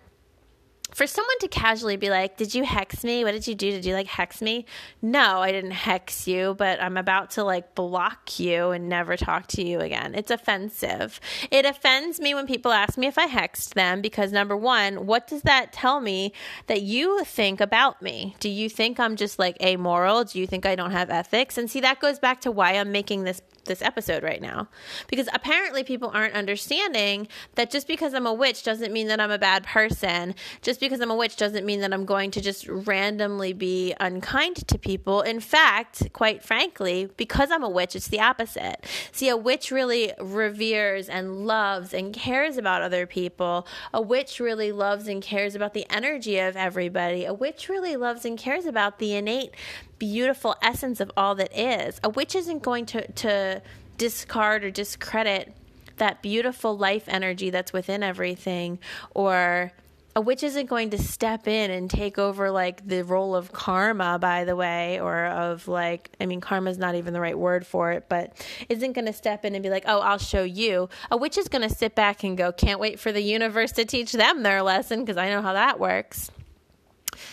for 0.94 1.06
someone 1.06 1.38
to 1.40 1.48
casually 1.48 1.96
be 1.96 2.10
like, 2.10 2.36
Did 2.36 2.54
you 2.54 2.64
hex 2.64 3.04
me? 3.04 3.24
What 3.24 3.32
did 3.32 3.46
you 3.46 3.54
do? 3.54 3.70
Did 3.70 3.84
you 3.84 3.94
like 3.94 4.06
hex 4.06 4.42
me? 4.42 4.66
No, 5.02 5.40
I 5.40 5.52
didn't 5.52 5.72
hex 5.72 6.26
you, 6.26 6.54
but 6.54 6.82
I'm 6.82 6.96
about 6.96 7.30
to 7.32 7.44
like 7.44 7.74
block 7.74 8.38
you 8.38 8.70
and 8.70 8.88
never 8.88 9.16
talk 9.16 9.46
to 9.48 9.62
you 9.62 9.80
again. 9.80 10.14
It's 10.14 10.30
offensive. 10.30 11.20
It 11.50 11.64
offends 11.64 12.20
me 12.20 12.34
when 12.34 12.46
people 12.46 12.72
ask 12.72 12.98
me 12.98 13.06
if 13.06 13.18
I 13.18 13.28
hexed 13.28 13.74
them 13.74 14.00
because 14.00 14.32
number 14.32 14.56
one, 14.56 15.06
what 15.06 15.26
does 15.26 15.42
that 15.42 15.72
tell 15.72 16.00
me 16.00 16.32
that 16.66 16.82
you 16.82 17.24
think 17.24 17.60
about 17.60 18.02
me? 18.02 18.36
Do 18.40 18.48
you 18.48 18.68
think 18.68 18.98
I'm 19.00 19.16
just 19.16 19.38
like 19.38 19.62
amoral? 19.62 20.24
Do 20.24 20.38
you 20.38 20.46
think 20.46 20.66
I 20.66 20.74
don't 20.74 20.92
have 20.92 21.10
ethics? 21.10 21.58
And 21.58 21.70
see, 21.70 21.80
that 21.80 22.00
goes 22.00 22.18
back 22.18 22.40
to 22.42 22.50
why 22.50 22.72
I'm 22.72 22.92
making 22.92 23.24
this 23.24 23.40
this 23.64 23.82
episode 23.82 24.22
right 24.22 24.40
now. 24.40 24.68
Because 25.08 25.28
apparently 25.32 25.84
people 25.84 26.10
aren't 26.12 26.34
understanding 26.34 27.28
that 27.54 27.70
just 27.70 27.86
because 27.86 28.14
I'm 28.14 28.26
a 28.26 28.32
witch 28.32 28.62
doesn't 28.62 28.92
mean 28.92 29.08
that 29.08 29.20
I'm 29.20 29.30
a 29.30 29.38
bad 29.38 29.64
person. 29.64 30.34
Just 30.62 30.80
because 30.80 31.00
I'm 31.00 31.10
a 31.10 31.16
witch 31.16 31.36
doesn't 31.36 31.64
mean 31.64 31.80
that 31.80 31.92
I'm 31.92 32.04
going 32.04 32.30
to 32.32 32.40
just 32.40 32.68
randomly 32.68 33.52
be 33.52 33.94
unkind 34.00 34.66
to 34.68 34.78
people. 34.78 35.22
In 35.22 35.40
fact, 35.40 36.12
quite 36.12 36.42
frankly, 36.42 37.08
because 37.16 37.50
I'm 37.50 37.62
a 37.62 37.68
witch, 37.68 37.94
it's 37.96 38.08
the 38.08 38.20
opposite. 38.20 38.86
See, 39.12 39.28
a 39.28 39.36
witch 39.36 39.70
really 39.70 40.12
reveres 40.20 41.08
and 41.08 41.46
loves 41.46 41.94
and 41.94 42.12
cares 42.12 42.56
about 42.56 42.82
other 42.82 43.06
people. 43.06 43.66
A 43.92 44.00
witch 44.00 44.40
really 44.40 44.72
loves 44.72 45.08
and 45.08 45.22
cares 45.22 45.54
about 45.54 45.74
the 45.74 45.86
energy 45.90 46.38
of 46.38 46.56
everybody. 46.56 47.24
A 47.24 47.34
witch 47.34 47.68
really 47.68 47.96
loves 47.96 48.24
and 48.24 48.38
cares 48.38 48.66
about 48.66 48.98
the 48.98 49.14
innate 49.14 49.54
beautiful 50.00 50.56
essence 50.62 50.98
of 50.98 51.12
all 51.16 51.36
that 51.36 51.56
is. 51.56 52.00
A 52.02 52.08
witch 52.08 52.34
isn't 52.34 52.64
going 52.64 52.86
to, 52.86 53.06
to 53.12 53.62
discard 53.98 54.64
or 54.64 54.70
discredit 54.72 55.54
that 55.98 56.22
beautiful 56.22 56.76
life 56.76 57.04
energy 57.06 57.50
that's 57.50 57.72
within 57.72 58.02
everything 58.02 58.78
or 59.14 59.70
a 60.16 60.20
witch 60.20 60.42
isn't 60.42 60.66
going 60.66 60.90
to 60.90 60.98
step 60.98 61.46
in 61.46 61.70
and 61.70 61.88
take 61.88 62.18
over 62.18 62.50
like 62.50 62.86
the 62.86 63.04
role 63.04 63.36
of 63.36 63.52
karma 63.52 64.18
by 64.18 64.44
the 64.44 64.56
way 64.56 64.98
or 64.98 65.26
of 65.26 65.68
like 65.68 66.10
i 66.18 66.26
mean 66.26 66.40
karma 66.40 66.70
is 66.70 66.78
not 66.78 66.94
even 66.94 67.12
the 67.12 67.20
right 67.20 67.38
word 67.38 67.66
for 67.66 67.92
it 67.92 68.06
but 68.08 68.32
isn't 68.70 68.94
going 68.94 69.04
to 69.06 69.12
step 69.12 69.44
in 69.44 69.54
and 69.54 69.62
be 69.62 69.68
like 69.68 69.84
oh 69.86 70.00
i'll 70.00 70.18
show 70.18 70.42
you 70.42 70.88
a 71.10 71.16
witch 71.16 71.36
is 71.36 71.48
going 71.48 71.66
to 71.66 71.74
sit 71.74 71.94
back 71.94 72.24
and 72.24 72.36
go 72.36 72.50
can't 72.50 72.80
wait 72.80 72.98
for 72.98 73.12
the 73.12 73.20
universe 73.22 73.72
to 73.72 73.84
teach 73.84 74.12
them 74.12 74.42
their 74.42 74.62
lesson 74.62 75.00
because 75.00 75.18
i 75.18 75.28
know 75.28 75.42
how 75.42 75.52
that 75.52 75.78
works 75.78 76.30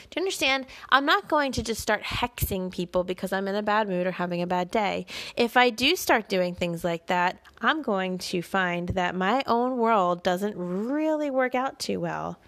do 0.10 0.20
you 0.20 0.24
understand? 0.24 0.66
I'm 0.90 1.06
not 1.06 1.28
going 1.28 1.52
to 1.54 1.64
just 1.64 1.82
start 1.82 2.04
hexing 2.04 2.72
people 2.72 3.04
because 3.04 3.34
I'm 3.34 3.48
in 3.48 3.56
a 3.56 3.64
bad 3.64 3.88
mood 3.88 4.08
or 4.08 4.12
having 4.12 4.42
a 4.42 4.48
bad 4.48 4.72
day. 4.72 5.06
If 5.36 5.58
I 5.58 5.70
do 5.70 5.96
start 5.96 6.30
doing 6.30 6.56
things 6.56 6.84
like 6.84 7.08
that, 7.08 7.42
I'm 7.62 7.82
going 7.82 8.18
to 8.20 8.42
find 8.42 8.90
that 8.90 9.16
my 9.16 9.44
own 9.48 9.78
world 9.78 10.24
doesn't 10.24 10.56
really 10.58 11.30
work 11.30 11.56
out 11.56 11.80
too 11.80 12.00
well. 12.00 12.40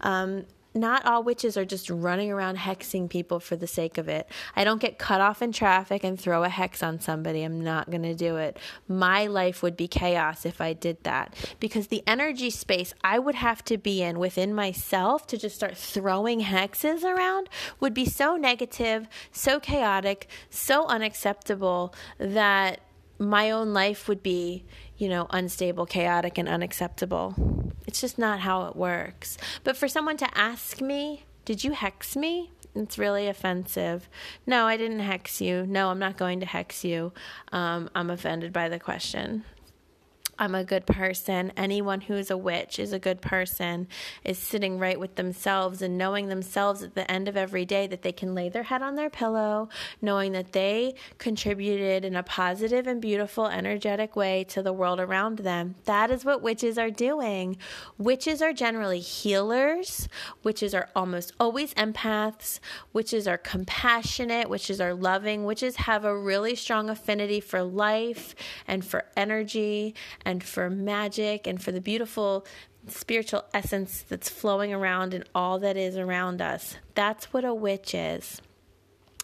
Um, 0.00 0.44
not 0.74 1.04
all 1.06 1.22
witches 1.22 1.56
are 1.56 1.64
just 1.64 1.90
running 1.90 2.30
around 2.30 2.58
hexing 2.58 3.08
people 3.08 3.40
for 3.40 3.56
the 3.56 3.66
sake 3.66 3.98
of 3.98 4.08
it. 4.08 4.28
I 4.54 4.64
don't 4.64 4.80
get 4.80 4.98
cut 4.98 5.20
off 5.20 5.42
in 5.42 5.52
traffic 5.52 6.04
and 6.04 6.18
throw 6.18 6.44
a 6.44 6.48
hex 6.48 6.82
on 6.82 7.00
somebody. 7.00 7.42
I'm 7.42 7.62
not 7.62 7.90
going 7.90 8.02
to 8.02 8.14
do 8.14 8.36
it. 8.36 8.58
My 8.86 9.26
life 9.26 9.62
would 9.62 9.76
be 9.76 9.88
chaos 9.88 10.44
if 10.44 10.60
I 10.60 10.72
did 10.72 11.02
that 11.04 11.34
because 11.58 11.88
the 11.88 12.02
energy 12.06 12.50
space 12.50 12.94
I 13.02 13.18
would 13.18 13.36
have 13.36 13.64
to 13.64 13.78
be 13.78 14.02
in 14.02 14.18
within 14.18 14.54
myself 14.54 15.26
to 15.28 15.38
just 15.38 15.56
start 15.56 15.76
throwing 15.76 16.42
hexes 16.42 17.02
around 17.02 17.48
would 17.80 17.94
be 17.94 18.04
so 18.04 18.36
negative, 18.36 19.08
so 19.32 19.58
chaotic, 19.58 20.28
so 20.50 20.86
unacceptable 20.86 21.94
that 22.18 22.80
my 23.18 23.50
own 23.50 23.72
life 23.72 24.08
would 24.08 24.22
be, 24.22 24.64
you 24.98 25.08
know, 25.08 25.26
unstable, 25.30 25.86
chaotic, 25.86 26.36
and 26.38 26.48
unacceptable. 26.48 27.34
It's 27.86 28.00
just 28.00 28.18
not 28.18 28.40
how 28.40 28.66
it 28.66 28.76
works. 28.76 29.38
But 29.64 29.76
for 29.76 29.88
someone 29.88 30.16
to 30.18 30.38
ask 30.38 30.80
me, 30.80 31.24
Did 31.44 31.64
you 31.64 31.72
hex 31.72 32.14
me? 32.14 32.50
It's 32.74 32.98
really 32.98 33.26
offensive. 33.26 34.08
No, 34.46 34.66
I 34.66 34.76
didn't 34.76 35.00
hex 35.00 35.40
you. 35.40 35.64
No, 35.66 35.88
I'm 35.88 35.98
not 35.98 36.18
going 36.18 36.40
to 36.40 36.46
hex 36.46 36.84
you. 36.84 37.12
Um, 37.52 37.88
I'm 37.94 38.10
offended 38.10 38.52
by 38.52 38.68
the 38.68 38.78
question. 38.78 39.44
I'm 40.38 40.54
a 40.54 40.62
good 40.62 40.86
person. 40.86 41.52
Anyone 41.56 42.00
who's 42.00 42.30
a 42.30 42.36
witch 42.36 42.78
is 42.78 42.92
a 42.92 42.98
good 42.98 43.20
person, 43.20 43.88
is 44.24 44.38
sitting 44.38 44.78
right 44.78 44.98
with 44.98 45.16
themselves 45.16 45.82
and 45.82 45.98
knowing 45.98 46.28
themselves 46.28 46.82
at 46.82 46.94
the 46.94 47.10
end 47.10 47.26
of 47.26 47.36
every 47.36 47.64
day 47.64 47.88
that 47.88 48.02
they 48.02 48.12
can 48.12 48.34
lay 48.34 48.48
their 48.48 48.62
head 48.62 48.80
on 48.80 48.94
their 48.94 49.10
pillow, 49.10 49.68
knowing 50.00 50.32
that 50.32 50.52
they 50.52 50.94
contributed 51.18 52.04
in 52.04 52.14
a 52.14 52.22
positive 52.22 52.86
and 52.86 53.02
beautiful, 53.02 53.46
energetic 53.46 54.14
way 54.14 54.44
to 54.44 54.62
the 54.62 54.72
world 54.72 55.00
around 55.00 55.38
them. 55.38 55.74
That 55.84 56.10
is 56.10 56.24
what 56.24 56.40
witches 56.40 56.78
are 56.78 56.90
doing. 56.90 57.56
Witches 57.96 58.40
are 58.40 58.52
generally 58.52 59.00
healers, 59.00 60.08
witches 60.44 60.72
are 60.72 60.88
almost 60.94 61.32
always 61.40 61.74
empaths, 61.74 62.60
witches 62.92 63.26
are 63.26 63.38
compassionate, 63.38 64.48
witches 64.48 64.80
are 64.80 64.94
loving, 64.94 65.44
witches 65.44 65.76
have 65.76 66.04
a 66.04 66.16
really 66.16 66.54
strong 66.54 66.88
affinity 66.88 67.40
for 67.40 67.62
life 67.62 68.36
and 68.68 68.84
for 68.84 69.04
energy 69.16 69.94
and 70.28 70.44
for 70.44 70.68
magic 70.68 71.46
and 71.46 71.60
for 71.60 71.72
the 71.72 71.80
beautiful 71.80 72.44
spiritual 72.86 73.46
essence 73.54 74.04
that's 74.06 74.28
flowing 74.28 74.74
around 74.74 75.14
in 75.14 75.24
all 75.34 75.58
that 75.58 75.74
is 75.74 75.96
around 75.96 76.42
us. 76.42 76.76
That's 76.94 77.32
what 77.32 77.46
a 77.46 77.54
witch 77.54 77.94
is. 77.94 78.42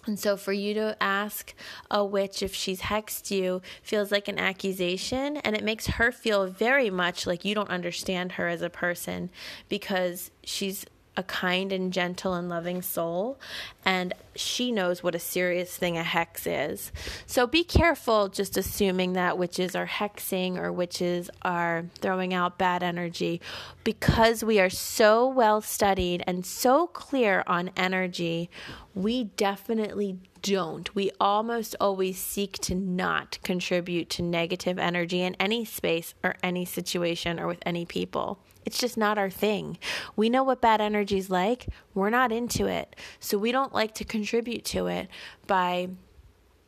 And 0.07 0.19
so, 0.19 0.37
for 0.37 0.53
you 0.53 0.73
to 0.75 0.97
ask 1.03 1.55
a 1.91 2.03
witch 2.05 2.43
if 2.43 2.55
she's 2.55 2.81
hexed 2.81 3.31
you 3.31 3.61
feels 3.83 4.11
like 4.11 4.29
an 4.29 4.39
accusation, 4.39 5.39
and 5.39 5.55
it 5.55 5.65
makes 5.65 5.87
her 5.87 6.11
feel 6.11 6.47
very 6.47 6.91
much 6.91 7.27
like 7.27 7.45
you 7.45 7.55
don't 7.55 7.71
understand 7.71 8.33
her 8.33 8.49
as 8.49 8.63
a 8.63 8.71
person 8.71 9.31
because 9.69 10.31
she's 10.43 10.85
a 11.17 11.23
kind 11.23 11.73
and 11.73 11.93
gentle 11.93 12.35
and 12.35 12.49
loving 12.49 12.83
soul, 12.83 13.39
and 13.85 14.13
she 14.35 14.73
knows 14.73 15.03
what 15.03 15.15
a 15.15 15.19
serious 15.19 15.77
thing 15.77 15.97
a 15.97 16.03
hex 16.03 16.47
is. 16.47 16.91
So 17.27 17.47
be 17.47 17.65
careful 17.65 18.29
just 18.29 18.57
assuming 18.57 19.13
that 19.13 19.39
witches 19.39 19.77
are 19.77 19.87
hexing 19.87 20.59
or 20.59 20.73
witches 20.73 21.31
are 21.43 21.85
throwing 22.01 22.35
out 22.35 22.59
bad 22.59 22.83
energy 22.83 23.41
because 23.85 24.43
we 24.43 24.59
are 24.59 24.71
so 24.71 25.29
well 25.29 25.61
studied 25.61 26.25
and 26.27 26.45
so 26.45 26.87
clear 26.89 27.45
on 27.47 27.71
energy. 27.77 28.51
We 28.95 29.25
definitely 29.25 30.19
don't. 30.43 30.95
We 30.95 31.11
almost 31.19 31.75
always 31.81 32.19
seek 32.19 32.59
to 32.59 32.75
not 32.75 33.39
contribute 33.43 34.11
to 34.11 34.23
negative 34.23 34.79
energy 34.79 35.23
in 35.23 35.35
any 35.37 35.65
space 35.65 36.15
or 36.23 36.37
any 36.43 36.65
situation 36.65 37.41
or 37.41 37.47
with 37.47 37.63
any 37.65 37.87
people. 37.87 38.39
It's 38.65 38.79
just 38.79 38.97
not 38.97 39.19
our 39.19 39.31
thing. 39.31 39.79
We 40.17 40.31
know 40.31 40.43
what 40.43 40.61
bad 40.61 40.81
energy 40.81 41.19
is 41.19 41.31
like. 41.31 41.67
We're 41.95 42.11
not 42.11 42.33
into 42.33 42.67
it. 42.67 42.97
So 43.21 43.39
we 43.39 43.53
don't 43.53 43.75
like 43.75 43.95
to 43.95 44.05
contribute 44.05 44.65
to 44.67 44.87
it 44.87 45.09
by 45.47 45.89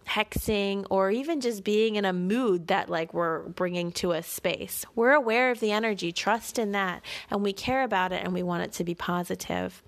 hexing 0.06 0.86
or 0.88 1.10
even 1.10 1.40
just 1.40 1.64
being 1.64 1.96
in 1.96 2.04
a 2.04 2.12
mood 2.12 2.68
that 2.68 2.88
like 2.88 3.12
we're 3.12 3.40
bringing 3.40 3.90
to 3.92 4.12
a 4.12 4.22
space. 4.22 4.84
We're 4.94 5.12
aware 5.12 5.50
of 5.50 5.60
the 5.60 5.72
energy, 5.72 6.12
trust 6.12 6.58
in 6.58 6.72
that, 6.72 7.02
and 7.30 7.42
we 7.42 7.52
care 7.52 7.82
about 7.82 8.12
it 8.12 8.22
and 8.24 8.32
we 8.32 8.42
want 8.42 8.62
it 8.62 8.72
to 8.74 8.84
be 8.84 8.94
positive. 8.94 9.82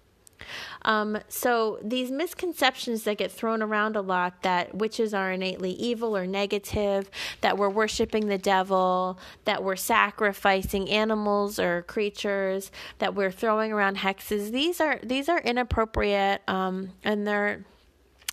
Um, 0.82 1.18
so 1.28 1.78
these 1.82 2.10
misconceptions 2.10 3.04
that 3.04 3.18
get 3.18 3.32
thrown 3.32 3.62
around 3.62 3.96
a 3.96 4.00
lot 4.00 4.42
that 4.42 4.74
witches 4.74 5.14
are 5.14 5.32
innately 5.32 5.72
evil 5.72 6.16
or 6.16 6.26
negative, 6.26 7.10
that 7.40 7.58
we're 7.58 7.68
worshiping 7.68 8.28
the 8.28 8.38
devil, 8.38 9.18
that 9.44 9.62
we're 9.62 9.76
sacrificing 9.76 10.88
animals 10.88 11.58
or 11.58 11.82
creatures, 11.82 12.70
that 12.98 13.14
we're 13.14 13.30
throwing 13.30 13.72
around 13.72 13.98
hexes. 13.98 14.50
These 14.50 14.80
are 14.80 15.00
these 15.02 15.28
are 15.28 15.40
inappropriate 15.40 16.42
um, 16.48 16.90
and 17.04 17.26
they're 17.26 17.64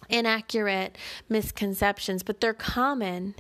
inaccurate 0.09 0.97
misconceptions, 1.29 2.23
but 2.23 2.41
they're 2.41 2.53
common. 2.53 3.35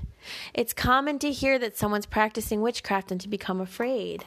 It's 0.53 0.73
common 0.73 1.19
to 1.19 1.31
hear 1.31 1.59
that 1.59 1.77
someone's 1.77 2.05
practicing 2.05 2.61
witchcraft 2.61 3.11
and 3.11 3.21
to 3.21 3.27
become 3.27 3.61
afraid. 3.61 4.25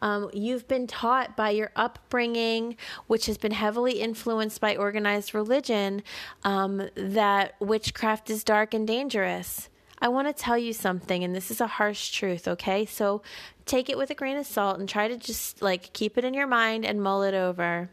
Um, 0.00 0.30
you've 0.32 0.68
been 0.68 0.86
taught 0.86 1.36
by 1.36 1.50
your 1.50 1.70
upbringing, 1.74 2.76
which 3.06 3.26
has 3.26 3.38
been 3.38 3.52
heavily 3.52 4.00
influenced 4.00 4.60
by 4.60 4.76
organized 4.76 5.34
religion, 5.34 6.02
um, 6.44 6.88
that 6.94 7.54
witchcraft 7.60 8.30
is 8.30 8.44
dark 8.44 8.74
and 8.74 8.86
dangerous. 8.86 9.68
I 10.02 10.08
want 10.08 10.28
to 10.28 10.32
tell 10.32 10.56
you 10.56 10.72
something, 10.72 11.22
and 11.24 11.34
this 11.34 11.50
is 11.50 11.60
a 11.60 11.66
harsh 11.66 12.10
truth, 12.10 12.48
okay? 12.48 12.86
So 12.86 13.20
take 13.66 13.90
it 13.90 13.98
with 13.98 14.10
a 14.10 14.14
grain 14.14 14.38
of 14.38 14.46
salt 14.46 14.78
and 14.78 14.88
try 14.88 15.08
to 15.08 15.16
just 15.16 15.60
like 15.60 15.92
keep 15.92 16.16
it 16.16 16.24
in 16.24 16.32
your 16.32 16.46
mind 16.46 16.86
and 16.86 17.02
mull 17.02 17.22
it 17.22 17.34
over. 17.34 17.90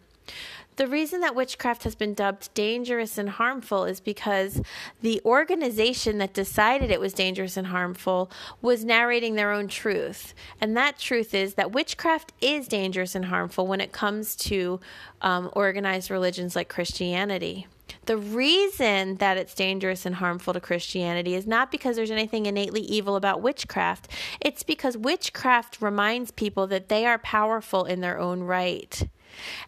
The 0.78 0.88
reason 0.88 1.22
that 1.22 1.34
witchcraft 1.34 1.86
has 1.86 1.96
been 1.96 2.14
dubbed 2.14 2.54
dangerous 2.54 3.18
and 3.18 3.32
harmful 3.32 3.86
is 3.86 4.00
because 4.00 4.62
the 5.02 5.20
organization 5.26 6.20
that 6.20 6.36
decided 6.36 6.92
it 6.92 7.00
was 7.00 7.14
dangerous 7.14 7.58
and 7.58 7.68
harmful 7.68 8.30
was 8.62 8.86
narrating 8.86 9.34
their 9.34 9.52
own 9.52 9.68
truth. 9.70 10.36
And 10.62 10.78
that 10.78 11.00
truth 11.00 11.34
is 11.34 11.56
that 11.56 11.72
witchcraft 11.72 12.32
is 12.42 12.68
dangerous 12.68 13.16
and 13.16 13.26
harmful 13.26 13.66
when 13.66 13.82
it 13.82 13.92
comes 13.92 14.36
to 14.36 14.80
um, 15.24 15.50
organized 15.54 16.12
religions 16.12 16.56
like 16.56 16.70
Christianity. 16.70 17.66
The 18.06 18.18
reason 18.18 19.16
that 19.16 19.38
it's 19.38 19.56
dangerous 19.56 20.06
and 20.06 20.16
harmful 20.16 20.54
to 20.54 20.60
Christianity 20.60 21.34
is 21.34 21.48
not 21.48 21.72
because 21.72 21.96
there's 21.96 22.12
anything 22.12 22.46
innately 22.46 22.82
evil 22.82 23.16
about 23.16 23.42
witchcraft. 23.42 24.10
It's 24.40 24.62
because 24.62 24.96
witchcraft 24.96 25.82
reminds 25.82 26.30
people 26.30 26.68
that 26.68 26.88
they 26.88 27.08
are 27.08 27.18
powerful 27.18 27.86
in 27.86 28.02
their 28.02 28.20
own 28.20 28.42
right. 28.42 29.08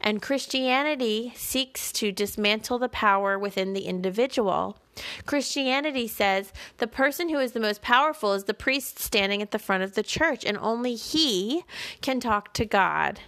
And 0.02 0.22
Christianity 0.22 1.34
seeks 1.36 1.92
to 1.94 2.12
dismantle 2.12 2.80
the 2.80 2.90
power 2.90 3.38
within 3.38 3.74
the 3.74 3.86
individual. 3.86 4.78
Christianity 5.26 6.08
says 6.08 6.52
the 6.78 6.88
person 6.88 7.30
who 7.30 7.40
is 7.40 7.54
the 7.54 7.60
most 7.60 7.82
powerful 7.82 8.34
is 8.34 8.46
the 8.46 8.54
priest 8.54 9.00
standing 9.00 9.42
at 9.42 9.52
the 9.52 9.60
front 9.60 9.84
of 9.84 9.96
the 9.96 10.04
church, 10.04 10.44
and 10.44 10.58
only 10.58 10.96
he 10.96 11.64
can 12.02 12.20
talk 12.20 12.54
to 12.54 12.66
God, 12.66 13.22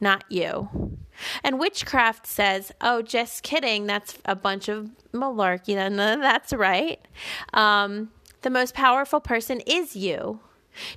not 0.00 0.24
you. 0.28 0.98
And 1.44 1.60
witchcraft 1.60 2.26
says, 2.26 2.72
oh, 2.80 3.02
just 3.02 3.42
kidding, 3.42 3.86
that's 3.86 4.18
a 4.24 4.34
bunch 4.34 4.68
of 4.68 4.90
malarkey. 5.12 5.74
That's 5.96 6.52
right. 6.52 7.00
Um, 7.52 8.10
the 8.42 8.50
most 8.50 8.74
powerful 8.74 9.20
person 9.20 9.60
is 9.60 9.94
you. 9.94 10.40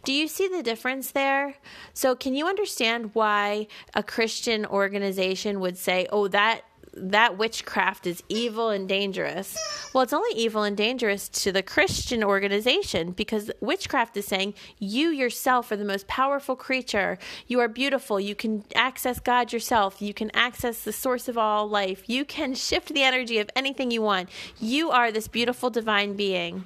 Do 0.03 0.13
you 0.13 0.28
see 0.28 0.47
the 0.47 0.63
difference 0.63 1.11
there? 1.11 1.55
So, 1.93 2.15
can 2.15 2.36
you 2.36 2.47
understand 2.47 3.11
why 3.13 3.67
a 3.93 4.03
Christian 4.03 4.65
organization 4.65 5.59
would 5.59 5.78
say, 5.78 6.07
oh, 6.11 6.28
that 6.30 6.63
that 6.95 7.38
witchcraft 7.38 8.07
is 8.07 8.23
evil 8.30 8.69
and 8.69 8.88
dangerous. 8.88 9.57
Well, 9.93 10.03
it's 10.03 10.13
only 10.13 10.34
evil 10.36 10.63
and 10.63 10.78
dangerous 10.78 11.28
to 11.30 11.51
the 11.51 11.61
Christian 11.61 12.23
organization 12.23 13.11
because 13.11 13.51
witchcraft 13.59 14.15
is 14.17 14.26
saying 14.26 14.53
you 14.80 15.09
yourself 15.09 15.71
are 15.71 15.78
the 15.78 15.86
most 15.86 16.07
powerful 16.07 16.55
creature. 16.55 17.17
You 17.47 17.59
are 17.59 17.67
beautiful. 17.67 18.19
You 18.19 18.36
can 18.36 18.63
access 18.76 19.19
God 19.19 19.51
yourself. 19.51 20.01
You 20.01 20.13
can 20.13 20.32
access 20.34 20.84
the 20.84 20.93
source 20.93 21.28
of 21.28 21.38
all 21.38 21.67
life. 21.67 22.09
You 22.09 22.23
can 22.26 22.53
shift 22.55 22.93
the 22.93 23.03
energy 23.03 23.39
of 23.39 23.49
anything 23.55 23.91
you 23.91 24.01
want. 24.01 24.30
You 24.59 24.91
are 24.91 25.11
this 25.11 25.28
beautiful 25.28 25.69
divine 25.69 26.15
being. 26.15 26.65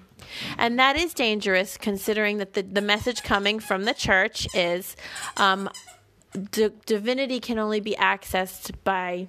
And 0.57 0.79
that 0.79 0.95
is 0.95 1.13
dangerous 1.13 1.77
considering 1.77 2.37
that 2.37 2.53
the, 2.53 2.61
the 2.61 2.81
message 2.81 3.23
coming 3.23 3.59
from 3.59 3.85
the 3.85 3.93
church 3.93 4.47
is 4.53 4.95
um, 5.37 5.69
d- 6.51 6.69
divinity 6.85 7.39
can 7.39 7.59
only 7.59 7.79
be 7.79 7.95
accessed 7.95 8.71
by 8.83 9.27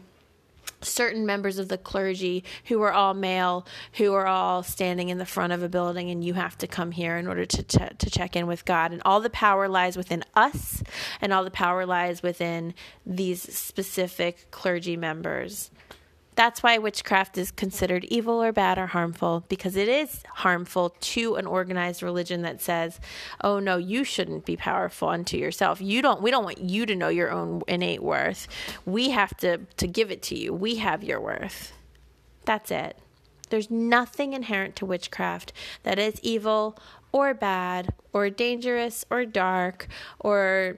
certain 0.82 1.26
members 1.26 1.58
of 1.58 1.68
the 1.68 1.78
clergy 1.78 2.44
who 2.66 2.80
are 2.82 2.92
all 2.92 3.14
male, 3.14 3.66
who 3.94 4.14
are 4.14 4.26
all 4.26 4.62
standing 4.62 5.08
in 5.08 5.18
the 5.18 5.26
front 5.26 5.52
of 5.52 5.62
a 5.62 5.68
building, 5.68 6.10
and 6.10 6.24
you 6.24 6.34
have 6.34 6.56
to 6.58 6.66
come 6.66 6.90
here 6.90 7.16
in 7.16 7.26
order 7.26 7.44
to, 7.44 7.62
to, 7.62 7.92
to 7.94 8.10
check 8.10 8.36
in 8.36 8.46
with 8.46 8.64
God. 8.64 8.92
And 8.92 9.02
all 9.04 9.20
the 9.20 9.30
power 9.30 9.68
lies 9.68 9.96
within 9.96 10.24
us, 10.34 10.82
and 11.20 11.32
all 11.32 11.44
the 11.44 11.50
power 11.50 11.86
lies 11.86 12.22
within 12.22 12.74
these 13.04 13.42
specific 13.42 14.50
clergy 14.50 14.96
members. 14.96 15.70
That's 16.36 16.62
why 16.62 16.78
witchcraft 16.78 17.36
is 17.36 17.50
considered 17.50 18.04
evil 18.04 18.42
or 18.42 18.52
bad 18.52 18.78
or 18.78 18.86
harmful 18.86 19.44
because 19.48 19.76
it 19.76 19.88
is 19.88 20.22
harmful 20.28 20.94
to 21.00 21.34
an 21.34 21.46
organized 21.46 22.02
religion 22.02 22.42
that 22.42 22.60
says, 22.62 23.00
"Oh 23.42 23.58
no, 23.58 23.76
you 23.76 24.04
shouldn't 24.04 24.44
be 24.44 24.56
powerful 24.56 25.08
unto 25.08 25.36
yourself. 25.36 25.80
You 25.80 26.02
don't 26.02 26.22
we 26.22 26.30
don't 26.30 26.44
want 26.44 26.58
you 26.58 26.86
to 26.86 26.96
know 26.96 27.08
your 27.08 27.30
own 27.30 27.62
innate 27.68 28.02
worth. 28.02 28.48
We 28.86 29.10
have 29.10 29.36
to 29.38 29.58
to 29.58 29.86
give 29.86 30.10
it 30.10 30.22
to 30.24 30.38
you. 30.38 30.54
We 30.54 30.76
have 30.76 31.02
your 31.02 31.20
worth." 31.20 31.72
That's 32.44 32.70
it. 32.70 32.96
There's 33.50 33.70
nothing 33.70 34.32
inherent 34.32 34.76
to 34.76 34.86
witchcraft 34.86 35.52
that 35.82 35.98
is 35.98 36.20
evil 36.22 36.78
or 37.12 37.34
bad 37.34 37.92
or 38.12 38.30
dangerous 38.30 39.04
or 39.10 39.24
dark 39.24 39.88
or 40.18 40.76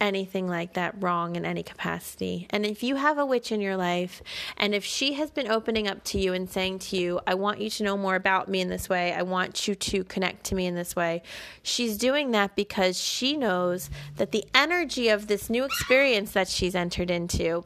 anything 0.00 0.46
like 0.46 0.74
that 0.74 0.94
wrong 1.02 1.36
in 1.36 1.44
any 1.44 1.62
capacity. 1.62 2.46
And 2.50 2.66
if 2.66 2.82
you 2.82 2.96
have 2.96 3.18
a 3.18 3.24
witch 3.24 3.50
in 3.50 3.60
your 3.60 3.76
life, 3.76 4.22
and 4.56 4.74
if 4.74 4.84
she 4.84 5.14
has 5.14 5.30
been 5.30 5.50
opening 5.50 5.88
up 5.88 6.04
to 6.04 6.18
you 6.18 6.32
and 6.32 6.48
saying 6.48 6.80
to 6.80 6.96
you, 6.96 7.20
I 7.26 7.34
want 7.34 7.60
you 7.60 7.70
to 7.70 7.82
know 7.82 7.96
more 7.96 8.14
about 8.14 8.48
me 8.48 8.60
in 8.60 8.68
this 8.68 8.88
way, 8.88 9.12
I 9.12 9.22
want 9.22 9.66
you 9.66 9.74
to 9.74 10.04
connect 10.04 10.44
to 10.44 10.54
me 10.54 10.66
in 10.66 10.74
this 10.74 10.94
way, 10.94 11.22
she's 11.62 11.96
doing 11.96 12.30
that 12.32 12.54
because 12.56 13.00
she 13.00 13.36
knows 13.36 13.90
that 14.16 14.32
the 14.32 14.44
energy 14.54 15.08
of 15.08 15.28
this 15.28 15.48
new 15.48 15.64
experience 15.64 16.32
that 16.32 16.48
she's 16.48 16.74
entered 16.74 17.10
into 17.10 17.64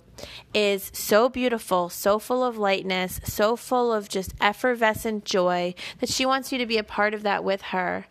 is 0.55 0.91
so 0.95 1.29
beautiful, 1.29 1.89
so 1.89 2.21
full 2.21 2.45
of 2.45 2.57
lightness, 2.57 3.21
so 3.25 3.57
full 3.57 3.93
of 3.93 4.09
just 4.09 4.33
effervescent 4.41 5.25
joy 5.25 5.75
that 5.99 6.09
she 6.09 6.25
wants 6.25 6.53
you 6.53 6.59
to 6.59 6.67
be 6.67 6.79
a 6.79 6.85
part 6.85 7.15
of 7.15 7.25
that 7.25 7.43
with 7.43 7.63
her. 7.63 8.07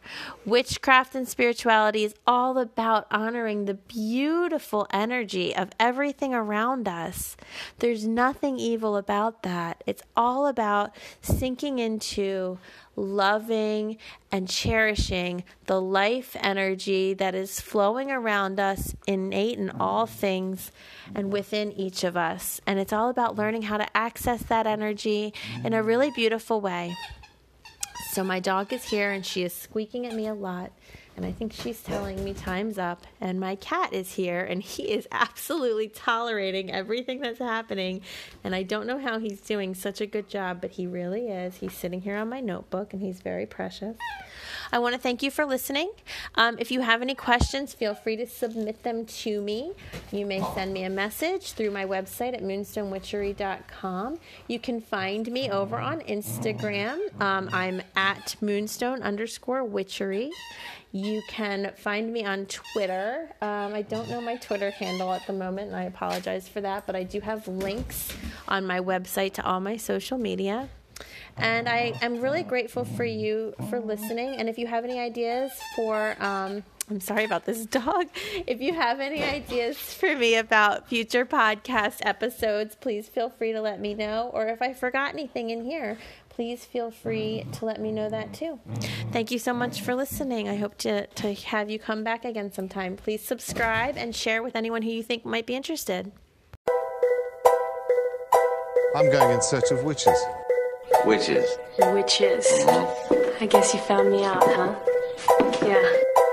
Witchcraft 0.84 1.16
and 1.16 1.30
spirituality 1.30 2.04
is 2.04 2.14
all 2.28 2.58
about 2.58 3.08
honoring 3.10 3.64
the 3.64 3.74
beautiful 3.74 4.86
energy 4.92 5.56
of 5.56 5.70
everything 5.80 6.34
around 6.34 6.90
us. 6.90 7.38
There's 7.80 8.06
nothing 8.06 8.60
evil 8.60 8.98
about 8.98 9.44
that. 9.44 9.82
It's 9.88 10.04
all 10.18 10.46
about 10.46 10.94
sinking 11.22 11.80
into 11.80 12.60
loving 12.98 13.98
and 14.30 14.50
cherishing 14.50 15.46
the 15.68 15.80
life 15.80 16.36
energy 16.42 17.14
that 17.14 17.34
is 17.34 17.62
flowing 17.62 18.12
around 18.12 18.60
us, 18.60 18.94
innate 19.08 19.58
in 19.58 19.70
all 19.70 20.06
things 20.06 20.70
and 21.16 21.32
within 21.32 21.72
each 21.72 22.04
of 22.04 22.18
us. 22.18 22.60
And 22.68 22.78
it's 22.78 22.92
all 22.92 23.08
about 23.08 23.38
learning 23.38 23.62
how 23.62 23.78
to 23.78 23.98
access 23.98 24.44
that 24.44 24.68
energy 24.68 25.34
in 25.64 25.72
a 25.72 25.82
really 25.82 26.12
beautiful 26.12 26.60
way. 26.60 26.94
So, 28.14 28.24
my 28.24 28.40
dog 28.40 28.72
is 28.72 28.84
here 28.84 29.12
and 29.12 29.26
she 29.26 29.42
is 29.42 29.56
squeaking 29.56 30.06
at 30.06 30.14
me 30.14 30.28
a 30.28 30.36
lot 30.36 30.72
and 31.16 31.26
I 31.26 31.32
think 31.32 31.54
she's 31.54 31.82
telling 31.82 32.24
me 32.24 32.34
time's 32.34 32.78
up. 32.78 33.06
And 33.22 33.40
my 33.40 33.56
cat 33.56 33.94
is 33.94 34.14
here, 34.14 34.42
and 34.44 34.62
he 34.62 34.84
is 34.92 35.08
absolutely 35.12 35.88
tolerating 35.88 36.72
everything 36.72 37.20
that's 37.20 37.40
happening. 37.40 38.02
And 38.44 38.56
I 38.56 38.64
don't 38.64 38.88
know 38.88 38.98
how 38.98 39.20
he's 39.20 39.40
doing 39.42 39.76
such 39.76 40.02
a 40.02 40.06
good 40.06 40.28
job, 40.28 40.62
but 40.62 40.72
he 40.72 40.88
really 40.88 41.28
is. 41.28 41.58
He's 41.58 41.74
sitting 41.74 42.02
here 42.02 42.18
on 42.18 42.30
my 42.30 42.40
notebook, 42.40 42.94
and 42.94 43.02
he's 43.02 43.22
very 43.22 43.46
precious. 43.46 43.98
I 44.72 44.80
want 44.80 44.96
to 44.96 45.00
thank 45.00 45.22
you 45.22 45.30
for 45.30 45.46
listening. 45.46 45.92
Um, 46.36 46.58
if 46.60 46.72
you 46.72 46.82
have 46.82 47.02
any 47.02 47.14
questions, 47.14 47.74
feel 47.74 47.94
free 47.94 48.16
to 48.18 48.26
submit 48.26 48.82
them 48.82 49.06
to 49.06 49.42
me. 49.42 49.74
You 50.12 50.26
may 50.26 50.42
send 50.56 50.74
me 50.74 50.84
a 50.84 50.90
message 50.90 51.52
through 51.52 51.72
my 51.72 51.86
website 51.86 52.34
at 52.34 52.42
moonstonewitchery.com. 52.42 54.20
You 54.48 54.60
can 54.60 54.82
find 54.82 55.32
me 55.32 55.52
over 55.52 55.78
on 55.78 56.02
Instagram. 56.02 57.22
Um, 57.22 57.50
I'm 57.54 57.82
at 57.96 58.36
moonstone 58.42 59.04
underscore 59.04 59.64
witchery. 59.64 60.32
You 60.96 61.24
can 61.28 61.72
find 61.76 62.14
me 62.14 62.24
on 62.24 62.46
Twitter. 62.46 63.28
Um, 63.42 63.74
I 63.74 63.82
don't 63.82 64.12
know 64.12 64.22
my 64.22 64.36
Twitter 64.36 64.70
handle 64.70 65.12
at 65.12 65.26
the 65.26 65.34
moment, 65.34 65.70
and 65.70 65.76
I 65.76 65.86
apologize 65.86 66.48
for 66.48 66.62
that, 66.62 66.86
but 66.86 66.96
I 66.96 67.02
do 67.02 67.20
have 67.20 67.48
links 67.48 68.16
on 68.48 68.68
my 68.68 68.80
website 68.80 69.34
to 69.34 69.44
all 69.44 69.60
my 69.60 69.76
social 69.76 70.20
media. 70.20 70.70
And 71.38 71.68
I 71.68 71.94
am 72.04 72.22
really 72.22 72.44
grateful 72.44 72.86
for 72.86 73.06
you 73.06 73.56
for 73.72 73.80
listening. 73.80 74.36
And 74.36 74.48
if 74.48 74.60
you 74.60 74.68
have 74.68 74.84
any 74.84 75.00
ideas 75.00 75.52
for, 75.76 76.16
um, 76.20 76.64
I'm 76.92 77.00
sorry 77.00 77.24
about 77.24 77.46
this 77.46 77.66
dog. 77.66 78.08
If 78.46 78.62
you 78.62 78.76
have 78.76 79.00
any 79.00 79.24
ideas 79.24 79.78
for 79.78 80.16
me 80.16 80.36
about 80.36 80.90
future 80.90 81.26
podcast 81.26 82.06
episodes, 82.06 82.76
please 82.76 83.08
feel 83.10 83.32
free 83.32 83.52
to 83.52 83.62
let 83.62 83.80
me 83.80 83.96
know. 83.96 84.30
Or 84.32 84.48
if 84.48 84.62
I 84.62 84.74
forgot 84.74 85.14
anything 85.14 85.50
in 85.50 85.64
here, 85.66 85.98
please 86.36 86.66
feel 86.66 86.90
free 86.90 87.46
to 87.54 87.66
let 87.66 87.80
me 87.80 87.92
know 87.92 88.10
that 88.10 88.34
too. 88.34 88.60
Thank 89.12 89.30
you 89.32 89.38
so 89.38 89.54
much 89.54 89.82
for 89.82 89.94
listening. 89.94 90.50
I 90.50 90.56
hope 90.56 90.78
to, 90.80 91.06
to 91.06 91.34
have 91.34 91.70
you 91.70 91.78
come 91.78 92.04
back 92.04 92.26
again 92.26 92.52
sometime. 92.52 92.96
Please 92.98 93.24
subscribe 93.24 93.98
and 93.98 94.16
share 94.16 94.42
with 94.42 94.56
anyone 94.56 94.82
who 94.82 94.90
you 94.90 95.04
think 95.04 95.26
might 95.26 95.46
be 95.46 95.56
interested. 95.56 96.12
I'm 98.96 99.12
going 99.12 99.36
in 99.36 99.42
search 99.42 99.72
of 99.72 99.84
witches. 99.84 100.18
Witches. 101.06 101.58
Witches. 101.80 102.48
I 103.40 103.48
guess 103.50 103.74
you 103.74 103.80
found 103.82 104.12
me 104.12 104.24
out, 104.24 104.44
huh? 104.44 104.76
Yeah. 105.64 105.82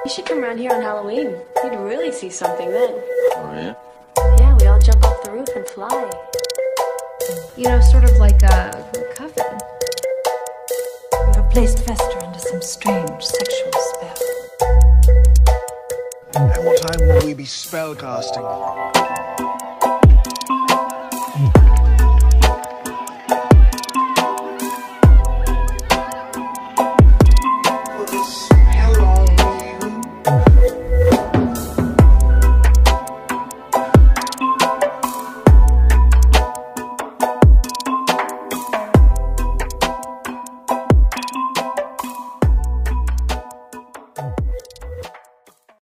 You 0.04 0.10
should 0.10 0.26
come 0.26 0.42
around 0.42 0.58
here 0.58 0.72
on 0.72 0.82
Halloween. 0.82 1.36
You'd 1.62 1.78
really 1.78 2.12
see 2.12 2.30
something 2.30 2.70
then. 2.70 2.90
Oh, 2.92 3.52
yeah? 3.54 3.74
Yeah, 4.38 4.56
we 4.58 4.66
all 4.66 4.78
jump 4.78 5.04
off 5.04 5.22
the 5.22 5.32
roof 5.32 5.48
and 5.54 5.66
fly. 5.66 6.10
You 7.56 7.64
know, 7.64 7.80
sort 7.80 8.04
of 8.04 8.16
like 8.16 8.42
a 8.42 8.90
coven. 9.14 9.49
Placed 11.50 11.80
Fester 11.80 12.24
under 12.24 12.38
some 12.38 12.62
strange 12.62 13.24
sexual 13.24 13.72
spell. 13.72 14.16
At 16.36 16.62
what 16.62 16.80
time 16.80 17.08
will 17.08 17.26
we 17.26 17.34
be 17.34 17.42
spellcasting? 17.42 18.46